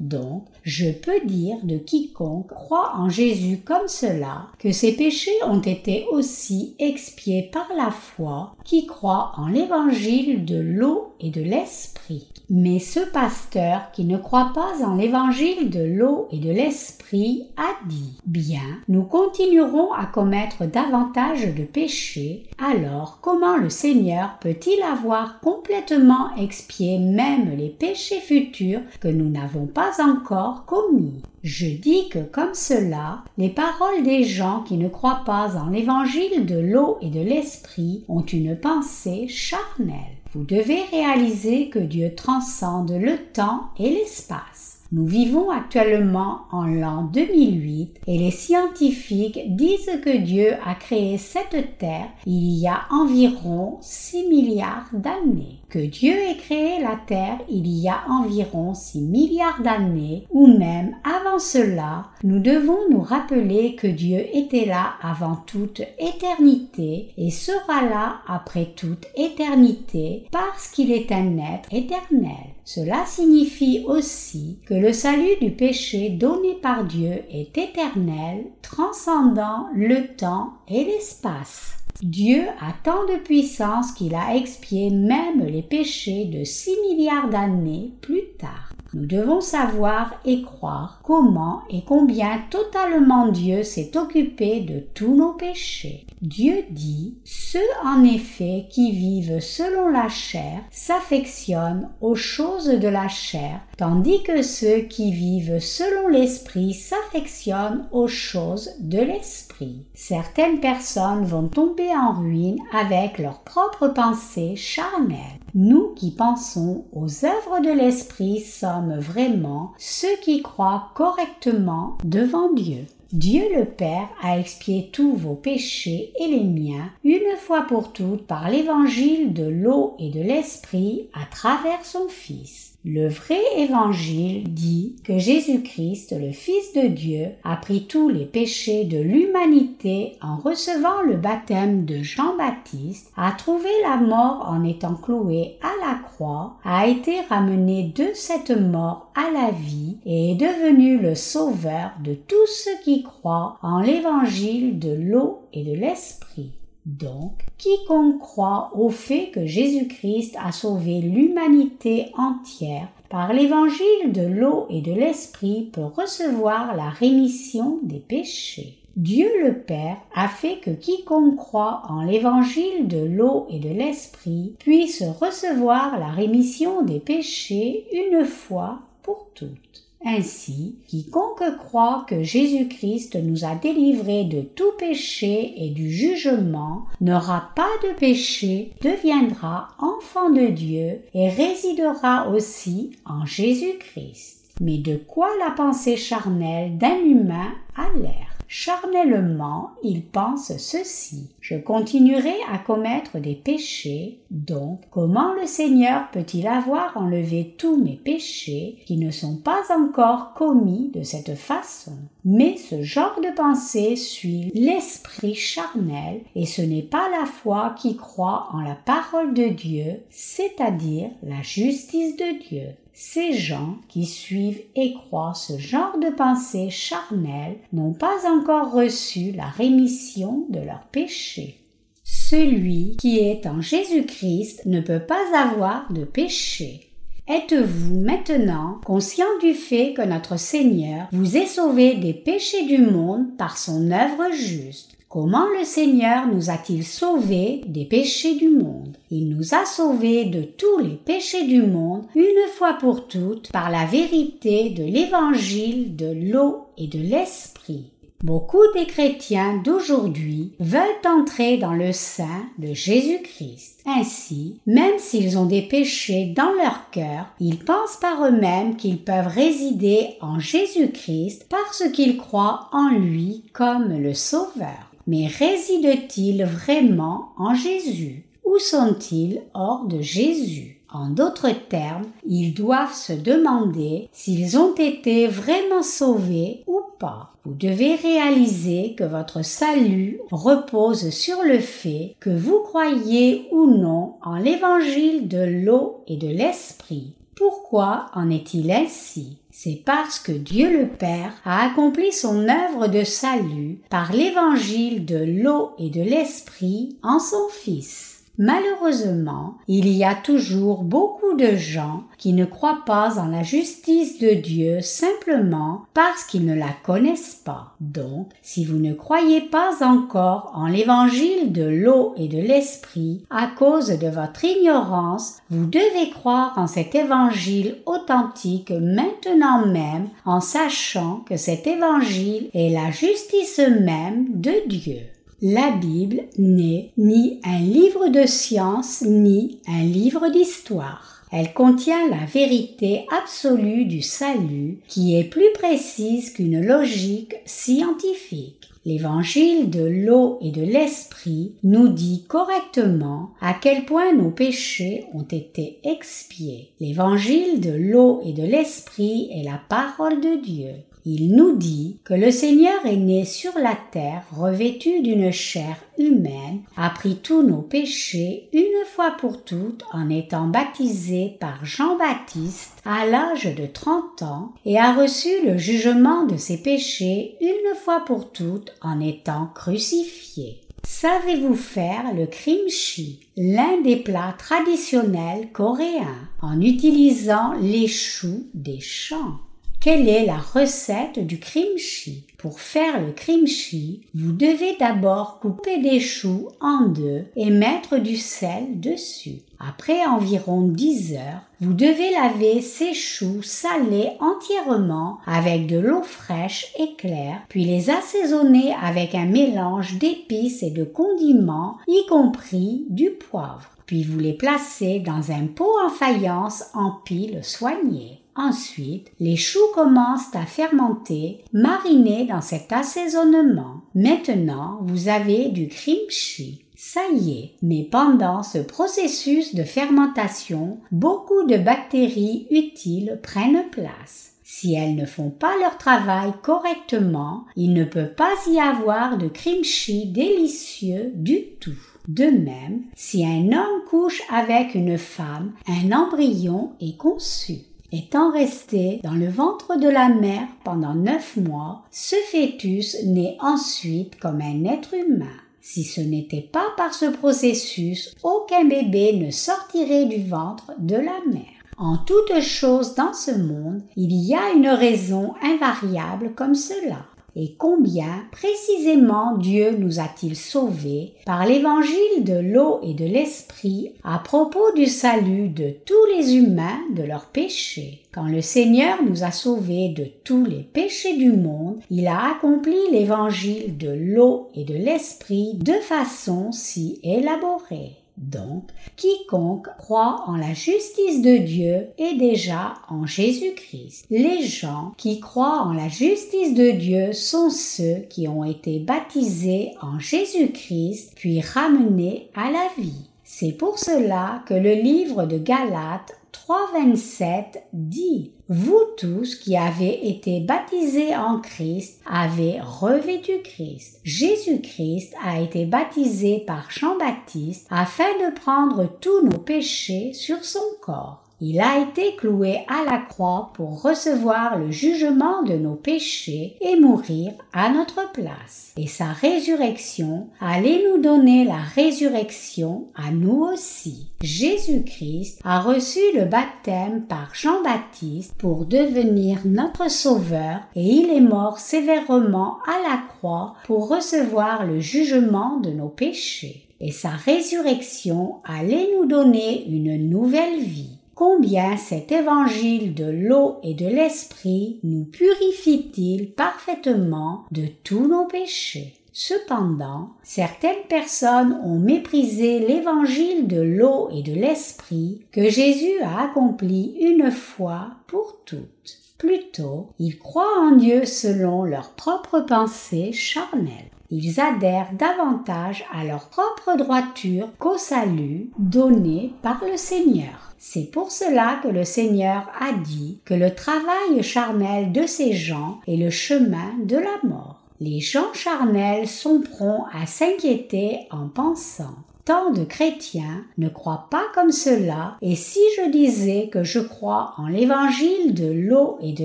Donc, 0.00 0.44
je 0.62 0.90
peux 0.90 1.20
dire 1.24 1.56
de 1.62 1.78
quiconque 1.78 2.48
croit 2.48 2.92
en 2.96 3.08
Jésus 3.08 3.58
comme 3.64 3.88
cela 3.88 4.48
que 4.58 4.72
ses 4.72 4.92
péchés 4.96 5.42
ont 5.46 5.60
été 5.60 6.06
aussi 6.10 6.74
expiés 6.78 7.50
par 7.52 7.68
la 7.76 7.90
foi 7.90 8.54
qui 8.64 8.86
croit 8.86 9.32
en 9.36 9.48
l'évangile 9.48 10.44
de 10.44 10.58
l'eau 10.58 11.14
et 11.20 11.30
de 11.30 11.42
l'esprit. 11.42 12.28
Mais 12.50 12.78
ce 12.78 13.00
pasteur 13.00 13.90
qui 13.92 14.04
ne 14.04 14.16
croit 14.16 14.52
pas 14.54 14.82
en 14.82 14.94
l'évangile 14.94 15.68
de 15.68 15.82
l'eau 15.82 16.28
et 16.32 16.38
de 16.38 16.50
l'esprit 16.50 17.48
a 17.58 17.86
dit 17.86 18.18
Bien, 18.24 18.62
nous 18.88 19.02
continuerons 19.02 19.92
à 19.92 20.06
commettre 20.06 20.64
davantage 20.64 21.54
de 21.54 21.64
péchés, 21.64 22.46
alors 22.56 23.18
comment 23.20 23.58
le 23.58 23.68
Seigneur 23.68 24.38
peut-il 24.40 24.82
avoir 24.82 25.40
complètement 25.40 26.34
expié 26.36 26.98
même 26.98 27.54
les 27.54 27.68
péchés 27.68 28.20
futurs 28.20 28.80
que 29.00 29.08
nous 29.08 29.28
n'avons 29.28 29.66
pas 29.66 30.02
encore 30.02 30.64
commis? 30.64 31.22
Je 31.42 31.66
dis 31.66 32.08
que 32.08 32.18
comme 32.18 32.54
cela, 32.54 33.24
les 33.36 33.50
paroles 33.50 34.02
des 34.02 34.24
gens 34.24 34.62
qui 34.62 34.76
ne 34.76 34.88
croient 34.88 35.22
pas 35.24 35.56
en 35.56 35.68
l'évangile 35.68 36.46
de 36.46 36.58
l'eau 36.58 36.98
et 37.00 37.10
de 37.10 37.20
l'esprit 37.20 38.04
ont 38.08 38.24
une 38.24 38.56
pensée 38.56 39.28
charnelle. 39.28 40.17
Vous 40.34 40.44
devez 40.44 40.82
réaliser 40.90 41.70
que 41.70 41.78
Dieu 41.78 42.14
transcende 42.14 42.92
le 42.92 43.16
temps 43.32 43.70
et 43.78 43.88
l'espace. 43.88 44.77
Nous 44.90 45.04
vivons 45.04 45.50
actuellement 45.50 46.46
en 46.50 46.64
l'an 46.64 47.02
2008 47.12 48.00
et 48.06 48.18
les 48.18 48.30
scientifiques 48.30 49.54
disent 49.54 50.00
que 50.02 50.16
Dieu 50.16 50.54
a 50.64 50.74
créé 50.74 51.18
cette 51.18 51.76
Terre 51.76 52.08
il 52.24 52.58
y 52.58 52.66
a 52.66 52.86
environ 52.90 53.76
6 53.82 54.28
milliards 54.28 54.88
d'années. 54.94 55.60
Que 55.68 55.78
Dieu 55.78 56.14
ait 56.14 56.38
créé 56.38 56.80
la 56.80 56.98
Terre 57.06 57.38
il 57.50 57.66
y 57.66 57.86
a 57.90 58.00
environ 58.08 58.72
6 58.72 59.02
milliards 59.02 59.60
d'années 59.62 60.26
ou 60.30 60.46
même 60.46 60.96
avant 61.04 61.38
cela, 61.38 62.06
nous 62.24 62.38
devons 62.38 62.88
nous 62.90 63.02
rappeler 63.02 63.74
que 63.74 63.88
Dieu 63.88 64.24
était 64.32 64.64
là 64.64 64.94
avant 65.02 65.36
toute 65.46 65.82
éternité 65.98 67.12
et 67.18 67.30
sera 67.30 67.82
là 67.82 68.20
après 68.26 68.72
toute 68.74 69.06
éternité 69.16 70.24
parce 70.32 70.68
qu'il 70.68 70.90
est 70.92 71.12
un 71.12 71.36
être 71.36 71.70
éternel. 71.74 72.54
Cela 72.70 73.06
signifie 73.06 73.82
aussi 73.86 74.58
que 74.66 74.74
le 74.74 74.92
salut 74.92 75.36
du 75.40 75.52
péché 75.52 76.10
donné 76.10 76.52
par 76.52 76.84
Dieu 76.84 77.22
est 77.30 77.56
éternel, 77.56 78.44
transcendant 78.60 79.68
le 79.74 80.14
temps 80.18 80.52
et 80.68 80.84
l'espace. 80.84 81.78
Dieu 82.02 82.42
a 82.60 82.74
tant 82.84 83.06
de 83.06 83.16
puissance 83.24 83.92
qu'il 83.92 84.14
a 84.14 84.36
expié 84.36 84.90
même 84.90 85.46
les 85.46 85.62
péchés 85.62 86.26
de 86.26 86.44
six 86.44 86.76
milliards 86.90 87.30
d'années 87.30 87.94
plus 88.02 88.34
tard. 88.38 88.67
Nous 88.94 89.04
devons 89.04 89.40
savoir 89.40 90.14
et 90.24 90.42
croire 90.42 91.00
comment 91.02 91.62
et 91.68 91.84
combien 91.84 92.40
totalement 92.50 93.28
Dieu 93.28 93.62
s'est 93.62 93.96
occupé 93.96 94.60
de 94.60 94.80
tous 94.94 95.14
nos 95.14 95.34
péchés. 95.34 96.06
Dieu 96.22 96.64
dit, 96.70 97.18
Ceux 97.24 97.58
en 97.84 98.02
effet 98.02 98.66
qui 98.70 98.92
vivent 98.92 99.40
selon 99.40 99.88
la 99.88 100.08
chair 100.08 100.60
s'affectionnent 100.70 101.90
aux 102.00 102.14
choses 102.14 102.68
de 102.68 102.88
la 102.88 103.08
chair, 103.08 103.60
tandis 103.76 104.22
que 104.22 104.42
ceux 104.42 104.80
qui 104.80 105.12
vivent 105.12 105.60
selon 105.60 106.08
l'esprit 106.08 106.72
s'affectionnent 106.72 107.88
aux 107.92 108.08
choses 108.08 108.70
de 108.80 108.98
l'esprit. 108.98 109.86
Certaines 109.94 110.60
personnes 110.60 111.24
vont 111.24 111.48
tomber 111.48 111.90
en 111.90 112.12
ruine 112.12 112.58
avec 112.72 113.18
leurs 113.18 113.40
propres 113.40 113.88
pensées 113.88 114.56
charnelles. 114.56 115.38
Nous 115.60 115.88
qui 115.96 116.12
pensons 116.12 116.84
aux 116.92 117.24
œuvres 117.24 117.60
de 117.60 117.76
l'esprit 117.76 118.38
sommes 118.38 118.96
vraiment 119.00 119.72
ceux 119.76 120.16
qui 120.22 120.40
croient 120.40 120.92
correctement 120.94 121.98
devant 122.04 122.52
Dieu. 122.52 122.86
Dieu 123.12 123.42
le 123.56 123.64
Père 123.64 124.08
a 124.22 124.38
expié 124.38 124.88
tous 124.92 125.16
vos 125.16 125.34
péchés 125.34 126.12
et 126.20 126.28
les 126.28 126.44
miens 126.44 126.88
une 127.02 127.36
fois 127.38 127.62
pour 127.62 127.92
toutes 127.92 128.24
par 128.24 128.48
l'évangile 128.48 129.34
de 129.34 129.48
l'eau 129.48 129.96
et 129.98 130.10
de 130.10 130.20
l'esprit 130.20 131.08
à 131.12 131.26
travers 131.28 131.84
son 131.84 132.06
Fils. 132.06 132.67
Le 132.84 133.08
vrai 133.08 133.40
évangile 133.56 134.54
dit 134.54 134.94
que 135.02 135.18
Jésus-Christ, 135.18 136.14
le 136.16 136.30
Fils 136.30 136.72
de 136.74 136.86
Dieu, 136.86 137.26
a 137.42 137.56
pris 137.56 137.86
tous 137.88 138.08
les 138.08 138.24
péchés 138.24 138.84
de 138.84 138.98
l'humanité 138.98 140.12
en 140.22 140.36
recevant 140.36 141.02
le 141.02 141.16
baptême 141.16 141.84
de 141.84 142.02
Jean-Baptiste, 142.04 143.10
a 143.16 143.32
trouvé 143.32 143.68
la 143.82 143.96
mort 143.96 144.46
en 144.48 144.62
étant 144.62 144.94
cloué 144.94 145.58
à 145.60 145.72
la 145.84 145.96
croix, 145.96 146.56
a 146.64 146.86
été 146.86 147.20
ramené 147.28 147.92
de 147.96 148.10
cette 148.14 148.52
mort 148.52 149.10
à 149.16 149.28
la 149.32 149.50
vie 149.50 149.96
et 150.06 150.30
est 150.30 150.36
devenu 150.36 150.98
le 150.98 151.16
sauveur 151.16 151.90
de 152.04 152.14
tous 152.14 152.46
ceux 152.46 152.78
qui 152.84 153.02
croient 153.02 153.58
en 153.60 153.80
l'évangile 153.80 154.78
de 154.78 154.92
l'eau 154.92 155.40
et 155.52 155.64
de 155.64 155.74
l'esprit. 155.74 156.57
Donc, 156.88 157.44
quiconque 157.58 158.18
croit 158.18 158.72
au 158.74 158.88
fait 158.88 159.30
que 159.30 159.44
Jésus-Christ 159.44 160.34
a 160.42 160.52
sauvé 160.52 161.02
l'humanité 161.02 162.06
entière 162.16 162.88
par 163.10 163.34
l'évangile 163.34 164.10
de 164.10 164.22
l'eau 164.22 164.66
et 164.70 164.80
de 164.80 164.92
l'esprit 164.92 165.68
peut 165.70 165.84
recevoir 165.84 166.74
la 166.76 166.88
rémission 166.88 167.78
des 167.82 167.98
péchés. 167.98 168.78
Dieu 168.96 169.28
le 169.44 169.60
Père 169.60 169.98
a 170.14 170.28
fait 170.28 170.60
que 170.60 170.70
quiconque 170.70 171.36
croit 171.36 171.82
en 171.90 172.04
l'évangile 172.04 172.88
de 172.88 173.04
l'eau 173.04 173.46
et 173.50 173.58
de 173.58 173.68
l'esprit 173.68 174.54
puisse 174.58 175.02
recevoir 175.20 175.98
la 175.98 176.08
rémission 176.08 176.80
des 176.80 177.00
péchés 177.00 177.86
une 177.92 178.24
fois 178.24 178.78
pour 179.02 179.28
toutes. 179.34 179.87
Ainsi, 180.04 180.76
quiconque 180.86 181.56
croit 181.58 182.06
que 182.08 182.22
Jésus-Christ 182.22 183.16
nous 183.16 183.44
a 183.44 183.56
délivrés 183.56 184.24
de 184.24 184.42
tout 184.42 184.72
péché 184.78 185.54
et 185.56 185.70
du 185.70 185.90
jugement 185.90 186.86
n'aura 187.00 187.50
pas 187.56 187.68
de 187.82 187.92
péché, 187.98 188.72
deviendra 188.80 189.68
enfant 189.78 190.30
de 190.30 190.46
Dieu 190.46 191.00
et 191.14 191.28
résidera 191.28 192.28
aussi 192.30 192.92
en 193.04 193.26
Jésus-Christ. 193.26 194.36
Mais 194.60 194.78
de 194.78 194.96
quoi 194.96 195.28
la 195.44 195.50
pensée 195.50 195.96
charnelle 195.96 196.78
d'un 196.78 196.98
humain 196.98 197.52
a 197.76 197.88
l'air? 197.98 198.27
Charnellement, 198.50 199.72
il 199.82 200.02
pense 200.06 200.56
ceci. 200.56 201.28
Je 201.38 201.56
continuerai 201.56 202.32
à 202.50 202.56
commettre 202.56 203.18
des 203.18 203.34
péchés, 203.34 204.20
donc 204.30 204.80
comment 204.90 205.34
le 205.34 205.46
Seigneur 205.46 206.10
peut-il 206.12 206.46
avoir 206.46 206.96
enlevé 206.96 207.54
tous 207.58 207.76
mes 207.76 207.96
péchés 207.96 208.78
qui 208.86 208.96
ne 208.96 209.10
sont 209.10 209.36
pas 209.36 209.60
encore 209.78 210.32
commis 210.32 210.90
de 210.94 211.02
cette 211.02 211.34
façon? 211.34 211.98
Mais 212.24 212.56
ce 212.56 212.82
genre 212.82 213.20
de 213.20 213.34
pensée 213.36 213.96
suit 213.96 214.50
l'esprit 214.54 215.34
charnel 215.34 216.22
et 216.34 216.46
ce 216.46 216.62
n'est 216.62 216.82
pas 216.82 217.10
la 217.10 217.26
foi 217.26 217.74
qui 217.78 217.96
croit 217.96 218.48
en 218.52 218.60
la 218.60 218.76
parole 218.76 219.34
de 219.34 219.48
Dieu, 219.48 220.00
c'est-à-dire 220.08 221.10
la 221.22 221.42
justice 221.42 222.16
de 222.16 222.48
Dieu. 222.48 222.68
Ces 223.00 223.32
gens 223.32 223.76
qui 223.86 224.04
suivent 224.04 224.60
et 224.74 224.92
croient 224.92 225.32
ce 225.32 225.56
genre 225.56 226.00
de 226.00 226.10
pensée 226.10 226.68
charnelle 226.68 227.58
n'ont 227.72 227.92
pas 227.92 228.28
encore 228.28 228.72
reçu 228.72 229.30
la 229.30 229.46
rémission 229.46 230.46
de 230.48 230.58
leurs 230.58 230.88
péchés. 230.90 231.60
Celui 232.02 232.96
qui 232.96 233.20
est 233.20 233.46
en 233.46 233.60
Jésus-Christ 233.60 234.66
ne 234.66 234.80
peut 234.80 234.98
pas 234.98 235.22
avoir 235.32 235.92
de 235.92 236.02
péché. 236.02 236.90
Êtes-vous 237.28 238.00
maintenant 238.00 238.80
conscient 238.84 239.38
du 239.40 239.54
fait 239.54 239.94
que 239.94 240.02
notre 240.02 240.36
Seigneur 240.36 241.06
vous 241.12 241.36
ait 241.36 241.46
sauvé 241.46 241.94
des 241.94 242.14
péchés 242.14 242.66
du 242.66 242.78
monde 242.78 243.36
par 243.36 243.58
son 243.58 243.92
œuvre 243.92 244.32
juste? 244.32 244.97
Comment 245.10 245.46
le 245.58 245.64
Seigneur 245.64 246.26
nous 246.26 246.50
a-t-il 246.50 246.84
sauvés 246.84 247.62
des 247.66 247.86
péchés 247.86 248.34
du 248.34 248.50
monde? 248.50 248.94
Il 249.10 249.30
nous 249.30 249.54
a 249.54 249.64
sauvés 249.64 250.26
de 250.26 250.42
tous 250.42 250.80
les 250.80 250.96
péchés 250.96 251.46
du 251.46 251.62
monde 251.62 252.04
une 252.14 252.46
fois 252.52 252.74
pour 252.74 253.08
toutes 253.08 253.50
par 253.50 253.70
la 253.70 253.86
vérité 253.86 254.68
de 254.68 254.84
l'évangile 254.84 255.96
de 255.96 256.12
l'eau 256.12 256.66
et 256.76 256.88
de 256.88 256.98
l'esprit. 256.98 257.86
Beaucoup 258.22 258.64
des 258.74 258.84
chrétiens 258.84 259.62
d'aujourd'hui 259.64 260.52
veulent 260.60 260.82
entrer 261.06 261.56
dans 261.56 261.72
le 261.72 261.92
sein 261.92 262.44
de 262.58 262.74
Jésus-Christ. 262.74 263.80
Ainsi, 263.86 264.58
même 264.66 264.98
s'ils 264.98 265.38
ont 265.38 265.46
des 265.46 265.62
péchés 265.62 266.34
dans 266.36 266.52
leur 266.52 266.90
cœur, 266.90 267.28
ils 267.40 267.60
pensent 267.60 267.98
par 267.98 268.26
eux-mêmes 268.26 268.76
qu'ils 268.76 269.02
peuvent 269.02 269.28
résider 269.28 270.16
en 270.20 270.38
Jésus-Christ 270.38 271.46
parce 271.48 271.84
qu'ils 271.92 272.18
croient 272.18 272.68
en 272.72 272.90
lui 272.90 273.44
comme 273.54 273.96
le 273.96 274.12
Sauveur. 274.12 274.87
Mais 275.08 275.26
résident-ils 275.26 276.44
vraiment 276.44 277.30
en 277.38 277.54
Jésus? 277.54 278.26
Ou 278.44 278.58
sont-ils 278.58 279.40
hors 279.54 279.86
de 279.86 280.02
Jésus? 280.02 280.82
En 280.92 281.08
d'autres 281.08 281.52
termes, 281.68 282.04
ils 282.26 282.52
doivent 282.52 282.94
se 282.94 283.14
demander 283.14 284.08
s'ils 284.12 284.58
ont 284.58 284.74
été 284.74 285.26
vraiment 285.26 285.82
sauvés 285.82 286.62
ou 286.66 286.80
pas. 286.98 287.32
Vous 287.46 287.54
devez 287.54 287.94
réaliser 287.94 288.94
que 288.98 289.04
votre 289.04 289.42
salut 289.42 290.20
repose 290.30 291.08
sur 291.08 291.42
le 291.42 291.58
fait 291.58 292.14
que 292.20 292.30
vous 292.30 292.60
croyez 292.60 293.48
ou 293.50 293.66
non 293.66 294.16
en 294.22 294.36
l'évangile 294.36 295.26
de 295.26 295.42
l'eau 295.64 296.04
et 296.06 296.16
de 296.16 296.28
l'esprit. 296.28 297.14
Pourquoi 297.34 298.06
en 298.14 298.28
est-il 298.30 298.70
ainsi? 298.70 299.38
C'est 299.60 299.82
parce 299.84 300.20
que 300.20 300.30
Dieu 300.30 300.70
le 300.70 300.86
Père 300.86 301.32
a 301.44 301.66
accompli 301.66 302.12
son 302.12 302.48
œuvre 302.48 302.86
de 302.86 303.02
salut 303.02 303.80
par 303.90 304.12
l'évangile 304.12 305.04
de 305.04 305.16
l'eau 305.16 305.72
et 305.80 305.90
de 305.90 306.00
l'esprit 306.00 306.96
en 307.02 307.18
son 307.18 307.48
Fils. 307.48 308.17
Malheureusement, 308.40 309.54
il 309.66 309.88
y 309.88 310.04
a 310.04 310.14
toujours 310.14 310.84
beaucoup 310.84 311.34
de 311.34 311.56
gens 311.56 312.04
qui 312.18 312.32
ne 312.32 312.44
croient 312.44 312.84
pas 312.86 313.18
en 313.18 313.26
la 313.26 313.42
justice 313.42 314.20
de 314.20 314.34
Dieu 314.34 314.80
simplement 314.80 315.82
parce 315.92 316.22
qu'ils 316.22 316.46
ne 316.46 316.54
la 316.54 316.70
connaissent 316.84 317.42
pas. 317.44 317.74
Donc, 317.80 318.30
si 318.40 318.64
vous 318.64 318.78
ne 318.78 318.94
croyez 318.94 319.40
pas 319.40 319.84
encore 319.84 320.52
en 320.54 320.68
l'évangile 320.68 321.50
de 321.52 321.64
l'eau 321.64 322.14
et 322.16 322.28
de 322.28 322.38
l'esprit 322.38 323.24
à 323.28 323.48
cause 323.48 323.88
de 323.88 324.08
votre 324.08 324.44
ignorance, 324.44 325.38
vous 325.50 325.66
devez 325.66 326.10
croire 326.10 326.52
en 326.56 326.68
cet 326.68 326.94
évangile 326.94 327.78
authentique 327.86 328.70
maintenant 328.70 329.66
même 329.66 330.10
en 330.24 330.40
sachant 330.40 331.24
que 331.26 331.36
cet 331.36 331.66
évangile 331.66 332.50
est 332.54 332.70
la 332.70 332.92
justice 332.92 333.58
même 333.58 334.40
de 334.40 334.52
Dieu. 334.68 335.00
La 335.40 335.70
Bible 335.70 336.22
n'est 336.36 336.90
ni 336.98 337.40
un 337.44 337.60
livre 337.60 338.08
de 338.08 338.26
science 338.26 339.02
ni 339.02 339.60
un 339.68 339.84
livre 339.84 340.32
d'histoire. 340.32 341.22
Elle 341.30 341.52
contient 341.52 342.08
la 342.08 342.24
vérité 342.24 343.06
absolue 343.16 343.84
du 343.84 344.02
salut 344.02 344.80
qui 344.88 345.16
est 345.16 345.22
plus 345.22 345.52
précise 345.54 346.32
qu'une 346.32 346.60
logique 346.60 347.36
scientifique. 347.44 348.70
L'évangile 348.84 349.70
de 349.70 349.84
l'eau 349.84 350.38
et 350.40 350.50
de 350.50 350.62
l'esprit 350.62 351.52
nous 351.62 351.86
dit 351.86 352.24
correctement 352.26 353.30
à 353.40 353.54
quel 353.54 353.84
point 353.84 354.12
nos 354.14 354.32
péchés 354.32 355.04
ont 355.14 355.22
été 355.30 355.78
expiés. 355.84 356.72
L'évangile 356.80 357.60
de 357.60 357.70
l'eau 357.70 358.22
et 358.24 358.32
de 358.32 358.42
l'esprit 358.42 359.30
est 359.32 359.44
la 359.44 359.60
parole 359.68 360.20
de 360.20 360.42
Dieu. 360.42 360.72
Il 361.10 361.34
nous 361.34 361.56
dit 361.56 362.00
que 362.04 362.12
le 362.12 362.30
Seigneur 362.30 362.84
est 362.84 362.98
né 362.98 363.24
sur 363.24 363.58
la 363.58 363.74
terre 363.92 364.24
revêtu 364.30 365.00
d'une 365.00 365.32
chair 365.32 365.76
humaine, 365.96 366.60
a 366.76 366.90
pris 366.90 367.16
tous 367.16 367.42
nos 367.42 367.62
péchés 367.62 368.50
une 368.52 368.84
fois 368.84 369.12
pour 369.12 369.42
toutes 369.42 369.84
en 369.94 370.10
étant 370.10 370.48
baptisé 370.48 371.38
par 371.40 371.64
Jean-Baptiste 371.64 372.82
à 372.84 373.06
l'âge 373.06 373.46
de 373.46 373.64
30 373.64 374.20
ans 374.22 374.52
et 374.66 374.78
a 374.78 374.92
reçu 374.92 375.30
le 375.46 375.56
jugement 375.56 376.26
de 376.26 376.36
ses 376.36 376.58
péchés 376.58 377.36
une 377.40 377.74
fois 377.74 378.04
pour 378.04 378.30
toutes 378.30 378.74
en 378.82 379.00
étant 379.00 379.46
crucifié. 379.54 380.60
Savez-vous 380.84 381.54
faire 381.54 382.12
le 382.14 382.26
kimchi, 382.26 383.20
l'un 383.34 383.80
des 383.80 383.96
plats 383.96 384.34
traditionnels 384.36 385.52
coréens, 385.54 386.28
en 386.42 386.60
utilisant 386.60 387.54
les 387.62 387.86
choux 387.86 388.46
des 388.52 388.80
champs? 388.80 389.38
Quelle 389.80 390.08
est 390.08 390.26
la 390.26 390.38
recette 390.38 391.24
du 391.24 391.38
kimchi 391.38 392.24
Pour 392.36 392.58
faire 392.60 393.00
le 393.00 393.12
kimchi, 393.12 394.00
vous 394.12 394.32
devez 394.32 394.76
d'abord 394.78 395.38
couper 395.38 395.78
des 395.80 396.00
choux 396.00 396.48
en 396.60 396.88
deux 396.88 397.26
et 397.36 397.50
mettre 397.50 397.98
du 397.98 398.16
sel 398.16 398.80
dessus. 398.80 399.42
Après 399.60 400.04
environ 400.04 400.62
10 400.62 401.14
heures, 401.14 401.42
vous 401.60 401.74
devez 401.74 402.10
laver 402.10 402.60
ces 402.60 402.92
choux 402.92 403.42
salés 403.42 404.10
entièrement 404.18 405.18
avec 405.26 405.68
de 405.68 405.78
l'eau 405.78 406.02
fraîche 406.02 406.72
et 406.78 406.94
claire, 406.96 407.40
puis 407.48 407.64
les 407.64 407.88
assaisonner 407.90 408.74
avec 408.82 409.14
un 409.14 409.26
mélange 409.26 409.98
d'épices 409.98 410.64
et 410.64 410.70
de 410.70 410.84
condiments, 410.84 411.78
y 411.86 412.04
compris 412.08 412.84
du 412.90 413.10
poivre. 413.10 413.70
Puis 413.86 414.02
vous 414.02 414.18
les 414.18 414.34
placez 414.34 414.98
dans 414.98 415.30
un 415.30 415.46
pot 415.46 415.72
en 415.84 415.88
faïence 415.88 416.64
en 416.74 416.90
pile 417.04 417.40
soignée. 417.42 418.17
Ensuite, 418.38 419.10
les 419.18 419.34
choux 419.34 419.66
commencent 419.74 420.34
à 420.34 420.46
fermenter, 420.46 421.42
marinés 421.52 422.24
dans 422.24 422.40
cet 422.40 422.72
assaisonnement. 422.72 423.82
Maintenant, 423.96 424.78
vous 424.82 425.08
avez 425.08 425.48
du 425.48 425.66
kimchi. 425.66 426.64
Ça 426.76 427.00
y 427.12 427.32
est, 427.32 427.50
mais 427.62 427.82
pendant 427.82 428.44
ce 428.44 428.58
processus 428.58 429.56
de 429.56 429.64
fermentation, 429.64 430.78
beaucoup 430.92 431.42
de 431.48 431.56
bactéries 431.56 432.46
utiles 432.52 433.18
prennent 433.24 433.68
place. 433.72 434.34
Si 434.44 434.72
elles 434.72 434.94
ne 434.94 435.04
font 435.04 435.30
pas 435.30 435.52
leur 435.60 435.76
travail 435.76 436.32
correctement, 436.40 437.44
il 437.56 437.74
ne 437.74 437.84
peut 437.84 438.08
pas 438.08 438.32
y 438.48 438.60
avoir 438.60 439.18
de 439.18 439.26
kimchi 439.26 440.06
délicieux 440.06 441.10
du 441.16 441.42
tout. 441.58 441.76
De 442.06 442.24
même, 442.24 442.84
si 442.94 443.26
un 443.26 443.52
homme 443.52 443.84
couche 443.90 444.22
avec 444.32 444.74
une 444.74 444.96
femme, 444.96 445.52
un 445.66 445.92
embryon 445.92 446.72
est 446.80 446.96
conçu. 446.96 447.67
Étant 447.90 448.30
resté 448.30 449.00
dans 449.02 449.14
le 449.14 449.28
ventre 449.28 449.78
de 449.78 449.88
la 449.88 450.10
mère 450.10 450.46
pendant 450.62 450.94
neuf 450.94 451.36
mois, 451.36 451.84
ce 451.90 452.16
fœtus 452.30 452.96
naît 453.06 453.38
ensuite 453.40 454.18
comme 454.20 454.42
un 454.42 454.64
être 454.64 454.92
humain. 454.92 455.26
Si 455.62 455.84
ce 455.84 456.02
n'était 456.02 456.48
pas 456.52 456.66
par 456.76 456.92
ce 456.92 457.06
processus, 457.06 458.14
aucun 458.22 458.66
bébé 458.66 459.14
ne 459.14 459.30
sortirait 459.30 460.04
du 460.04 460.22
ventre 460.22 460.72
de 460.78 460.96
la 460.96 461.18
mère. 461.32 461.58
En 461.78 461.96
toute 461.96 462.40
chose 462.40 462.94
dans 462.94 463.14
ce 463.14 463.30
monde, 463.30 463.82
il 463.96 464.12
y 464.12 464.34
a 464.34 464.50
une 464.50 464.68
raison 464.68 465.34
invariable 465.42 466.34
comme 466.34 466.54
cela 466.54 467.06
et 467.38 467.54
combien 467.56 468.24
précisément 468.32 469.36
Dieu 469.36 469.76
nous 469.78 470.00
a-t-il 470.00 470.34
sauvés 470.34 471.14
par 471.24 471.46
l'évangile 471.46 472.24
de 472.24 472.36
l'eau 472.36 472.80
et 472.82 472.94
de 472.94 473.04
l'esprit 473.04 473.92
à 474.02 474.18
propos 474.18 474.72
du 474.74 474.86
salut 474.86 475.48
de 475.48 475.70
tous 475.86 476.04
les 476.16 476.34
humains 476.34 476.80
de 476.96 477.04
leurs 477.04 477.26
péchés? 477.26 478.02
Quand 478.12 478.26
le 478.26 478.40
Seigneur 478.40 478.98
nous 479.08 479.22
a 479.22 479.30
sauvés 479.30 479.90
de 479.90 480.06
tous 480.24 480.44
les 480.44 480.64
péchés 480.64 481.16
du 481.16 481.30
monde, 481.30 481.78
il 481.90 482.08
a 482.08 482.32
accompli 482.32 482.76
l'évangile 482.90 483.78
de 483.78 483.90
l'eau 483.90 484.48
et 484.56 484.64
de 484.64 484.74
l'esprit 484.74 485.54
de 485.54 485.74
façon 485.74 486.50
si 486.50 486.98
élaborée. 487.04 487.97
Donc, 488.18 488.64
quiconque 488.96 489.68
croit 489.78 490.24
en 490.26 490.36
la 490.36 490.52
justice 490.52 491.22
de 491.22 491.38
Dieu 491.38 491.88
est 491.98 492.18
déjà 492.18 492.74
en 492.88 493.06
Jésus-Christ. 493.06 494.06
Les 494.10 494.42
gens 494.42 494.92
qui 494.96 495.20
croient 495.20 495.62
en 495.62 495.72
la 495.72 495.88
justice 495.88 496.54
de 496.54 496.72
Dieu 496.72 497.12
sont 497.12 497.50
ceux 497.50 498.00
qui 498.10 498.26
ont 498.26 498.44
été 498.44 498.80
baptisés 498.80 499.72
en 499.80 499.98
Jésus-Christ 499.98 501.12
puis 501.14 501.40
ramenés 501.40 502.28
à 502.34 502.50
la 502.50 502.68
vie. 502.76 503.08
C'est 503.30 503.52
pour 503.52 503.78
cela 503.78 504.42
que 504.46 504.54
le 504.54 504.74
livre 504.74 505.24
de 505.24 505.38
Galates 505.38 506.17
3.27 506.32 507.60
dit 507.72 508.32
Vous 508.48 508.84
tous 508.96 509.34
qui 509.34 509.56
avez 509.56 510.08
été 510.08 510.40
baptisés 510.40 511.14
en 511.16 511.40
Christ 511.40 512.00
avez 512.06 512.60
revêtu 512.60 513.42
Christ. 513.42 514.00
Jésus-Christ 514.04 515.14
a 515.24 515.40
été 515.40 515.66
baptisé 515.66 516.44
par 516.46 516.70
Jean-Baptiste 516.70 517.66
afin 517.70 518.08
de 518.18 518.34
prendre 518.34 518.88
tous 519.00 519.22
nos 519.22 519.38
péchés 519.38 520.12
sur 520.12 520.44
son 520.44 520.64
corps. 520.80 521.27
Il 521.40 521.60
a 521.60 521.78
été 521.78 522.16
cloué 522.16 522.64
à 522.66 522.84
la 522.90 522.98
croix 522.98 523.52
pour 523.54 523.80
recevoir 523.82 524.58
le 524.58 524.72
jugement 524.72 525.44
de 525.44 525.54
nos 525.54 525.76
péchés 525.76 526.56
et 526.60 526.74
mourir 526.80 527.32
à 527.52 527.70
notre 527.70 528.10
place. 528.10 528.72
Et 528.76 528.88
sa 528.88 529.12
résurrection 529.12 530.26
allait 530.40 530.82
nous 530.88 531.00
donner 531.00 531.44
la 531.44 531.60
résurrection 531.60 532.88
à 532.96 533.12
nous 533.12 533.44
aussi. 533.44 534.08
Jésus-Christ 534.20 535.40
a 535.44 535.60
reçu 535.60 536.00
le 536.16 536.24
baptême 536.24 537.02
par 537.02 537.32
Jean-Baptiste 537.34 538.34
pour 538.36 538.64
devenir 538.64 539.38
notre 539.44 539.88
sauveur 539.88 540.62
et 540.74 540.82
il 540.82 541.08
est 541.10 541.20
mort 541.20 541.60
sévèrement 541.60 542.58
à 542.66 542.88
la 542.88 542.96
croix 542.96 543.54
pour 543.64 543.88
recevoir 543.88 544.66
le 544.66 544.80
jugement 544.80 545.58
de 545.58 545.70
nos 545.70 545.88
péchés. 545.88 546.64
Et 546.80 546.90
sa 546.90 547.10
résurrection 547.10 548.36
allait 548.44 548.88
nous 548.96 549.06
donner 549.06 549.66
une 549.68 550.08
nouvelle 550.08 550.60
vie 550.60 550.97
combien 551.18 551.76
cet 551.76 552.12
évangile 552.12 552.94
de 552.94 553.04
l'eau 553.10 553.56
et 553.64 553.74
de 553.74 553.88
l'esprit 553.88 554.78
nous 554.84 555.04
purifie-t-il 555.04 556.30
parfaitement 556.30 557.44
de 557.50 557.64
tous 557.82 558.06
nos 558.06 558.26
péchés? 558.26 558.94
Cependant, 559.12 560.10
certaines 560.22 560.86
personnes 560.88 561.60
ont 561.64 561.80
méprisé 561.80 562.60
l'évangile 562.60 563.48
de 563.48 563.60
l'eau 563.60 564.08
et 564.12 564.22
de 564.22 564.32
l'esprit 564.32 565.24
que 565.32 565.50
Jésus 565.50 566.00
a 566.04 566.22
accompli 566.22 566.96
une 567.00 567.32
fois 567.32 567.90
pour 568.06 568.36
toutes. 568.44 569.00
Plutôt, 569.18 569.88
ils 569.98 570.20
croient 570.20 570.60
en 570.60 570.76
Dieu 570.76 571.04
selon 571.04 571.64
leurs 571.64 571.90
propres 571.94 572.42
pensées 572.42 573.10
charnelles. 573.12 573.90
Ils 574.10 574.40
adhèrent 574.40 574.92
davantage 574.94 575.84
à 575.92 576.04
leur 576.04 576.28
propre 576.28 576.76
droiture 576.76 577.48
qu'au 577.58 577.76
salut 577.76 578.50
donné 578.58 579.32
par 579.42 579.62
le 579.70 579.76
Seigneur. 579.76 580.54
C'est 580.58 580.90
pour 580.90 581.12
cela 581.12 581.60
que 581.62 581.68
le 581.68 581.84
Seigneur 581.84 582.50
a 582.58 582.72
dit 582.72 583.20
que 583.24 583.34
le 583.34 583.54
travail 583.54 584.22
charnel 584.22 584.92
de 584.92 585.06
ces 585.06 585.32
gens 585.34 585.78
est 585.86 585.96
le 585.96 586.10
chemin 586.10 586.72
de 586.84 586.96
la 586.96 587.28
mort. 587.28 587.60
Les 587.80 588.00
gens 588.00 588.32
charnels 588.32 589.06
sont 589.06 589.40
prompts 589.40 589.86
à 589.92 590.06
s'inquiéter 590.06 591.06
en 591.10 591.28
pensant 591.28 591.94
tant 592.28 592.50
de 592.50 592.62
chrétiens 592.62 593.46
ne 593.56 593.70
croient 593.70 594.06
pas 594.10 594.24
comme 594.34 594.52
cela, 594.52 595.16
et 595.22 595.34
si 595.34 595.60
je 595.78 595.90
disais 595.90 596.50
que 596.52 596.62
je 596.62 596.78
crois 596.78 597.32
en 597.38 597.46
l'évangile 597.48 598.34
de 598.34 598.52
l'eau 598.52 598.98
et 599.00 599.14
de 599.14 599.24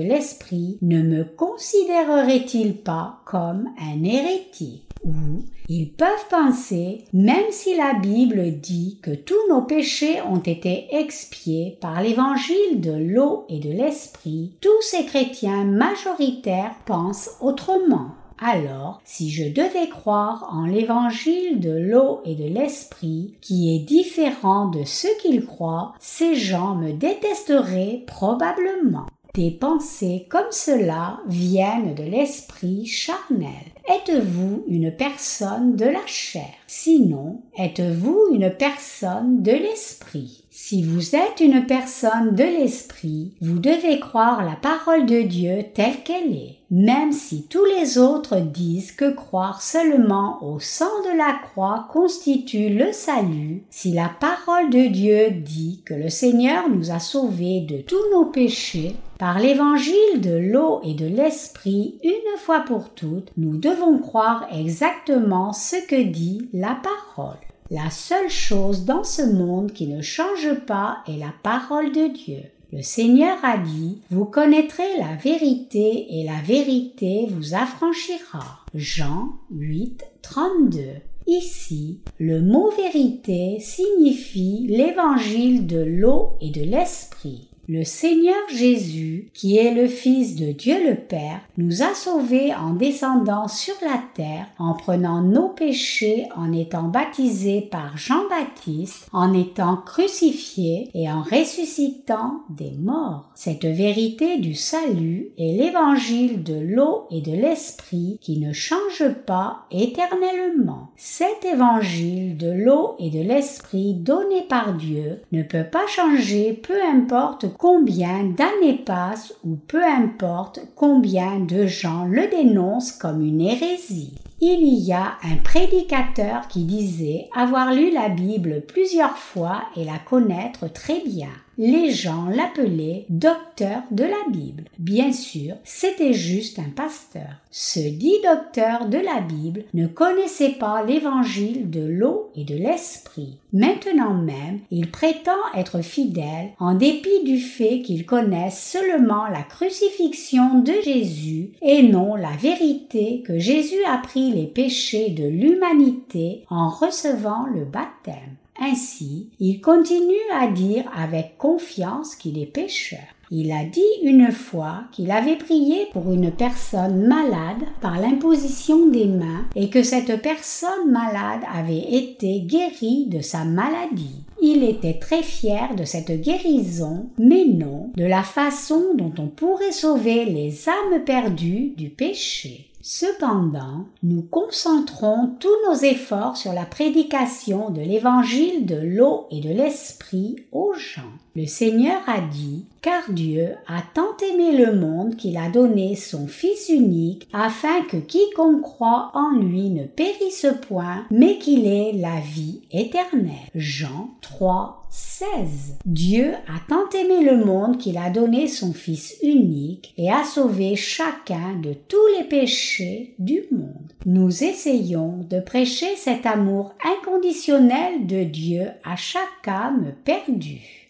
l'esprit, 0.00 0.78
ne 0.80 1.02
me 1.02 1.22
considérerait-il 1.22 2.78
pas 2.78 3.20
comme 3.26 3.68
un 3.78 4.02
hérétique? 4.02 4.88
Ou 5.04 5.42
ils 5.68 5.90
peuvent 5.90 6.28
penser, 6.30 7.04
même 7.12 7.50
si 7.50 7.76
la 7.76 7.92
Bible 7.92 8.52
dit 8.52 8.98
que 9.02 9.14
tous 9.14 9.50
nos 9.50 9.60
péchés 9.60 10.22
ont 10.22 10.38
été 10.38 10.86
expiés 10.96 11.76
par 11.82 12.00
l'évangile 12.00 12.80
de 12.80 12.92
l'eau 12.92 13.44
et 13.50 13.58
de 13.58 13.68
l'esprit, 13.68 14.52
tous 14.62 14.80
ces 14.80 15.04
chrétiens 15.04 15.64
majoritaires 15.64 16.74
pensent 16.86 17.36
autrement. 17.42 18.12
Alors, 18.38 19.00
si 19.04 19.30
je 19.30 19.44
devais 19.44 19.88
croire 19.88 20.48
en 20.52 20.66
l'évangile 20.66 21.60
de 21.60 21.70
l'eau 21.70 22.20
et 22.24 22.34
de 22.34 22.44
l'esprit, 22.44 23.34
qui 23.40 23.74
est 23.74 23.80
différent 23.80 24.68
de 24.68 24.84
ce 24.84 25.08
qu'ils 25.22 25.46
croient, 25.46 25.94
ces 26.00 26.34
gens 26.34 26.74
me 26.74 26.92
détesteraient 26.92 28.02
probablement. 28.06 29.06
Des 29.34 29.50
pensées 29.50 30.26
comme 30.30 30.50
cela 30.52 31.18
viennent 31.26 31.94
de 31.96 32.04
l'esprit 32.04 32.86
charnel. 32.86 33.50
Êtes-vous 33.88 34.64
une 34.68 34.92
personne 34.92 35.74
de 35.74 35.86
la 35.86 36.06
chair? 36.06 36.46
Sinon, 36.68 37.42
êtes-vous 37.58 38.28
une 38.32 38.50
personne 38.50 39.42
de 39.42 39.50
l'esprit? 39.50 40.44
Si 40.50 40.84
vous 40.84 41.16
êtes 41.16 41.40
une 41.40 41.66
personne 41.66 42.36
de 42.36 42.44
l'esprit, 42.44 43.34
vous 43.40 43.58
devez 43.58 43.98
croire 43.98 44.44
la 44.44 44.54
parole 44.54 45.04
de 45.04 45.22
Dieu 45.22 45.64
telle 45.74 46.02
qu'elle 46.04 46.32
est, 46.32 46.58
même 46.74 47.12
si 47.12 47.44
tous 47.44 47.64
les 47.64 47.98
autres 47.98 48.40
disent 48.40 48.90
que 48.90 49.14
croire 49.14 49.62
seulement 49.62 50.42
au 50.42 50.58
sang 50.58 50.90
de 51.04 51.16
la 51.16 51.32
croix 51.40 51.86
constitue 51.92 52.68
le 52.68 52.90
salut, 52.90 53.62
si 53.70 53.92
la 53.92 54.10
parole 54.18 54.70
de 54.70 54.88
Dieu 54.88 55.30
dit 55.30 55.82
que 55.84 55.94
le 55.94 56.08
Seigneur 56.08 56.68
nous 56.68 56.90
a 56.90 56.98
sauvés 56.98 57.60
de 57.60 57.78
tous 57.78 58.02
nos 58.12 58.24
péchés, 58.24 58.96
par 59.20 59.38
l'évangile 59.38 60.20
de 60.20 60.36
l'eau 60.36 60.80
et 60.82 60.94
de 60.94 61.06
l'esprit, 61.06 62.00
une 62.02 62.38
fois 62.38 62.64
pour 62.66 62.90
toutes, 62.90 63.30
nous 63.36 63.56
devons 63.56 63.98
croire 63.98 64.48
exactement 64.52 65.52
ce 65.52 65.76
que 65.86 66.02
dit 66.02 66.48
la 66.52 66.76
parole. 66.82 67.38
La 67.70 67.88
seule 67.90 68.30
chose 68.30 68.84
dans 68.84 69.04
ce 69.04 69.22
monde 69.22 69.72
qui 69.72 69.86
ne 69.86 70.02
change 70.02 70.52
pas 70.66 70.98
est 71.06 71.18
la 71.18 71.32
parole 71.44 71.92
de 71.92 72.08
Dieu. 72.08 72.42
Le 72.74 72.82
Seigneur 72.82 73.36
a 73.44 73.56
dit, 73.56 74.00
vous 74.10 74.24
connaîtrez 74.24 74.98
la 74.98 75.14
vérité 75.14 76.06
et 76.10 76.24
la 76.24 76.42
vérité 76.42 77.28
vous 77.30 77.54
affranchira. 77.54 78.64
Jean 78.74 79.28
8, 79.52 80.04
32. 80.22 80.80
Ici, 81.28 82.00
le 82.18 82.42
mot 82.42 82.72
vérité 82.72 83.60
signifie 83.60 84.66
l'évangile 84.68 85.68
de 85.68 85.78
l'eau 85.78 86.30
et 86.40 86.50
de 86.50 86.62
l'esprit. 86.62 87.48
Le 87.66 87.82
Seigneur 87.82 88.36
Jésus, 88.50 89.30
qui 89.32 89.56
est 89.56 89.72
le 89.72 89.86
Fils 89.86 90.36
de 90.36 90.52
Dieu 90.52 90.86
le 90.86 90.96
Père, 90.96 91.40
nous 91.56 91.82
a 91.82 91.94
sauvés 91.94 92.54
en 92.54 92.74
descendant 92.74 93.48
sur 93.48 93.74
la 93.80 94.02
terre, 94.14 94.46
en 94.58 94.74
prenant 94.74 95.22
nos 95.22 95.48
péchés, 95.48 96.28
en 96.36 96.52
étant 96.52 96.82
baptisés 96.82 97.62
par 97.62 97.96
Jean-Baptiste, 97.96 99.08
en 99.14 99.32
étant 99.32 99.78
crucifiés 99.78 100.90
et 100.92 101.10
en 101.10 101.22
ressuscitant 101.22 102.42
des 102.50 102.72
morts. 102.72 103.30
Cette 103.34 103.64
vérité 103.64 104.36
du 104.36 104.54
salut 104.54 105.30
est 105.38 105.56
l'évangile 105.56 106.42
de 106.42 106.60
l'eau 106.60 107.06
et 107.10 107.22
de 107.22 107.32
l'esprit 107.32 108.18
qui 108.20 108.40
ne 108.40 108.52
change 108.52 109.08
pas 109.24 109.60
éternellement. 109.70 110.88
Cet 110.96 111.46
évangile 111.46 112.36
de 112.36 112.50
l'eau 112.50 112.96
et 112.98 113.08
de 113.08 113.20
l'esprit 113.20 113.94
donné 113.94 114.42
par 114.42 114.74
Dieu 114.74 115.22
ne 115.32 115.42
peut 115.42 115.64
pas 115.64 115.86
changer 115.86 116.52
peu 116.52 116.82
importe 116.82 117.53
combien 117.58 118.24
d'années 118.24 118.82
passent 118.84 119.34
ou 119.44 119.56
peu 119.56 119.82
importe 119.82 120.60
combien 120.74 121.40
de 121.40 121.66
gens 121.66 122.04
le 122.04 122.28
dénoncent 122.28 122.92
comme 122.92 123.24
une 123.24 123.40
hérésie. 123.40 124.14
Il 124.40 124.64
y 124.84 124.92
a 124.92 125.14
un 125.22 125.36
prédicateur 125.42 126.48
qui 126.48 126.64
disait 126.64 127.28
avoir 127.34 127.72
lu 127.72 127.90
la 127.90 128.08
Bible 128.08 128.62
plusieurs 128.66 129.16
fois 129.16 129.62
et 129.76 129.84
la 129.84 129.98
connaître 129.98 130.70
très 130.72 131.00
bien 131.00 131.30
les 131.58 131.90
gens 131.90 132.26
l'appelaient 132.28 133.06
docteur 133.08 133.82
de 133.90 134.04
la 134.04 134.30
Bible. 134.30 134.64
Bien 134.78 135.12
sûr, 135.12 135.54
c'était 135.64 136.12
juste 136.12 136.58
un 136.58 136.70
pasteur. 136.74 137.40
Ce 137.50 137.78
dit 137.78 138.18
docteur 138.24 138.88
de 138.88 138.98
la 138.98 139.20
Bible 139.20 139.64
ne 139.74 139.86
connaissait 139.86 140.54
pas 140.58 140.82
l'évangile 140.82 141.70
de 141.70 141.84
l'eau 141.84 142.30
et 142.34 142.44
de 142.44 142.56
l'esprit. 142.56 143.38
Maintenant 143.52 144.14
même, 144.14 144.60
il 144.70 144.90
prétend 144.90 145.32
être 145.54 145.80
fidèle 145.82 146.50
en 146.58 146.74
dépit 146.74 147.22
du 147.24 147.38
fait 147.38 147.82
qu'il 147.82 148.06
connaisse 148.06 148.60
seulement 148.60 149.26
la 149.28 149.42
crucifixion 149.42 150.60
de 150.60 150.72
Jésus 150.82 151.52
et 151.62 151.82
non 151.82 152.16
la 152.16 152.32
vérité 152.32 153.22
que 153.24 153.38
Jésus 153.38 153.84
a 153.88 153.98
pris 153.98 154.32
les 154.32 154.46
péchés 154.46 155.10
de 155.10 155.24
l'humanité 155.24 156.44
en 156.50 156.68
recevant 156.68 157.46
le 157.54 157.64
baptême. 157.64 158.36
Ainsi, 158.60 159.30
il 159.40 159.60
continue 159.60 160.14
à 160.32 160.46
dire 160.48 160.84
avec 160.96 161.36
confiance 161.38 162.14
qu'il 162.14 162.38
est 162.38 162.46
pécheur. 162.46 163.00
Il 163.30 163.50
a 163.50 163.64
dit 163.64 163.80
une 164.02 164.30
fois 164.30 164.84
qu'il 164.92 165.10
avait 165.10 165.36
prié 165.36 165.86
pour 165.92 166.12
une 166.12 166.30
personne 166.30 167.06
malade 167.08 167.64
par 167.80 167.98
l'imposition 167.98 168.86
des 168.86 169.06
mains 169.06 169.44
et 169.56 169.70
que 169.70 169.82
cette 169.82 170.22
personne 170.22 170.90
malade 170.90 171.40
avait 171.52 171.94
été 171.94 172.40
guérie 172.42 173.06
de 173.06 173.20
sa 173.20 173.44
maladie. 173.44 174.22
Il 174.40 174.62
était 174.62 174.98
très 174.98 175.22
fier 175.22 175.74
de 175.74 175.84
cette 175.84 176.20
guérison, 176.20 177.06
mais 177.18 177.44
non 177.44 177.90
de 177.96 178.04
la 178.04 178.22
façon 178.22 178.94
dont 178.94 179.12
on 179.18 179.26
pourrait 179.26 179.72
sauver 179.72 180.26
les 180.26 180.68
âmes 180.68 181.02
perdues 181.04 181.72
du 181.76 181.88
péché. 181.88 182.68
Cependant, 182.86 183.86
nous 184.02 184.20
concentrons 184.20 185.36
tous 185.40 185.56
nos 185.66 185.74
efforts 185.74 186.36
sur 186.36 186.52
la 186.52 186.66
prédication 186.66 187.70
de 187.70 187.80
l'évangile 187.80 188.66
de 188.66 188.76
l'eau 188.76 189.26
et 189.30 189.40
de 189.40 189.48
l'esprit 189.48 190.44
aux 190.52 190.74
gens. 190.74 191.00
Le 191.36 191.46
Seigneur 191.46 192.00
a 192.06 192.20
dit, 192.20 192.64
car 192.80 193.10
Dieu 193.10 193.56
a 193.66 193.82
tant 193.92 194.16
aimé 194.30 194.56
le 194.56 194.76
monde 194.78 195.16
qu'il 195.16 195.36
a 195.36 195.48
donné 195.48 195.96
son 195.96 196.28
Fils 196.28 196.68
unique, 196.68 197.26
afin 197.32 197.82
que 197.90 197.96
quiconque 197.96 198.62
croit 198.62 199.10
en 199.14 199.30
lui 199.40 199.70
ne 199.70 199.84
périsse 199.84 200.46
point, 200.68 201.04
mais 201.10 201.38
qu'il 201.38 201.66
ait 201.66 201.90
la 201.92 202.20
vie 202.20 202.60
éternelle. 202.70 203.50
Jean 203.56 204.10
3, 204.20 204.86
16. 204.90 205.78
Dieu 205.84 206.34
a 206.46 206.60
tant 206.68 206.88
aimé 206.96 207.28
le 207.28 207.44
monde 207.44 207.78
qu'il 207.78 207.98
a 207.98 208.10
donné 208.10 208.46
son 208.46 208.72
Fils 208.72 209.16
unique 209.20 209.92
et 209.98 210.12
a 210.12 210.22
sauvé 210.22 210.76
chacun 210.76 211.56
de 211.60 211.72
tous 211.72 212.06
les 212.16 212.28
péchés 212.28 213.16
du 213.18 213.42
monde. 213.50 213.92
Nous 214.06 214.44
essayons 214.44 215.26
de 215.28 215.40
prêcher 215.40 215.96
cet 215.96 216.26
amour 216.26 216.74
inconditionnel 216.84 218.06
de 218.06 218.22
Dieu 218.22 218.68
à 218.84 218.94
chaque 218.94 219.48
âme 219.48 219.94
perdue. 220.04 220.83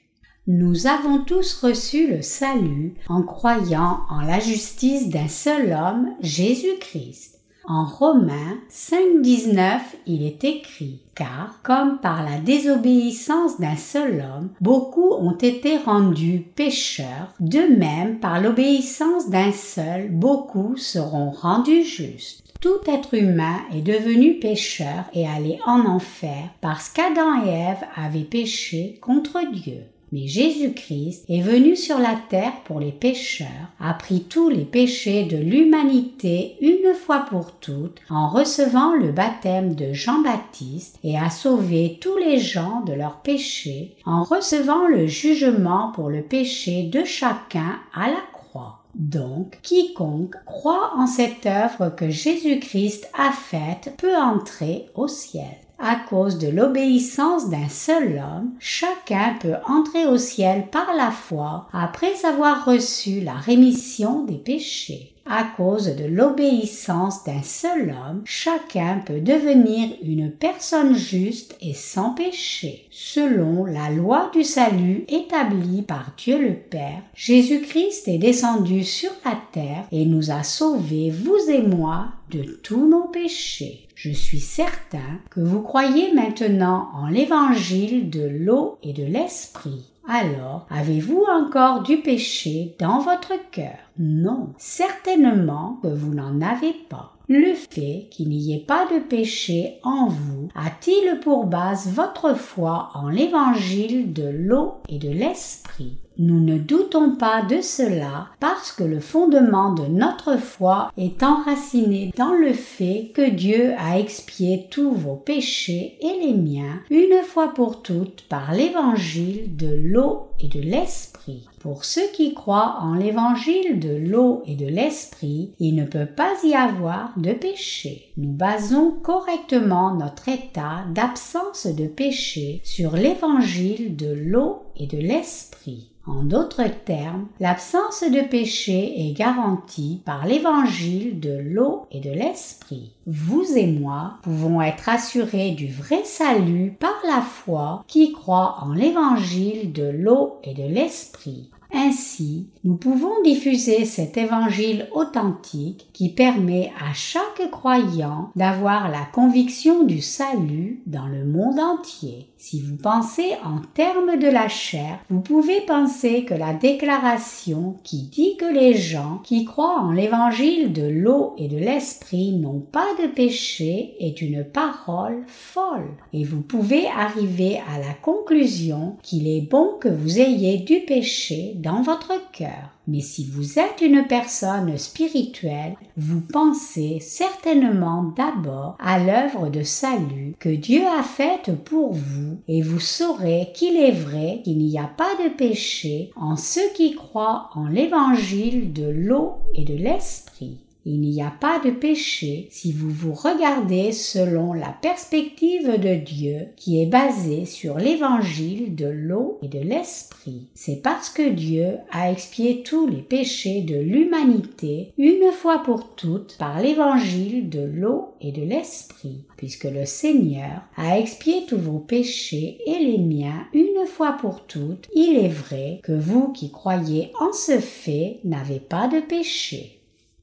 Nous 0.47 0.87
avons 0.87 1.21
tous 1.21 1.63
reçu 1.63 2.07
le 2.07 2.21
salut 2.21 2.97
en 3.09 3.23
croyant 3.23 4.01
en 4.11 4.21
la 4.21 4.41
justice 4.41 5.09
d'un 5.09 5.29
seul 5.29 5.73
homme, 5.73 6.11
Jésus-Christ. 6.21 7.41
En 7.67 7.87
Romains 7.87 8.59
5.19, 8.71 9.79
il 10.07 10.23
est 10.23 10.45
écrit 10.45 11.01
car, 11.15 11.61
comme 11.63 11.99
par 11.99 12.23
la 12.23 12.37
désobéissance 12.37 13.59
d'un 13.59 13.77
seul 13.77 14.21
homme, 14.21 14.51
beaucoup 14.61 15.15
ont 15.15 15.39
été 15.39 15.79
rendus 15.79 16.45
pécheurs, 16.55 17.33
de 17.41 17.61
même 17.79 18.19
par 18.19 18.39
l'obéissance 18.39 19.31
d'un 19.31 19.53
seul, 19.53 20.11
beaucoup 20.11 20.77
seront 20.77 21.31
rendus 21.31 21.85
justes. 21.85 22.45
Tout 22.61 22.81
être 22.87 23.15
humain 23.15 23.61
est 23.73 23.81
devenu 23.81 24.39
pécheur 24.41 25.05
et 25.15 25.27
allé 25.27 25.59
en 25.65 25.87
enfer 25.87 26.51
parce 26.61 26.91
qu'Adam 26.91 27.47
et 27.47 27.49
Ève 27.49 27.85
avaient 27.97 28.25
péché 28.25 28.99
contre 29.01 29.41
Dieu. 29.51 29.85
Mais 30.13 30.27
Jésus-Christ 30.27 31.25
est 31.29 31.41
venu 31.41 31.77
sur 31.77 31.99
la 31.99 32.17
terre 32.29 32.53
pour 32.65 32.81
les 32.81 32.93
pécheurs, 32.93 33.49
a 33.81 33.95
pris 33.95 34.25
tous 34.25 34.49
les 34.49 34.65
péchés 34.65 35.25
de 35.25 35.37
l'humanité 35.37 36.57
une 36.61 36.95
fois 36.95 37.27
pour 37.29 37.53
toutes 37.53 38.01
en 38.11 38.29
recevant 38.29 38.95
le 38.95 39.13
baptême 39.13 39.75
de 39.75 39.93
Jean-Baptiste 39.93 40.99
et 41.03 41.19
a 41.19 41.31
sauvé 41.31 41.99
tous 42.01 42.17
les 42.17 42.39
gens 42.39 42.83
de 42.83 42.93
leurs 42.93 43.21
péchés 43.21 43.97
en 44.05 44.23
recevant 44.23 44.87
le 44.87 45.07
jugement 45.07 45.93
pour 45.95 46.09
le 46.09 46.23
péché 46.23 46.85
de 46.85 47.05
chacun 47.05 47.79
à 47.95 48.09
la 48.09 48.23
croix. 48.33 48.85
Donc, 48.95 49.59
quiconque 49.63 50.37
croit 50.45 50.93
en 50.97 51.07
cette 51.07 51.47
œuvre 51.47 51.89
que 51.89 52.11
Jésus-Christ 52.11 53.11
a 53.19 53.33
faite 53.33 53.95
peut 53.99 54.17
entrer 54.17 54.87
au 54.95 55.09
ciel. 55.09 55.64
À 55.79 55.97
cause 55.97 56.39
de 56.39 56.49
l'obéissance 56.49 57.51
d'un 57.51 57.69
seul 57.69 58.17
homme, 58.19 58.53
chacun 58.59 59.35
peut 59.41 59.57
entrer 59.67 60.07
au 60.07 60.17
ciel 60.17 60.69
par 60.71 60.95
la 60.97 61.11
foi 61.11 61.69
après 61.73 62.25
avoir 62.25 62.65
reçu 62.65 63.21
la 63.21 63.35
rémission 63.35 64.25
des 64.25 64.39
péchés. 64.39 65.14
À 65.27 65.45
cause 65.57 65.97
de 65.97 66.05
l'obéissance 66.05 67.25
d'un 67.25 67.43
seul 67.43 67.91
homme, 67.91 68.21
chacun 68.27 69.03
peut 69.07 69.21
devenir 69.21 69.89
une 70.03 70.31
personne 70.31 70.95
juste 70.95 71.57
et 71.63 71.73
sans 71.73 72.11
péché. 72.11 72.87
Selon 72.91 73.65
la 73.65 73.89
loi 73.89 74.31
du 74.35 74.45
salut 74.45 75.05
établie 75.09 75.81
par 75.81 76.13
Dieu 76.19 76.39
le 76.39 76.55
Père, 76.55 77.03
Jésus-Christ 77.15 78.07
est 78.07 78.19
descendu 78.19 78.85
sur 78.85 79.13
la 79.25 79.39
terre 79.53 79.87
et 79.93 80.05
nous 80.05 80.31
a 80.31 80.43
sauvés, 80.43 81.11
vous 81.11 81.51
et 81.51 81.63
moi, 81.63 82.09
de 82.31 82.43
tous 82.63 82.87
nos 82.87 83.09
péchés. 83.09 83.89
Je 83.95 84.11
suis 84.11 84.41
certain 84.41 85.21
que 85.31 85.41
vous 85.41 85.63
croyez 85.63 86.13
maintenant 86.13 86.91
en 86.95 87.07
l'évangile 87.07 88.11
de 88.11 88.29
l'eau 88.29 88.77
et 88.83 88.93
de 88.93 89.05
l'esprit. 89.05 89.94
Alors, 90.07 90.67
avez-vous 90.69 91.25
encore 91.31 91.83
du 91.83 91.97
péché 91.97 92.77
dans 92.79 92.99
votre 92.99 93.33
cœur? 93.51 93.79
Non, 93.99 94.51
certainement 94.59 95.79
que 95.83 95.89
vous 95.89 96.13
n'en 96.13 96.43
avez 96.43 96.75
pas. 96.91 97.15
Le 97.27 97.55
fait 97.55 98.09
qu'il 98.11 98.29
n'y 98.29 98.55
ait 98.55 98.67
pas 98.67 98.85
de 98.85 98.99
péché 98.99 99.79
en 99.83 100.09
vous 100.09 100.49
a-t-il 100.55 101.21
pour 101.21 101.47
base 101.47 101.91
votre 101.91 102.35
foi 102.35 102.91
en 102.93 103.09
l'évangile 103.09 104.13
de 104.13 104.29
l'eau 104.29 104.75
et 104.91 104.99
de 104.99 105.09
l'esprit? 105.09 106.04
Nous 106.19 106.41
ne 106.41 106.59
doutons 106.59 107.17
pas 107.17 107.43
de 107.43 107.61
cela 107.61 108.29
parce 108.41 108.73
que 108.73 108.85
le 108.85 109.01
fondement 109.01 109.73
de 109.73 109.87
notre 109.87 110.37
foi 110.37 110.91
est 110.97 111.23
enraciné 111.23 112.13
dans 112.17 112.33
le 112.33 112.53
fait 112.53 113.11
que 113.15 113.31
Dieu 113.31 113.73
a 113.79 113.99
expié 113.99 114.67
tous 114.71 114.93
vos 114.93 115.17
péchés 115.17 115.97
et 116.01 116.27
les 116.27 116.35
miens 116.35 116.81
une 116.91 117.23
fois 117.25 117.53
pour 117.55 117.83
toutes 117.83 118.23
par 118.29 118.53
l'évangile 118.53 119.57
de 119.57 119.69
l'eau 119.69 120.29
et 120.41 120.49
de 120.49 120.61
l'esprit. 120.61 121.49
Pour 121.61 121.85
ceux 121.87 122.07
qui 122.13 122.35
croient 122.35 122.77
en 122.83 122.95
l'évangile 122.95 123.81
de 123.81 123.97
l'eau 123.97 124.43
et 124.47 124.55
de 124.55 124.67
l'esprit, 124.67 125.53
il 125.59 125.75
ne 125.75 125.87
peut 125.87 126.07
pas 126.07 126.35
y 126.45 126.55
avoir 126.55 127.15
de 127.17 127.33
péché. 127.33 128.13
Nous 128.19 128.33
basons 128.33 128.91
correctement 129.03 129.95
notre 129.95 130.29
état 130.29 130.85
d'absence 130.95 131.67
de 131.67 131.87
péché 131.87 132.61
sur 132.65 132.97
l'évangile 132.97 133.97
de 133.97 134.13
l'eau 134.13 134.65
et 134.77 134.87
de 134.87 134.99
l'esprit. 134.99 135.91
En 136.07 136.23
d'autres 136.23 136.69
termes, 136.85 137.29
l'absence 137.41 138.03
de 138.03 138.29
péché 138.29 139.09
est 139.09 139.13
garantie 139.13 140.03
par 140.05 140.27
l'évangile 140.27 141.19
de 141.19 141.39
l'eau 141.39 141.87
et 141.91 142.01
de 142.01 142.11
l'esprit. 142.11 142.93
Vous 143.07 143.57
et 143.57 143.67
moi 143.67 144.19
pouvons 144.23 144.61
être 144.61 144.91
assurés 144.91 145.53
du 145.53 145.69
vrai 145.69 146.05
salut 146.05 146.77
par 146.79 146.97
la 147.07 147.23
foi 147.23 147.85
qui 147.89 148.13
croit 148.13 148.59
en 148.61 148.75
l'évangile 148.75 149.73
de 149.73 149.89
l'eau 149.89 150.35
et 150.45 150.53
de 150.53 150.65
l'esprit. 150.65 151.49
Ainsi, 151.73 152.47
nous 152.63 152.77
pouvons 152.77 153.23
diffuser 153.25 153.85
cet 153.85 154.17
évangile 154.17 154.87
authentique 154.93 155.89
qui 155.93 156.09
permet 156.09 156.71
à 156.79 156.93
chaque 156.93 157.51
croyant 157.51 158.31
d'avoir 158.37 158.89
la 158.91 159.05
conviction 159.13 159.83
du 159.83 160.01
salut 160.01 160.83
dans 160.87 161.07
le 161.07 161.25
monde 161.25 161.59
entier. 161.59 162.29
Si 162.47 162.61
vous 162.61 162.77
pensez 162.77 163.33
en 163.43 163.63
termes 163.73 164.19
de 164.19 164.29
la 164.29 164.49
chair, 164.49 164.99
vous 165.09 165.23
pouvez 165.23 165.63
penser 165.63 166.27
que 166.27 166.35
la 166.35 166.53
déclaration 166.53 167.77
qui 167.85 168.03
dit 168.03 168.37
que 168.37 168.45
les 168.45 168.75
gens 168.75 169.23
qui 169.25 169.47
croient 169.47 169.81
en 169.81 169.93
l'évangile 169.93 170.75
de 170.75 170.87
l'eau 170.87 171.33
et 171.39 171.49
de 171.49 171.57
l'esprit 171.57 172.33
n'ont 172.33 172.61
pas 172.61 172.89
de 173.01 173.07
péché 173.07 173.95
est 173.99 174.21
une 174.21 174.45
parole 174.45 175.25
folle. 175.27 175.89
Et 176.13 176.23
vous 176.23 176.43
pouvez 176.43 176.87
arriver 176.89 177.63
à 177.75 177.79
la 177.79 177.95
conclusion 177.95 178.99
qu'il 179.03 179.27
est 179.27 179.49
bon 179.49 179.79
que 179.81 179.89
vous 179.89 180.21
ayez 180.21 180.59
du 180.59 180.81
péché 180.81 181.55
dans 181.57 181.81
votre 181.81 182.31
cœur. 182.31 182.74
Mais 182.87 183.01
si 183.01 183.25
vous 183.25 183.59
êtes 183.59 183.81
une 183.81 184.07
personne 184.07 184.77
spirituelle, 184.77 185.77
vous 185.97 186.21
pensez 186.21 186.99
certainement 187.01 188.13
d'abord 188.17 188.77
à 188.79 188.99
l'œuvre 188.99 189.49
de 189.49 189.63
salut 189.63 190.35
que 190.39 190.49
Dieu 190.49 190.83
a 190.87 191.03
faite 191.03 191.53
pour 191.65 191.93
vous 191.93 192.39
et 192.49 192.63
vous 192.63 192.81
saurez 192.81 193.49
qu'il 193.55 193.77
est 193.77 193.93
vrai 193.93 194.41
qu'il 194.45 194.59
n'y 194.59 194.79
a 194.79 194.91
pas 194.97 195.15
de 195.25 195.35
péché 195.35 196.11
en 196.17 196.37
ceux 196.37 196.73
qui 196.75 196.95
croient 196.95 197.51
en 197.55 197.67
l'évangile 197.67 198.73
de 198.73 198.89
l'eau 198.89 199.35
et 199.55 199.65
de 199.65 199.75
l'esprit. 199.75 200.64
Il 200.87 201.01
n'y 201.01 201.23
a 201.23 201.33
pas 201.41 201.61
de 201.65 201.71
péché 201.71 202.47
si 202.51 202.71
vous 202.73 202.91
vous 202.91 203.15
regardez 203.15 203.93
selon 203.93 204.53
la 204.53 204.69
perspective 204.69 205.81
de 205.81 205.95
Dieu 205.95 206.49
qui 206.57 206.83
est 206.83 206.87
basée 206.87 207.47
sur 207.47 207.79
l'évangile 207.79 208.75
de 208.75 208.87
l'eau 208.87 209.39
et 209.43 209.49
de 209.49 209.61
l'esprit. 209.61 210.49
C'est 210.55 210.83
parce 210.83 211.09
que 211.09 211.31
Dieu 211.31 211.79
a 211.91 212.13
expié 212.13 212.63
tous 212.63 212.87
les 212.87 213.01
péchés 213.01 213.63
de 213.63 213.77
l'humanité 213.77 214.93
une 214.99 215.33
fois 215.33 215.63
pour 215.63 215.95
toutes 215.95 216.37
par 216.39 216.61
l'évangile 216.61 217.49
de 217.49 217.63
l'eau 217.63 218.15
et 218.21 218.33
de 218.33 218.43
l'esprit. 218.43 219.25
Puisque 219.39 219.65
le 219.65 219.87
Seigneur 219.87 220.63
a 220.77 220.99
expié 220.99 221.45
tous 221.49 221.59
vos 221.59 221.79
péchés 221.79 222.59
et 222.67 222.79
les 222.79 222.99
miens 222.99 223.47
une 223.55 223.87
fois 223.87 224.13
pour 224.21 224.47
toutes, 224.47 224.89
il 224.95 225.17
est 225.17 225.29
vrai 225.29 225.81
que 225.83 225.93
vous 225.93 226.33
qui 226.33 226.51
croyez 226.51 227.11
en 227.21 227.33
ce 227.33 227.59
fait 227.59 228.21
n'avez 228.25 228.61
pas 228.61 228.89
de 228.89 229.01
péché. 229.01 229.81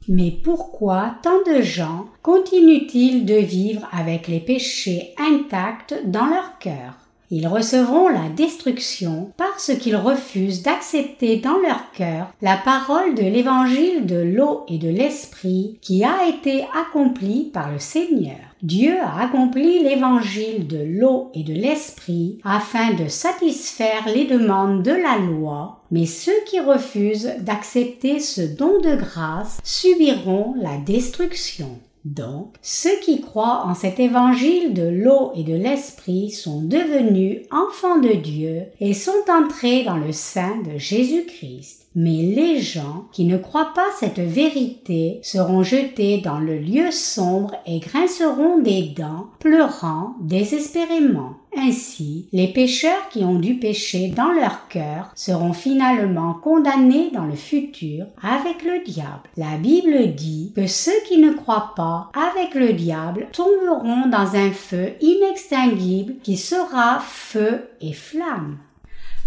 Mais 0.08 0.32
pourquoi 0.43 1.16
tant 1.22 1.41
de 1.45 1.62
gens 1.62 2.08
continuent-ils 2.24 3.26
de 3.26 3.36
vivre 3.36 3.88
avec 3.91 4.28
les 4.28 4.39
péchés 4.39 5.14
intacts 5.18 5.95
dans 6.06 6.26
leur 6.26 6.58
cœur? 6.60 6.95
Ils 7.34 7.47
recevront 7.47 8.10
la 8.10 8.28
destruction 8.28 9.32
parce 9.38 9.74
qu'ils 9.78 9.95
refusent 9.95 10.64
d'accepter 10.64 11.38
dans 11.38 11.58
leur 11.60 11.91
cœur 11.91 12.28
la 12.41 12.58
parole 12.58 13.16
de 13.16 13.22
l'évangile 13.22 14.06
de 14.06 14.18
l'eau 14.18 14.66
et 14.68 14.78
de 14.78 14.89
l'esprit 14.89 15.78
qui 15.82 16.04
a 16.04 16.28
été 16.28 16.66
accomplie 16.76 17.49
par 17.54 17.72
le 17.72 17.80
Seigneur. 17.80 18.51
Dieu 18.64 18.99
a 19.01 19.24
accompli 19.24 19.82
l'évangile 19.82 20.68
de 20.68 20.78
l'eau 20.78 21.32
et 21.34 21.41
de 21.41 21.53
l'esprit 21.53 22.38
afin 22.43 22.93
de 22.93 23.07
satisfaire 23.07 24.07
les 24.14 24.26
demandes 24.26 24.84
de 24.84 24.91
la 24.91 25.18
loi, 25.18 25.82
mais 25.89 26.05
ceux 26.05 26.39
qui 26.45 26.59
refusent 26.59 27.34
d'accepter 27.39 28.20
ce 28.20 28.41
don 28.41 28.80
de 28.80 28.95
grâce 28.95 29.57
subiront 29.64 30.53
la 30.62 30.78
destruction. 30.78 31.80
Donc, 32.05 32.55
ceux 32.62 32.99
qui 33.03 33.22
croient 33.22 33.64
en 33.66 33.74
cet 33.74 33.99
évangile 33.99 34.74
de 34.74 34.88
l'eau 34.88 35.32
et 35.36 35.43
de 35.43 35.55
l'esprit 35.55 36.30
sont 36.30 36.62
devenus 36.62 37.41
enfants 37.51 37.99
de 37.99 38.14
Dieu 38.14 38.64
et 38.80 38.93
sont 38.93 39.24
entrés 39.28 39.84
dans 39.84 39.97
le 39.97 40.12
sein 40.12 40.57
de 40.66 40.78
Jésus-Christ. 40.78 41.80
Mais 41.93 42.21
les 42.23 42.59
gens 42.59 43.05
qui 43.11 43.25
ne 43.25 43.37
croient 43.37 43.73
pas 43.75 43.87
cette 43.99 44.19
vérité 44.19 45.19
seront 45.23 45.61
jetés 45.61 46.19
dans 46.19 46.39
le 46.39 46.57
lieu 46.57 46.89
sombre 46.91 47.55
et 47.65 47.79
grinceront 47.79 48.59
des 48.59 48.93
dents, 48.95 49.27
pleurant 49.39 50.15
désespérément. 50.21 51.33
Ainsi, 51.57 52.29
les 52.31 52.47
pécheurs 52.47 53.09
qui 53.09 53.25
ont 53.25 53.35
du 53.35 53.55
péché 53.55 54.07
dans 54.07 54.31
leur 54.31 54.69
cœur 54.69 55.11
seront 55.15 55.51
finalement 55.51 56.33
condamnés 56.33 57.11
dans 57.11 57.25
le 57.25 57.35
futur 57.35 58.05
avec 58.21 58.63
le 58.63 58.83
diable. 58.85 59.29
La 59.35 59.57
Bible 59.57 60.15
dit 60.15 60.53
que 60.55 60.67
ceux 60.67 60.99
qui 61.07 61.17
ne 61.17 61.33
croient 61.33 61.73
pas 61.75 62.09
avec 62.13 62.55
le 62.55 62.71
diable 62.71 63.27
tomberont 63.33 64.07
dans 64.07 64.35
un 64.35 64.51
feu 64.51 64.93
inextinguible 65.01 66.15
qui 66.23 66.37
sera 66.37 66.99
feu 66.99 67.67
et 67.81 67.91
flamme. 67.91 68.57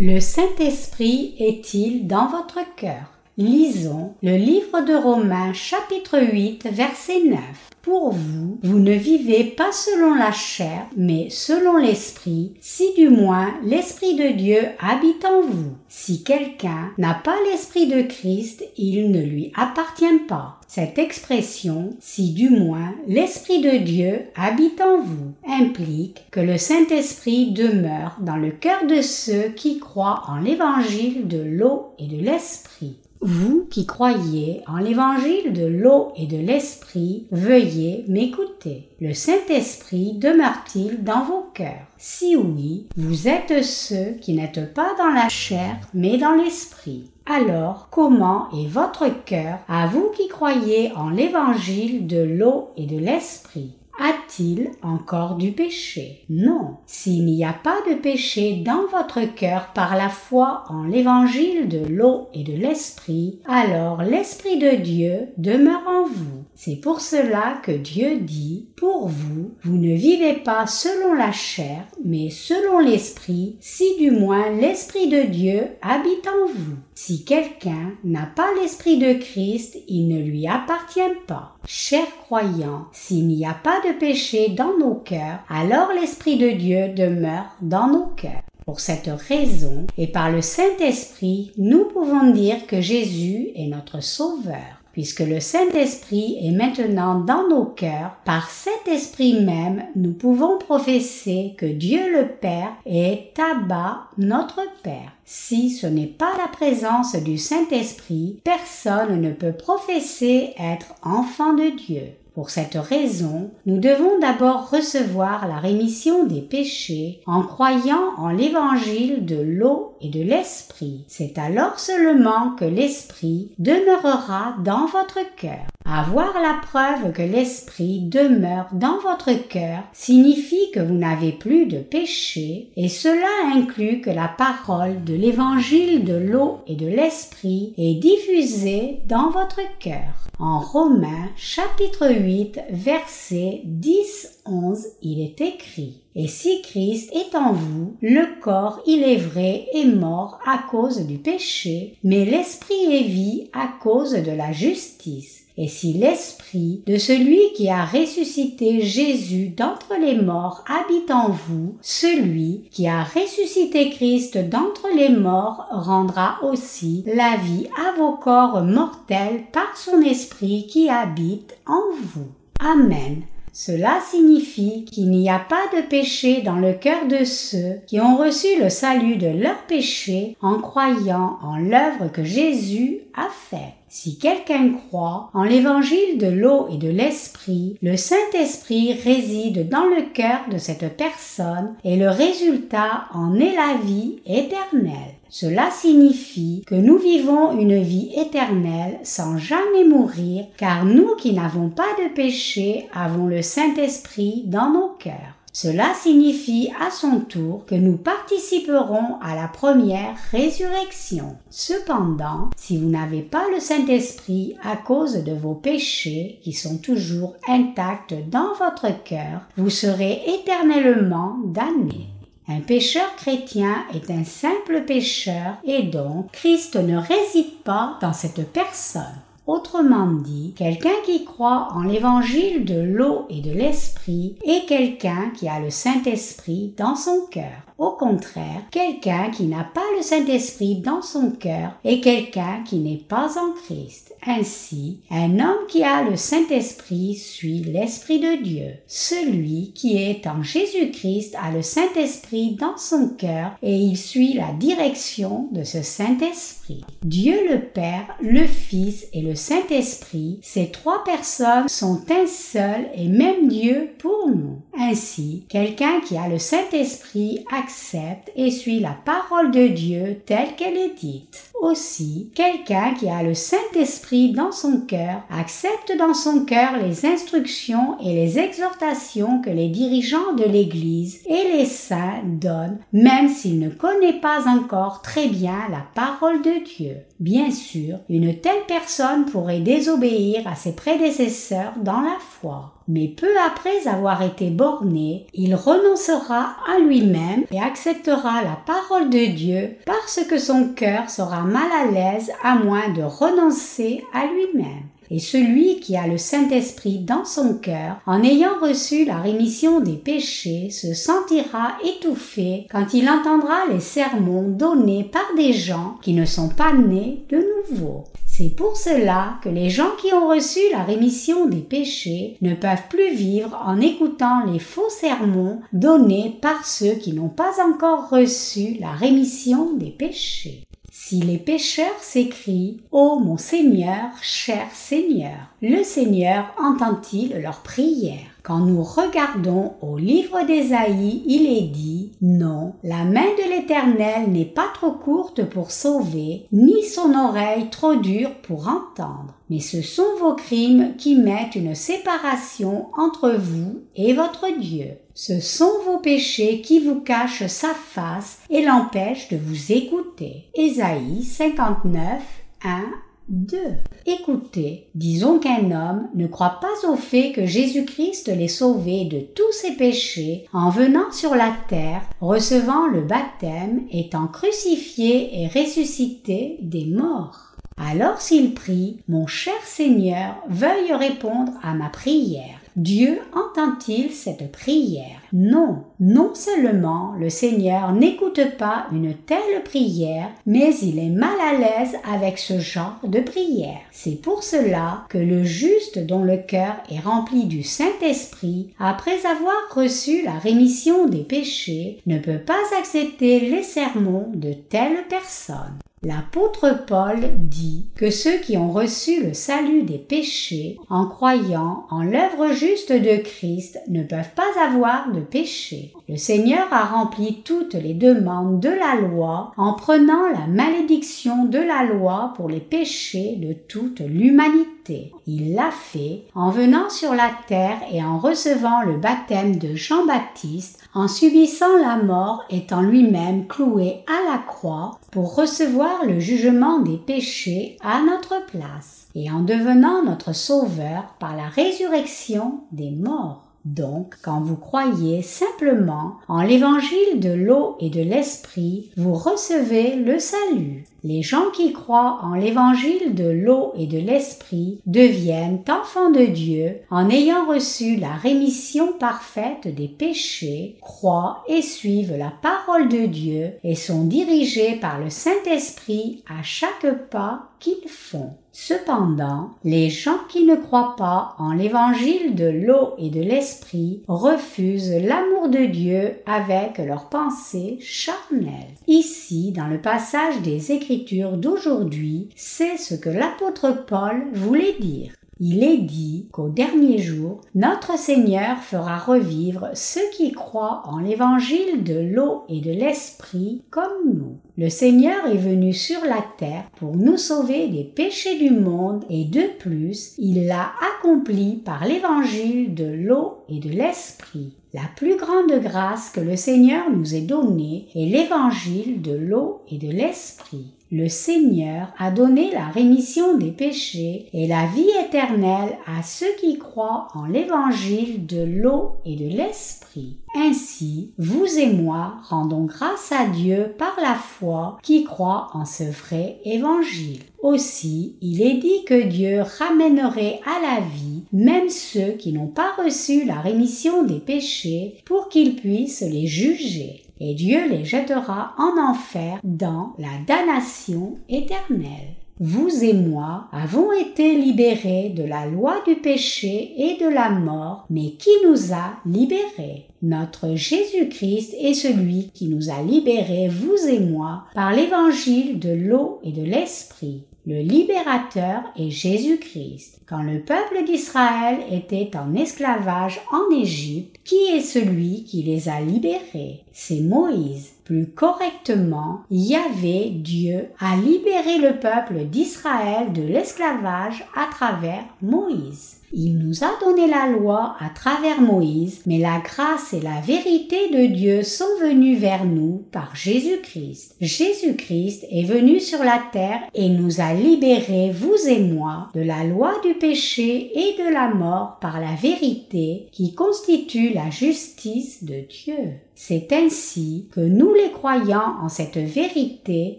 Le 0.00 0.20
Saint-Esprit 0.20 1.34
est-il 1.40 2.06
dans 2.06 2.28
votre 2.28 2.60
cœur? 2.76 3.17
Lisons 3.40 4.14
le 4.20 4.36
livre 4.36 4.80
de 4.84 4.94
Romains 4.94 5.52
chapitre 5.52 6.18
8 6.18 6.66
verset 6.72 7.22
9. 7.22 7.38
Pour 7.82 8.10
vous, 8.10 8.58
vous 8.64 8.80
ne 8.80 8.90
vivez 8.94 9.44
pas 9.44 9.70
selon 9.70 10.14
la 10.16 10.32
chair, 10.32 10.86
mais 10.96 11.30
selon 11.30 11.76
l'Esprit, 11.76 12.54
si 12.60 12.92
du 12.94 13.08
moins 13.08 13.54
l'Esprit 13.62 14.16
de 14.16 14.32
Dieu 14.36 14.58
habite 14.80 15.24
en 15.24 15.42
vous. 15.42 15.70
Si 15.88 16.24
quelqu'un 16.24 16.90
n'a 16.98 17.14
pas 17.14 17.36
l'Esprit 17.48 17.86
de 17.86 18.02
Christ, 18.02 18.64
il 18.76 19.12
ne 19.12 19.22
lui 19.22 19.52
appartient 19.54 20.18
pas. 20.26 20.58
Cette 20.66 20.98
expression, 20.98 21.90
si 22.00 22.32
du 22.32 22.50
moins 22.50 22.92
l'Esprit 23.06 23.60
de 23.60 23.78
Dieu 23.78 24.22
habite 24.34 24.80
en 24.80 24.98
vous, 25.00 25.32
implique 25.46 26.24
que 26.32 26.40
le 26.40 26.58
Saint-Esprit 26.58 27.52
demeure 27.52 28.16
dans 28.20 28.36
le 28.36 28.50
cœur 28.50 28.84
de 28.88 29.00
ceux 29.00 29.50
qui 29.54 29.78
croient 29.78 30.24
en 30.26 30.40
l'évangile 30.40 31.28
de 31.28 31.40
l'eau 31.40 31.94
et 32.00 32.08
de 32.08 32.16
l'Esprit. 32.16 32.96
Vous 33.20 33.66
qui 33.68 33.84
croyez 33.84 34.62
en 34.68 34.76
l'évangile 34.78 35.52
de 35.52 35.66
l'eau 35.66 36.12
et 36.16 36.26
de 36.26 36.36
l'esprit, 36.36 37.26
veuillez 37.32 38.04
m'écouter. 38.06 38.88
Le 39.00 39.12
Saint-Esprit 39.12 40.12
demeure-t-il 40.12 41.02
dans 41.02 41.24
vos 41.24 41.46
cœurs? 41.52 41.86
Si 41.96 42.36
oui, 42.36 42.86
vous 42.96 43.26
êtes 43.26 43.64
ceux 43.64 44.12
qui 44.20 44.34
n'êtes 44.34 44.72
pas 44.72 44.94
dans 44.98 45.10
la 45.10 45.28
chair, 45.28 45.76
mais 45.94 46.16
dans 46.16 46.34
l'esprit. 46.34 47.10
Alors, 47.26 47.88
comment 47.90 48.48
est 48.52 48.68
votre 48.68 49.08
cœur 49.24 49.58
à 49.68 49.86
vous 49.86 50.10
qui 50.16 50.28
croyez 50.28 50.92
en 50.92 51.10
l'évangile 51.10 52.06
de 52.06 52.22
l'eau 52.22 52.68
et 52.76 52.86
de 52.86 52.98
l'esprit? 52.98 53.77
A-t-il 53.98 54.70
encore 54.82 55.36
du 55.36 55.52
péché? 55.52 56.24
Non. 56.28 56.76
S'il 56.86 57.24
n'y 57.24 57.44
a 57.44 57.52
pas 57.52 57.78
de 57.88 57.94
péché 57.94 58.62
dans 58.64 58.86
votre 58.86 59.20
cœur 59.34 59.72
par 59.74 59.96
la 59.96 60.08
foi 60.08 60.64
en 60.68 60.84
l'évangile 60.84 61.68
de 61.68 61.84
l'eau 61.86 62.28
et 62.34 62.44
de 62.44 62.52
l'esprit, 62.52 63.40
alors 63.46 64.02
l'Esprit 64.02 64.58
de 64.58 64.76
Dieu 64.76 65.28
demeure 65.36 65.82
en 65.86 66.04
vous. 66.06 66.44
C'est 66.54 66.76
pour 66.76 67.00
cela 67.00 67.60
que 67.62 67.72
Dieu 67.72 68.18
dit, 68.20 68.68
pour 68.76 69.08
vous, 69.08 69.52
vous 69.62 69.76
ne 69.76 69.94
vivez 69.94 70.34
pas 70.34 70.66
selon 70.66 71.14
la 71.14 71.32
chair, 71.32 71.84
mais 72.04 72.30
selon 72.30 72.78
l'Esprit, 72.78 73.56
si 73.60 73.96
du 73.98 74.10
moins 74.10 74.50
l'Esprit 74.50 75.08
de 75.08 75.22
Dieu 75.22 75.68
habite 75.82 76.26
en 76.26 76.46
vous. 76.52 76.76
Si 77.00 77.22
quelqu'un 77.22 77.92
n'a 78.02 78.26
pas 78.26 78.48
l'Esprit 78.60 78.98
de 78.98 79.12
Christ, 79.12 79.78
il 79.86 80.08
ne 80.08 80.20
lui 80.20 80.48
appartient 80.48 81.14
pas. 81.28 81.54
Chers 81.64 82.10
croyants, 82.24 82.86
s'il 82.92 83.28
n'y 83.28 83.46
a 83.46 83.54
pas 83.54 83.80
de 83.86 83.96
péché 83.96 84.48
dans 84.48 84.76
nos 84.76 84.96
cœurs, 84.96 85.38
alors 85.48 85.92
l'Esprit 85.92 86.38
de 86.38 86.50
Dieu 86.50 86.88
demeure 86.88 87.54
dans 87.62 87.86
nos 87.86 88.06
cœurs. 88.16 88.42
Pour 88.66 88.80
cette 88.80 89.08
raison, 89.28 89.86
et 89.96 90.08
par 90.08 90.32
le 90.32 90.42
Saint-Esprit, 90.42 91.52
nous 91.56 91.84
pouvons 91.84 92.32
dire 92.32 92.66
que 92.66 92.80
Jésus 92.80 93.50
est 93.54 93.68
notre 93.68 94.02
Sauveur 94.02 94.77
puisque 94.98 95.20
le 95.20 95.38
Saint-Esprit 95.38 96.38
est 96.42 96.50
maintenant 96.50 97.20
dans 97.20 97.46
nos 97.46 97.66
cœurs, 97.66 98.16
par 98.24 98.50
cet 98.50 98.88
Esprit 98.92 99.44
même, 99.44 99.84
nous 99.94 100.12
pouvons 100.12 100.58
professer 100.58 101.54
que 101.56 101.66
Dieu 101.66 102.00
le 102.12 102.26
Père 102.26 102.72
est 102.84 103.32
Abba, 103.38 104.08
notre 104.18 104.60
Père. 104.82 105.12
Si 105.24 105.70
ce 105.70 105.86
n'est 105.86 106.08
pas 106.08 106.32
la 106.36 106.48
présence 106.48 107.14
du 107.14 107.38
Saint-Esprit, 107.38 108.40
personne 108.42 109.20
ne 109.20 109.30
peut 109.30 109.52
professer 109.52 110.52
être 110.58 110.92
enfant 111.04 111.52
de 111.52 111.76
Dieu. 111.76 112.02
Pour 112.38 112.50
cette 112.50 112.76
raison, 112.76 113.50
nous 113.66 113.80
devons 113.80 114.20
d'abord 114.20 114.70
recevoir 114.70 115.48
la 115.48 115.56
rémission 115.56 116.24
des 116.24 116.40
péchés 116.40 117.20
en 117.26 117.42
croyant 117.42 118.14
en 118.16 118.28
l'évangile 118.28 119.26
de 119.26 119.40
l'eau 119.40 119.96
et 120.00 120.08
de 120.08 120.22
l'esprit. 120.22 121.04
C'est 121.08 121.36
alors 121.36 121.80
seulement 121.80 122.54
que 122.54 122.64
l'esprit 122.64 123.50
demeurera 123.58 124.54
dans 124.62 124.86
votre 124.86 125.18
cœur. 125.34 125.66
Avoir 125.84 126.34
la 126.34 126.60
preuve 126.60 127.12
que 127.12 127.22
l'Esprit 127.22 128.00
demeure 128.00 128.66
dans 128.72 128.98
votre 128.98 129.32
cœur 129.48 129.84
signifie 129.92 130.70
que 130.72 130.80
vous 130.80 130.94
n'avez 130.94 131.32
plus 131.32 131.66
de 131.66 131.78
péché 131.78 132.70
et 132.76 132.88
cela 132.88 133.56
inclut 133.56 134.00
que 134.00 134.10
la 134.10 134.28
parole 134.28 135.02
de 135.04 135.14
l'Évangile 135.14 136.04
de 136.04 136.14
l'eau 136.14 136.58
et 136.66 136.74
de 136.74 136.86
l'Esprit 136.86 137.72
est 137.78 137.94
diffusée 137.94 139.00
dans 139.06 139.30
votre 139.30 139.60
cœur. 139.78 140.28
En 140.38 140.60
Romains 140.60 141.30
chapitre 141.36 142.08
8 142.10 142.60
verset 142.70 143.62
10-11 143.66 144.86
il 145.02 145.20
est 145.20 145.40
écrit 145.40 146.02
Et 146.14 146.28
si 146.28 146.60
Christ 146.62 147.12
est 147.14 147.34
en 147.34 147.52
vous, 147.52 147.96
le 148.02 148.40
corps, 148.40 148.82
il 148.86 149.02
est 149.02 149.16
vrai, 149.16 149.66
est 149.72 149.86
mort 149.86 150.38
à 150.46 150.58
cause 150.70 151.06
du 151.06 151.18
péché, 151.18 151.94
mais 152.04 152.24
l'Esprit 152.24 152.84
est 152.84 153.08
vie 153.08 153.48
à 153.52 153.68
cause 153.80 154.12
de 154.12 154.32
la 154.32 154.52
justice. 154.52 155.37
Et 155.60 155.66
si 155.66 155.92
l'esprit 155.92 156.84
de 156.86 156.98
celui 156.98 157.52
qui 157.56 157.68
a 157.68 157.84
ressuscité 157.84 158.80
Jésus 158.80 159.48
d'entre 159.48 159.94
les 160.00 160.14
morts 160.14 160.64
habite 160.68 161.10
en 161.10 161.30
vous, 161.30 161.76
celui 161.82 162.68
qui 162.70 162.86
a 162.86 163.02
ressuscité 163.02 163.90
Christ 163.90 164.38
d'entre 164.38 164.86
les 164.94 165.08
morts 165.08 165.66
rendra 165.72 166.38
aussi 166.44 167.02
la 167.06 167.36
vie 167.36 167.66
à 167.76 167.98
vos 167.98 168.12
corps 168.12 168.62
mortels 168.62 169.46
par 169.52 169.76
son 169.76 170.00
esprit 170.00 170.68
qui 170.68 170.88
habite 170.88 171.56
en 171.66 171.92
vous. 172.04 172.28
Amen. 172.60 173.24
Cela 173.60 173.98
signifie 174.08 174.84
qu'il 174.84 175.10
n'y 175.10 175.28
a 175.28 175.40
pas 175.40 175.66
de 175.76 175.82
péché 175.82 176.42
dans 176.42 176.60
le 176.60 176.74
cœur 176.74 177.08
de 177.08 177.24
ceux 177.24 177.80
qui 177.88 177.98
ont 177.98 178.16
reçu 178.16 178.46
le 178.62 178.68
salut 178.68 179.16
de 179.16 179.26
leur 179.26 179.56
péché 179.66 180.36
en 180.40 180.60
croyant 180.60 181.40
en 181.42 181.56
l'œuvre 181.56 182.06
que 182.06 182.22
Jésus 182.22 183.00
a 183.16 183.26
faite. 183.50 183.74
Si 183.88 184.16
quelqu'un 184.16 184.74
croit 184.74 185.30
en 185.34 185.42
l'évangile 185.42 186.18
de 186.18 186.28
l'eau 186.28 186.68
et 186.70 186.76
de 186.76 186.88
l'esprit, 186.88 187.76
le 187.82 187.96
Saint-Esprit 187.96 188.92
réside 188.92 189.68
dans 189.68 189.86
le 189.86 190.02
cœur 190.14 190.42
de 190.52 190.58
cette 190.58 190.96
personne 190.96 191.74
et 191.82 191.96
le 191.96 192.10
résultat 192.10 193.06
en 193.12 193.34
est 193.40 193.56
la 193.56 193.76
vie 193.84 194.20
éternelle. 194.24 195.17
Cela 195.30 195.70
signifie 195.70 196.62
que 196.66 196.74
nous 196.74 196.96
vivons 196.96 197.58
une 197.58 197.82
vie 197.82 198.10
éternelle 198.16 198.98
sans 199.02 199.36
jamais 199.36 199.84
mourir, 199.84 200.46
car 200.56 200.84
nous 200.84 201.14
qui 201.16 201.32
n'avons 201.32 201.68
pas 201.68 201.88
de 201.98 202.14
péché 202.14 202.88
avons 202.94 203.26
le 203.26 203.42
Saint-Esprit 203.42 204.44
dans 204.46 204.70
nos 204.70 204.88
cœurs. 204.98 205.34
Cela 205.52 205.92
signifie 205.94 206.70
à 206.80 206.90
son 206.90 207.20
tour 207.20 207.66
que 207.66 207.74
nous 207.74 207.96
participerons 207.96 209.16
à 209.20 209.34
la 209.34 209.48
première 209.48 210.14
résurrection. 210.30 211.36
Cependant, 211.50 212.50
si 212.56 212.78
vous 212.78 212.88
n'avez 212.88 213.22
pas 213.22 213.44
le 213.52 213.58
Saint-Esprit 213.58 214.56
à 214.62 214.76
cause 214.76 215.24
de 215.24 215.32
vos 215.32 215.54
péchés 215.54 216.38
qui 216.42 216.52
sont 216.52 216.78
toujours 216.78 217.34
intacts 217.48 218.14
dans 218.30 218.54
votre 218.54 219.02
cœur, 219.02 219.48
vous 219.56 219.70
serez 219.70 220.22
éternellement 220.28 221.38
damnés. 221.44 222.06
Un 222.50 222.60
pécheur 222.60 223.14
chrétien 223.16 223.84
est 223.92 224.10
un 224.10 224.24
simple 224.24 224.84
pécheur 224.86 225.58
et 225.64 225.82
donc 225.82 226.32
Christ 226.32 226.76
ne 226.76 226.96
réside 226.96 227.58
pas 227.62 227.98
dans 228.00 228.14
cette 228.14 228.50
personne. 228.52 229.02
Autrement 229.46 230.06
dit, 230.06 230.54
quelqu'un 230.56 230.96
qui 231.04 231.24
croit 231.24 231.68
en 231.72 231.82
l'évangile 231.82 232.64
de 232.64 232.80
l'eau 232.80 233.26
et 233.28 233.42
de 233.42 233.50
l'esprit 233.50 234.36
est 234.44 234.66
quelqu'un 234.66 235.30
qui 235.36 235.46
a 235.46 235.60
le 235.60 235.68
Saint-Esprit 235.68 236.74
dans 236.78 236.96
son 236.96 237.26
cœur. 237.30 237.62
Au 237.76 237.90
contraire, 237.90 238.62
quelqu'un 238.70 239.30
qui 239.30 239.44
n'a 239.44 239.64
pas 239.64 239.80
le 239.96 240.02
Saint-Esprit 240.02 240.76
dans 240.76 241.02
son 241.02 241.30
cœur 241.30 241.72
est 241.84 242.00
quelqu'un 242.00 242.62
qui 242.64 242.78
n'est 242.78 242.96
pas 242.96 243.38
en 243.38 243.52
Christ. 243.52 244.07
Ainsi, 244.26 245.00
un 245.10 245.38
homme 245.38 245.66
qui 245.68 245.82
a 245.82 246.02
le 246.02 246.16
Saint-Esprit 246.16 247.14
suit 247.14 247.60
l'Esprit 247.60 248.20
de 248.20 248.42
Dieu. 248.42 248.74
Celui 248.86 249.72
qui 249.74 249.96
est 249.96 250.26
en 250.26 250.42
Jésus-Christ 250.42 251.36
a 251.40 251.50
le 251.50 251.62
Saint-Esprit 251.62 252.56
dans 252.58 252.76
son 252.76 253.10
cœur 253.10 253.52
et 253.62 253.74
il 253.74 253.96
suit 253.96 254.34
la 254.34 254.52
direction 254.52 255.48
de 255.52 255.64
ce 255.64 255.82
Saint-Esprit. 255.82 256.84
Dieu 257.02 257.36
le 257.50 257.60
Père, 257.60 258.16
le 258.20 258.46
Fils 258.46 259.06
et 259.12 259.22
le 259.22 259.34
Saint-Esprit, 259.34 260.38
ces 260.42 260.70
trois 260.70 261.04
personnes 261.04 261.68
sont 261.68 262.02
un 262.10 262.26
seul 262.26 262.88
et 262.94 263.08
même 263.08 263.48
Dieu 263.48 263.90
pour 263.98 264.28
nous. 264.28 264.60
Ainsi, 264.78 265.44
quelqu'un 265.48 266.00
qui 266.00 266.16
a 266.16 266.28
le 266.28 266.38
Saint-Esprit 266.38 267.44
accepte 267.52 268.30
et 268.36 268.50
suit 268.50 268.80
la 268.80 268.96
parole 269.04 269.50
de 269.50 269.68
Dieu 269.68 270.20
telle 270.26 270.54
qu'elle 270.56 270.76
est 270.76 270.98
dite. 271.00 271.50
Aussi, 271.60 272.30
quelqu'un 272.34 272.94
qui 272.94 273.08
a 273.08 273.22
le 273.22 273.34
Saint-Esprit 273.34 274.07
dans 274.34 274.52
son 274.52 274.80
cœur 274.80 275.22
accepte 275.30 275.92
dans 275.98 276.14
son 276.14 276.44
cœur 276.44 276.78
les 276.82 277.04
instructions 277.04 277.98
et 278.00 278.14
les 278.14 278.38
exhortations 278.38 279.42
que 279.42 279.50
les 279.50 279.68
dirigeants 279.68 280.32
de 280.34 280.44
l'Église 280.44 281.20
et 281.26 281.56
les 281.56 281.66
saints 281.66 282.22
donnent, 282.24 282.78
même 282.92 283.28
s'il 283.28 283.58
ne 283.58 283.68
connaît 283.68 284.18
pas 284.20 284.48
encore 284.48 285.02
très 285.02 285.28
bien 285.28 285.58
la 285.70 285.82
parole 285.94 286.42
de 286.42 286.64
Dieu. 286.64 286.96
Bien 287.20 287.50
sûr, 287.50 287.98
une 288.08 288.34
telle 288.40 288.64
personne 288.66 289.26
pourrait 289.26 289.60
désobéir 289.60 290.46
à 290.46 290.54
ses 290.54 290.74
prédécesseurs 290.74 291.74
dans 291.82 292.00
la 292.00 292.16
foi. 292.18 292.77
Mais 292.88 293.08
peu 293.08 293.38
après 293.46 293.86
avoir 293.86 294.22
été 294.22 294.48
borné, 294.48 295.26
il 295.34 295.54
renoncera 295.54 296.56
à 296.66 296.78
lui-même 296.78 297.44
et 297.52 297.60
acceptera 297.60 298.42
la 298.42 298.58
parole 298.66 299.10
de 299.10 299.26
Dieu 299.26 299.76
parce 299.84 300.20
que 300.28 300.38
son 300.38 300.70
cœur 300.74 301.10
sera 301.10 301.42
mal 301.42 301.70
à 301.70 301.90
l'aise 301.90 302.32
à 302.42 302.54
moins 302.56 302.88
de 302.88 303.02
renoncer 303.02 304.02
à 304.14 304.24
lui-même. 304.24 304.88
Et 305.10 305.18
celui 305.18 305.80
qui 305.80 305.96
a 305.96 306.06
le 306.06 306.18
Saint-Esprit 306.18 306.98
dans 306.98 307.24
son 307.24 307.54
cœur, 307.54 307.96
en 308.06 308.22
ayant 308.22 308.58
reçu 308.60 309.04
la 309.04 309.18
rémission 309.18 309.80
des 309.80 309.96
péchés, 309.96 310.68
se 310.70 310.92
sentira 310.92 311.72
étouffé 311.84 312.66
quand 312.70 312.92
il 312.92 313.08
entendra 313.08 313.66
les 313.70 313.80
sermons 313.80 314.48
donnés 314.48 315.04
par 315.04 315.34
des 315.36 315.52
gens 315.52 315.96
qui 316.02 316.12
ne 316.12 316.26
sont 316.26 316.50
pas 316.50 316.74
nés 316.74 317.24
de 317.30 317.42
nouveau. 317.70 318.04
C'est 318.38 318.54
pour 318.54 318.76
cela 318.76 319.40
que 319.42 319.48
les 319.48 319.68
gens 319.68 319.90
qui 320.00 320.12
ont 320.12 320.28
reçu 320.28 320.60
la 320.70 320.84
rémission 320.84 321.46
des 321.46 321.56
péchés 321.56 322.36
ne 322.40 322.54
peuvent 322.54 322.86
plus 322.88 323.12
vivre 323.12 323.60
en 323.66 323.80
écoutant 323.80 324.44
les 324.46 324.60
faux 324.60 324.88
sermons 324.90 325.60
donnés 325.72 326.38
par 326.40 326.64
ceux 326.64 326.92
qui 326.92 327.14
n'ont 327.14 327.30
pas 327.30 327.54
encore 327.60 328.10
reçu 328.10 328.76
la 328.78 328.92
rémission 328.92 329.72
des 329.74 329.90
péchés. 329.90 330.62
Si 330.92 331.20
les 331.20 331.38
pécheurs 331.38 331.98
s'écrient 332.00 332.80
Ô 332.92 333.18
mon 333.18 333.38
Seigneur, 333.38 334.10
cher 334.22 334.68
Seigneur, 334.72 335.38
le 335.60 335.82
Seigneur 335.82 336.54
entend-il 336.62 337.40
leurs 337.40 337.62
prières 337.62 338.27
Quand 338.48 338.60
nous 338.60 338.82
regardons 338.82 339.74
au 339.82 339.98
livre 339.98 340.42
d'Ésaïe, 340.46 341.22
il 341.26 341.46
est 341.46 341.68
dit 341.68 342.12
Non, 342.22 342.72
la 342.82 343.04
main 343.04 343.26
de 343.36 343.54
l'Éternel 343.54 344.30
n'est 344.30 344.46
pas 344.46 344.68
trop 344.72 344.92
courte 344.92 345.44
pour 345.44 345.70
sauver, 345.70 346.46
ni 346.50 346.82
son 346.82 347.12
oreille 347.12 347.68
trop 347.68 347.96
dure 347.96 348.34
pour 348.36 348.68
entendre. 348.68 349.34
Mais 349.50 349.60
ce 349.60 349.82
sont 349.82 350.16
vos 350.18 350.32
crimes 350.32 350.94
qui 350.96 351.16
mettent 351.16 351.56
une 351.56 351.74
séparation 351.74 352.86
entre 352.96 353.32
vous 353.32 353.82
et 353.96 354.14
votre 354.14 354.46
Dieu. 354.58 354.92
Ce 355.12 355.40
sont 355.40 355.82
vos 355.84 355.98
péchés 355.98 356.62
qui 356.62 356.80
vous 356.80 357.02
cachent 357.02 357.48
sa 357.48 357.74
face 357.74 358.38
et 358.48 358.62
l'empêchent 358.64 359.28
de 359.28 359.36
vous 359.36 359.72
écouter. 359.72 360.46
Ésaïe 360.54 361.22
59, 361.22 362.22
1 362.64 362.80
2. 363.28 363.58
Écoutez, 364.06 364.88
disons 364.94 365.38
qu'un 365.38 365.70
homme 365.70 366.08
ne 366.14 366.26
croit 366.26 366.60
pas 366.60 366.88
au 366.88 366.96
fait 366.96 367.32
que 367.32 367.44
Jésus-Christ 367.44 368.28
l'ait 368.28 368.48
sauvé 368.48 369.04
de 369.04 369.20
tous 369.20 369.52
ses 369.52 369.72
péchés 369.72 370.46
en 370.52 370.70
venant 370.70 371.12
sur 371.12 371.34
la 371.34 371.52
terre, 371.68 372.02
recevant 372.20 372.86
le 372.86 373.02
baptême, 373.02 373.82
étant 373.90 374.28
crucifié 374.28 375.42
et 375.42 375.48
ressuscité 375.48 376.58
des 376.62 376.86
morts. 376.86 377.54
Alors 377.76 378.20
s'il 378.20 378.54
prie, 378.54 378.98
Mon 379.08 379.26
cher 379.26 379.60
Seigneur, 379.64 380.36
veuille 380.48 380.92
répondre 380.92 381.52
à 381.62 381.74
ma 381.74 381.90
prière. 381.90 382.58
Dieu 382.78 383.18
entend-il 383.32 384.12
cette 384.12 384.52
prière? 384.52 385.20
Non, 385.32 385.82
non 385.98 386.30
seulement 386.36 387.12
le 387.18 387.28
Seigneur 387.28 387.90
n'écoute 387.90 388.56
pas 388.56 388.86
une 388.92 389.14
telle 389.14 389.64
prière, 389.64 390.28
mais 390.46 390.72
il 390.80 391.00
est 391.00 391.10
mal 391.10 391.34
à 391.40 391.54
l'aise 391.58 391.96
avec 392.08 392.38
ce 392.38 392.60
genre 392.60 393.00
de 393.02 393.18
prière. 393.18 393.80
C'est 393.90 394.22
pour 394.22 394.44
cela 394.44 395.06
que 395.08 395.18
le 395.18 395.42
juste 395.42 395.98
dont 395.98 396.22
le 396.22 396.36
cœur 396.36 396.76
est 396.88 397.00
rempli 397.00 397.46
du 397.46 397.64
Saint-Esprit, 397.64 398.68
après 398.78 399.26
avoir 399.26 399.56
reçu 399.74 400.22
la 400.22 400.38
rémission 400.38 401.08
des 401.08 401.24
péchés, 401.24 401.98
ne 402.06 402.20
peut 402.20 402.38
pas 402.38 402.62
accepter 402.78 403.40
les 403.40 403.64
sermons 403.64 404.30
de 404.34 404.52
telle 404.52 405.04
personne. 405.10 405.80
L'apôtre 406.04 406.84
Paul 406.86 407.16
dit 407.36 407.86
que 407.96 408.10
ceux 408.10 408.38
qui 408.38 408.56
ont 408.56 408.70
reçu 408.70 409.24
le 409.24 409.34
salut 409.34 409.82
des 409.82 409.98
péchés 409.98 410.76
en 410.88 411.06
croyant 411.06 411.86
en 411.90 412.04
l'œuvre 412.04 412.52
juste 412.52 412.92
de 412.92 413.16
Christ 413.16 413.80
ne 413.88 414.04
peuvent 414.04 414.34
pas 414.36 414.62
avoir 414.64 415.10
de 415.10 415.20
péché. 415.20 415.92
Le 416.08 416.16
Seigneur 416.16 416.72
a 416.72 416.84
rempli 416.84 417.42
toutes 417.44 417.74
les 417.74 417.94
demandes 417.94 418.60
de 418.60 418.68
la 418.68 419.00
loi 419.00 419.52
en 419.56 419.72
prenant 419.72 420.28
la 420.28 420.46
malédiction 420.46 421.44
de 421.46 421.58
la 421.58 421.84
loi 421.84 422.32
pour 422.36 422.48
les 422.48 422.60
péchés 422.60 423.34
de 423.36 423.52
toute 423.52 424.00
l'humanité. 424.00 424.77
Il 425.26 425.54
l'a 425.54 425.70
fait 425.70 426.24
en 426.34 426.50
venant 426.50 426.88
sur 426.90 427.14
la 427.14 427.30
terre 427.46 427.78
et 427.90 428.02
en 428.02 428.18
recevant 428.18 428.82
le 428.82 428.96
baptême 428.96 429.58
de 429.58 429.74
Jean-Baptiste, 429.74 430.80
en 430.94 431.08
subissant 431.08 431.76
la 431.78 431.96
mort 431.96 432.44
étant 432.50 432.80
lui-même 432.80 433.46
cloué 433.46 434.04
à 434.06 434.32
la 434.32 434.38
croix 434.38 434.98
pour 435.10 435.34
recevoir 435.34 436.04
le 436.04 436.20
jugement 436.20 436.80
des 436.80 436.96
péchés 436.96 437.76
à 437.82 438.00
notre 438.02 438.44
place 438.46 439.08
et 439.14 439.30
en 439.30 439.40
devenant 439.40 440.02
notre 440.02 440.34
sauveur 440.34 441.14
par 441.18 441.36
la 441.36 441.48
résurrection 441.48 442.60
des 442.72 442.90
morts. 442.90 443.47
Donc, 443.74 444.14
quand 444.22 444.40
vous 444.40 444.56
croyez 444.56 445.20
simplement 445.20 446.14
en 446.26 446.42
l'évangile 446.42 447.20
de 447.20 447.32
l'eau 447.32 447.76
et 447.80 447.90
de 447.90 448.00
l'esprit, 448.00 448.90
vous 448.96 449.12
recevez 449.12 449.94
le 449.94 450.18
salut. 450.18 450.86
Les 451.04 451.22
gens 451.22 451.50
qui 451.52 451.72
croient 451.72 452.18
en 452.22 452.34
l'évangile 452.34 453.14
de 453.14 453.28
l'eau 453.28 453.72
et 453.76 453.86
de 453.86 453.98
l'esprit 453.98 454.80
deviennent 454.86 455.62
enfants 455.68 456.10
de 456.10 456.24
Dieu 456.24 456.78
en 456.90 457.10
ayant 457.10 457.46
reçu 457.46 457.96
la 457.96 458.14
rémission 458.14 458.94
parfaite 458.98 459.72
des 459.72 459.88
péchés, 459.88 460.76
croient 460.80 461.44
et 461.46 461.60
suivent 461.60 462.16
la 462.16 462.32
parole 462.42 462.88
de 462.88 463.04
Dieu 463.04 463.52
et 463.64 463.74
sont 463.74 464.04
dirigés 464.04 464.76
par 464.76 464.98
le 464.98 465.10
Saint-Esprit 465.10 466.24
à 466.26 466.42
chaque 466.42 467.08
pas 467.10 467.50
qu'ils 467.60 467.88
font. 467.88 468.32
Cependant, 468.60 469.50
les 469.62 469.88
gens 469.88 470.18
qui 470.28 470.44
ne 470.44 470.56
croient 470.56 470.96
pas 470.96 471.36
en 471.38 471.52
l'évangile 471.52 472.34
de 472.34 472.48
l'eau 472.48 472.94
et 472.98 473.08
de 473.08 473.20
l'esprit 473.20 474.02
refusent 474.08 474.92
l'amour 475.00 475.48
de 475.48 475.64
Dieu 475.66 476.16
avec 476.26 476.78
leurs 476.78 477.08
pensées 477.08 477.78
charnelles. 477.80 478.74
Ici, 478.88 479.52
dans 479.52 479.68
le 479.68 479.80
passage 479.80 480.42
des 480.42 480.72
Écritures 480.72 481.36
d'aujourd'hui, 481.36 482.30
c'est 482.34 482.76
ce 482.78 482.96
que 482.96 483.08
l'apôtre 483.08 483.84
Paul 483.86 484.26
voulait 484.32 484.76
dire. 484.80 485.12
Il 485.40 485.62
est 485.62 485.78
dit 485.78 486.26
qu'au 486.32 486.48
dernier 486.48 486.98
jour, 486.98 487.40
notre 487.54 487.96
Seigneur 487.96 488.58
fera 488.58 488.98
revivre 488.98 489.68
ceux 489.72 490.08
qui 490.12 490.32
croient 490.32 490.82
en 490.84 490.98
l'évangile 490.98 491.84
de 491.84 491.94
l'eau 491.94 492.42
et 492.48 492.60
de 492.60 492.72
l'esprit 492.72 493.62
comme 493.70 494.14
nous. 494.14 494.38
Le 494.56 494.68
Seigneur 494.68 495.26
est 495.26 495.36
venu 495.36 495.72
sur 495.72 496.00
la 496.04 496.24
terre 496.38 496.64
pour 496.76 496.96
nous 496.96 497.16
sauver 497.16 497.68
des 497.68 497.84
péchés 497.84 498.38
du 498.38 498.50
monde 498.50 499.04
et 499.08 499.24
de 499.24 499.42
plus, 499.60 500.14
il 500.18 500.46
l'a 500.46 500.72
accompli 500.96 501.56
par 501.64 501.86
l'évangile 501.86 502.74
de 502.74 502.86
l'eau 502.86 503.44
et 503.48 503.60
de 503.60 503.70
l'esprit. 503.70 504.54
La 504.74 504.82
plus 504.96 505.16
grande 505.16 505.62
grâce 505.62 506.10
que 506.10 506.20
le 506.20 506.34
Seigneur 506.34 506.90
nous 506.90 507.14
ait 507.14 507.20
donnée 507.20 507.86
est 507.94 508.06
l'évangile 508.06 509.00
de 509.00 509.12
l'eau 509.12 509.62
et 509.70 509.78
de 509.78 509.88
l'esprit 509.88 510.74
le 510.90 511.08
Seigneur 511.08 511.88
a 511.98 512.10
donné 512.10 512.50
la 512.50 512.68
rémission 512.68 513.36
des 513.36 513.50
péchés 513.50 514.26
et 514.32 514.46
la 514.46 514.66
vie 514.66 514.90
éternelle 515.04 515.76
à 515.86 516.02
ceux 516.02 516.34
qui 516.40 516.58
croient 516.58 517.08
en 517.14 517.26
l'évangile 517.26 518.24
de 518.26 518.42
l'eau 518.42 518.96
et 519.04 519.16
de 519.16 519.28
l'esprit. 519.28 520.16
Ainsi, 520.34 521.12
vous 521.18 521.46
et 521.58 521.72
moi 521.72 522.14
rendons 522.28 522.64
grâce 522.64 523.12
à 523.12 523.26
Dieu 523.26 523.74
par 523.76 523.96
la 524.00 524.14
foi 524.14 524.78
qui 524.82 525.04
croit 525.04 525.48
en 525.52 525.64
ce 525.64 525.84
vrai 525.84 526.40
évangile. 526.44 527.20
Aussi, 527.42 528.16
il 528.20 528.42
est 528.42 528.56
dit 528.56 528.84
que 528.84 529.08
Dieu 529.08 529.42
ramènerait 529.42 530.40
à 530.44 530.60
la 530.60 530.80
vie 530.80 531.22
même 531.32 531.68
ceux 531.68 532.12
qui 532.12 532.32
n'ont 532.32 532.48
pas 532.48 532.72
reçu 532.82 533.24
la 533.24 533.40
rémission 533.40 534.02
des 534.02 534.18
péchés 534.18 534.96
pour 535.04 535.28
qu'ils 535.28 535.54
puissent 535.54 536.00
les 536.00 536.26
juger 536.26 537.02
et 537.20 537.34
Dieu 537.34 537.68
les 537.68 537.84
jettera 537.84 538.54
en 538.58 538.80
enfer 538.80 539.38
dans 539.44 539.94
la 539.98 540.08
damnation 540.26 541.16
éternelle. 541.28 542.14
Vous 542.40 542.84
et 542.84 542.92
moi 542.92 543.48
avons 543.50 543.90
été 543.92 544.36
libérés 544.36 545.08
de 545.08 545.24
la 545.24 545.46
loi 545.46 545.82
du 545.84 545.96
péché 545.96 546.72
et 546.76 546.96
de 547.02 547.08
la 547.08 547.30
mort, 547.30 547.84
mais 547.90 548.12
qui 548.12 548.30
nous 548.46 548.72
a 548.72 548.92
libérés? 549.04 549.86
Notre 550.02 550.54
Jésus-Christ 550.54 551.56
est 551.60 551.74
celui 551.74 552.30
qui 552.34 552.46
nous 552.46 552.70
a 552.70 552.80
libérés, 552.82 553.48
vous 553.48 553.88
et 553.88 553.98
moi, 553.98 554.44
par 554.54 554.72
l'évangile 554.72 555.58
de 555.58 555.70
l'eau 555.70 556.20
et 556.22 556.30
de 556.30 556.44
l'esprit. 556.44 557.24
Le 557.50 557.62
libérateur 557.62 558.60
est 558.76 558.90
Jésus-Christ. 558.90 560.00
Quand 560.06 560.22
le 560.22 560.40
peuple 560.40 560.84
d'Israël 560.84 561.60
était 561.72 562.10
en 562.14 562.34
esclavage 562.34 563.22
en 563.32 563.56
Égypte, 563.56 564.16
qui 564.22 564.36
est 564.52 564.60
celui 564.60 565.24
qui 565.24 565.42
les 565.44 565.70
a 565.70 565.80
libérés? 565.80 566.60
C'est 566.74 567.00
Moïse. 567.00 567.70
Plus 567.88 568.06
correctement, 568.06 569.22
Yahvé, 569.30 570.10
Dieu, 570.10 570.66
a 570.78 570.94
libéré 570.94 571.56
le 571.56 571.80
peuple 571.80 572.26
d'Israël 572.26 573.14
de 573.14 573.22
l'esclavage 573.22 574.26
à 574.36 574.44
travers 574.50 575.04
Moïse. 575.22 575.96
Il 576.12 576.36
nous 576.36 576.64
a 576.64 576.68
donné 576.82 577.06
la 577.06 577.28
loi 577.28 577.76
à 577.80 577.88
travers 577.88 578.42
Moïse, 578.42 579.00
mais 579.06 579.16
la 579.16 579.38
grâce 579.38 579.94
et 579.94 580.02
la 580.02 580.20
vérité 580.20 580.90
de 580.90 581.06
Dieu 581.06 581.42
sont 581.42 581.64
venues 581.80 582.16
vers 582.16 582.44
nous 582.44 582.84
par 582.92 583.16
Jésus-Christ. 583.16 584.16
Jésus-Christ 584.20 585.26
est 585.30 585.44
venu 585.44 585.80
sur 585.80 586.04
la 586.04 586.20
terre 586.30 586.60
et 586.74 586.90
nous 586.90 587.22
a 587.22 587.32
libérés, 587.32 588.10
vous 588.10 588.48
et 588.48 588.60
moi, 588.60 589.08
de 589.14 589.22
la 589.22 589.44
loi 589.44 589.72
du 589.82 589.94
péché 589.94 590.72
et 590.74 591.02
de 591.02 591.10
la 591.10 591.32
mort 591.32 591.78
par 591.80 592.00
la 592.00 592.14
vérité 592.20 593.06
qui 593.12 593.34
constitue 593.34 594.10
la 594.10 594.28
justice 594.28 595.24
de 595.24 595.40
Dieu. 595.48 595.94
C'est 596.20 596.52
ainsi 596.52 597.28
que 597.30 597.40
nous 597.40 597.72
les 597.74 597.92
croyants 597.92 598.56
en 598.60 598.68
cette 598.68 598.98
vérité 598.98 599.98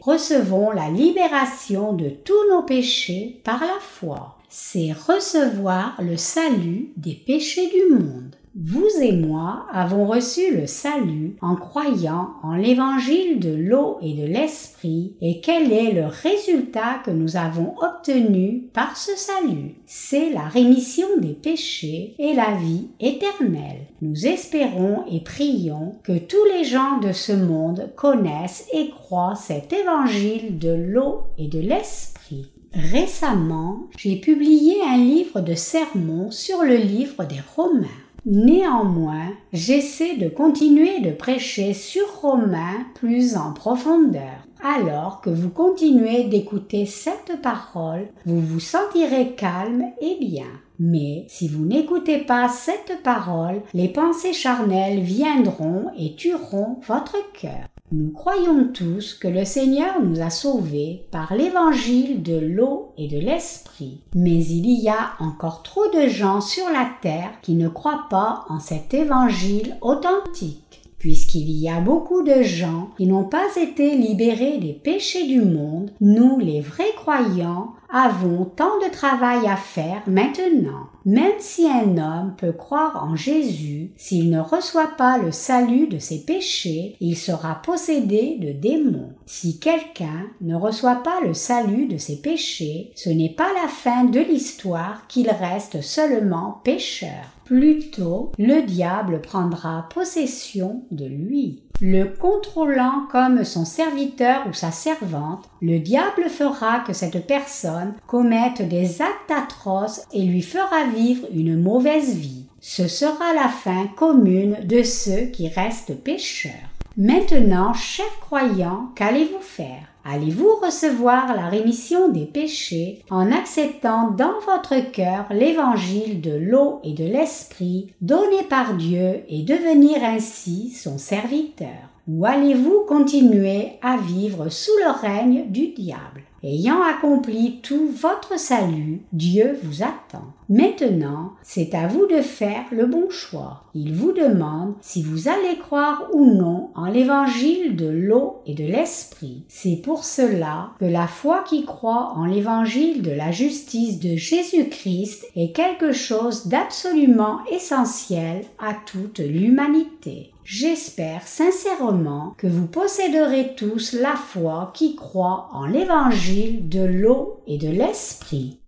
recevons 0.02 0.70
la 0.70 0.90
libération 0.90 1.94
de 1.94 2.10
tous 2.10 2.50
nos 2.52 2.64
péchés 2.64 3.40
par 3.46 3.62
la 3.62 3.80
foi 3.80 4.36
c'est 4.50 4.92
recevoir 4.92 6.02
le 6.02 6.18
salut 6.18 6.92
des 6.98 7.14
péchés 7.14 7.70
du 7.70 7.94
monde. 7.94 8.36
Vous 8.62 8.90
et 9.02 9.14
moi 9.14 9.68
avons 9.72 10.06
reçu 10.06 10.54
le 10.54 10.68
salut 10.68 11.38
en 11.42 11.56
croyant 11.56 12.32
en 12.44 12.56
l'évangile 12.56 13.40
de 13.40 13.56
l'eau 13.56 13.98
et 14.02 14.14
de 14.14 14.26
l'esprit 14.26 15.14
et 15.22 15.40
quel 15.40 15.72
est 15.72 15.94
le 15.94 16.08
résultat 16.08 17.00
que 17.06 17.12
nous 17.12 17.38
avons 17.38 17.74
obtenu 17.82 18.64
par 18.74 18.98
ce 18.98 19.12
salut? 19.16 19.76
C'est 19.86 20.32
la 20.32 20.42
rémission 20.42 21.08
des 21.20 21.36
péchés 21.36 22.16
et 22.20 22.34
la 22.34 22.56
vie 22.56 22.90
éternelle. 23.00 23.88
Nous 24.02 24.28
espérons 24.28 25.06
et 25.10 25.22
prions 25.22 25.96
que 26.04 26.18
tous 26.18 26.44
les 26.54 26.66
gens 26.66 27.00
de 27.00 27.14
ce 27.14 27.32
monde 27.32 27.90
connaissent 27.96 28.68
et 28.74 28.90
croient 28.90 29.36
cet 29.36 29.72
évangile 29.72 30.60
de 30.60 30.74
l'eau 30.74 31.22
et 31.38 31.48
de 31.48 31.60
l'esprit. 31.60 32.52
Récemment, 32.74 33.88
j'ai 33.98 34.18
publié 34.18 34.76
un 34.86 34.98
livre 34.98 35.40
de 35.40 35.56
sermons 35.56 36.30
sur 36.30 36.64
le 36.64 36.76
livre 36.76 37.24
des 37.24 37.40
Romains. 37.56 37.88
Néanmoins, 38.32 39.32
j'essaie 39.54 40.16
de 40.18 40.30
continuer 40.30 41.00
de 41.00 41.10
prêcher 41.10 41.74
sur 41.74 42.06
Romains 42.22 42.86
plus 42.94 43.36
en 43.36 43.54
profondeur. 43.54 44.46
Alors 44.62 45.22
que 45.22 45.32
vous 45.32 45.50
continuez 45.50 46.26
d'écouter 46.26 46.86
cette 46.86 47.42
parole, 47.42 48.08
vous 48.28 48.40
vous 48.40 48.60
sentirez 48.60 49.32
calme 49.32 49.86
et 50.00 50.18
bien. 50.20 50.46
Mais 50.78 51.26
si 51.28 51.48
vous 51.48 51.66
n'écoutez 51.66 52.20
pas 52.20 52.50
cette 52.50 53.02
parole, 53.02 53.64
les 53.74 53.90
pensées 53.90 54.34
charnelles 54.34 55.00
viendront 55.00 55.88
et 55.98 56.14
tueront 56.14 56.78
votre 56.88 57.18
cœur. 57.34 57.68
Nous 57.92 58.12
croyons 58.12 58.70
tous 58.72 59.16
que 59.16 59.28
le 59.28 59.46
Seigneur 59.46 60.00
nous 60.02 60.22
a 60.22 60.30
sauvés 60.30 61.08
par 61.12 61.34
l'évangile 61.34 62.22
de 62.22 62.38
l'eau 62.38 62.94
et 62.98 63.08
de 63.08 63.18
l'esprit. 63.18 64.02
Mais 64.14 64.46
il 64.46 64.70
y 64.70 64.90
a 64.90 65.14
encore 65.20 65.64
trop 65.64 65.90
de 65.92 66.08
gens 66.08 66.40
sur 66.40 66.70
la 66.70 66.88
terre 67.02 67.32
qui 67.42 67.56
ne 67.56 67.68
croient 67.68 68.06
pas 68.12 68.46
en 68.48 68.60
cet 68.60 68.94
évangile 68.94 69.76
authentique 69.82 70.69
puisqu'il 71.00 71.50
y 71.50 71.70
a 71.70 71.80
beaucoup 71.80 72.22
de 72.24 72.44
gens 72.44 72.90
qui 72.98 73.08
n'ont 73.08 73.24
pas 73.24 73.48
été 73.56 73.96
libérés 73.96 74.58
des 74.58 74.74
péchés 74.74 75.26
du 75.26 75.42
monde, 75.42 75.92
nous 76.02 76.38
les 76.40 76.62
vrais 76.62 76.94
croyants 76.96 77.74
avons 77.92 78.46
tant 78.46 78.78
de 78.86 78.92
travail 78.92 79.48
à 79.48 79.56
faire 79.56 80.04
maintenant. 80.06 80.90
Même 81.06 81.40
si 81.40 81.68
un 81.68 81.98
homme 81.98 82.36
peut 82.38 82.52
croire 82.52 83.04
en 83.04 83.16
Jésus, 83.16 83.92
s'il 83.98 84.30
ne 84.30 84.40
reçoit 84.40 84.96
pas 84.96 85.18
le 85.18 85.32
salut 85.32 85.88
de 85.88 85.98
ses 85.98 86.24
péchés, 86.24 86.96
il 87.00 87.18
sera 87.18 87.56
possédé 87.64 88.38
de 88.40 88.52
démons. 88.52 89.14
Si 89.26 89.60
quelqu'un 89.60 90.28
ne 90.42 90.56
reçoit 90.56 91.02
pas 91.04 91.20
le 91.26 91.34
salut 91.34 91.88
de 91.88 91.98
ses 91.98 92.22
péchés, 92.22 92.92
ce 92.96 93.10
n'est 93.10 93.34
pas 93.34 93.50
la 93.62 93.68
fin 93.68 94.04
de 94.04 94.20
l'histoire 94.20 95.08
qu'il 95.08 95.30
reste 95.32 95.82
seulement 95.82 96.62
pécheur. 96.64 97.26
Plutôt, 97.50 98.32
le 98.38 98.62
diable 98.62 99.22
prendra 99.22 99.88
possession 99.92 100.84
de 100.92 101.06
lui. 101.06 101.64
Le 101.82 102.04
contrôlant 102.04 103.08
comme 103.12 103.44
son 103.44 103.66
serviteur 103.66 104.46
ou 104.48 104.54
sa 104.54 104.70
servante, 104.70 105.50
le 105.60 105.80
diable 105.80 106.30
fera 106.30 106.82
que 106.82 106.94
cette 106.94 107.26
personne 107.26 107.96
commette 108.06 108.62
des 108.70 109.02
actes 109.02 109.32
atroces 109.36 110.04
et 110.14 110.22
lui 110.22 110.44
fera 110.44 110.84
vivre 110.96 111.26
une 111.34 111.60
mauvaise 111.60 112.14
vie. 112.14 112.46
Ce 112.62 112.88
sera 112.88 113.34
la 113.34 113.48
fin 113.48 113.88
commune 113.96 114.60
de 114.66 114.84
ceux 114.84 115.26
qui 115.34 115.48
restent 115.48 115.96
pécheurs. 116.04 116.54
Maintenant, 116.98 117.74
chers 117.74 118.20
croyants, 118.22 118.92
qu'allez-vous 118.94 119.42
faire? 119.42 119.89
Allez-vous 120.12 120.56
recevoir 120.56 121.36
la 121.36 121.50
rémission 121.50 122.10
des 122.10 122.26
péchés 122.26 123.04
en 123.12 123.32
acceptant 123.32 124.10
dans 124.10 124.40
votre 124.40 124.92
cœur 124.92 125.28
l'évangile 125.30 126.20
de 126.20 126.32
l'eau 126.32 126.80
et 126.84 126.94
de 126.94 127.04
l'esprit 127.04 127.94
donné 128.02 128.42
par 128.50 128.74
Dieu 128.74 129.22
et 129.30 129.44
devenir 129.44 130.04
ainsi 130.04 130.72
son 130.72 130.98
serviteur? 130.98 131.92
Ou 132.08 132.26
allez-vous 132.26 132.86
continuer 132.88 133.74
à 133.84 133.98
vivre 133.98 134.50
sous 134.50 134.72
le 134.84 134.90
règne 135.00 135.52
du 135.52 135.68
diable? 135.68 136.24
Ayant 136.42 136.82
accompli 136.82 137.60
tout 137.62 137.90
votre 137.90 138.40
salut, 138.40 139.02
Dieu 139.12 139.60
vous 139.64 139.84
attend. 139.84 140.24
Maintenant, 140.48 141.34
c'est 141.44 141.76
à 141.76 141.88
vous 141.88 142.08
de 142.08 142.22
faire 142.22 142.64
le 142.72 142.86
bon 142.86 143.10
choix. 143.10 143.64
Il 143.76 143.94
vous 143.94 144.14
demande 144.14 144.74
si 144.82 145.04
vous 145.04 145.28
allez 145.28 145.58
croire 145.60 146.08
ou 146.14 146.26
non 146.26 146.70
en 146.76 146.86
l'évangile 146.86 147.76
de 147.76 147.88
l'eau 147.88 148.38
et 148.46 148.54
de 148.54 148.64
l'esprit. 148.64 149.44
C'est 149.48 149.82
pour 149.84 150.06
cela 150.06 150.72
que 150.80 150.86
la 150.86 151.08
foi 151.08 151.44
qui 151.48 151.66
croit 151.66 152.14
en 152.16 152.26
l'évangile 152.26 153.02
de 153.02 153.12
la 153.12 153.32
justice 153.32 154.00
de 154.00 154.16
Jésus-Christ 154.16 155.26
est 155.36 155.52
quelque 155.52 155.92
chose 155.92 156.48
d'absolument 156.48 157.40
essentiel 157.52 158.46
à 158.60 158.74
toute 158.86 159.20
l'humanité. 159.20 160.32
J'espère 160.52 161.28
sincèrement 161.28 162.34
que 162.40 162.48
vous 162.48 162.66
posséderez 162.66 163.54
tous 163.56 163.94
la 163.94 164.16
foi 164.16 164.72
qui 164.74 164.96
croit 164.96 165.48
en 165.52 165.68
l'évangile 165.68 166.68
de 166.68 166.84
l'eau 166.84 167.44
et 167.46 167.60
de 167.60 167.68
l'esprit. 167.68 168.60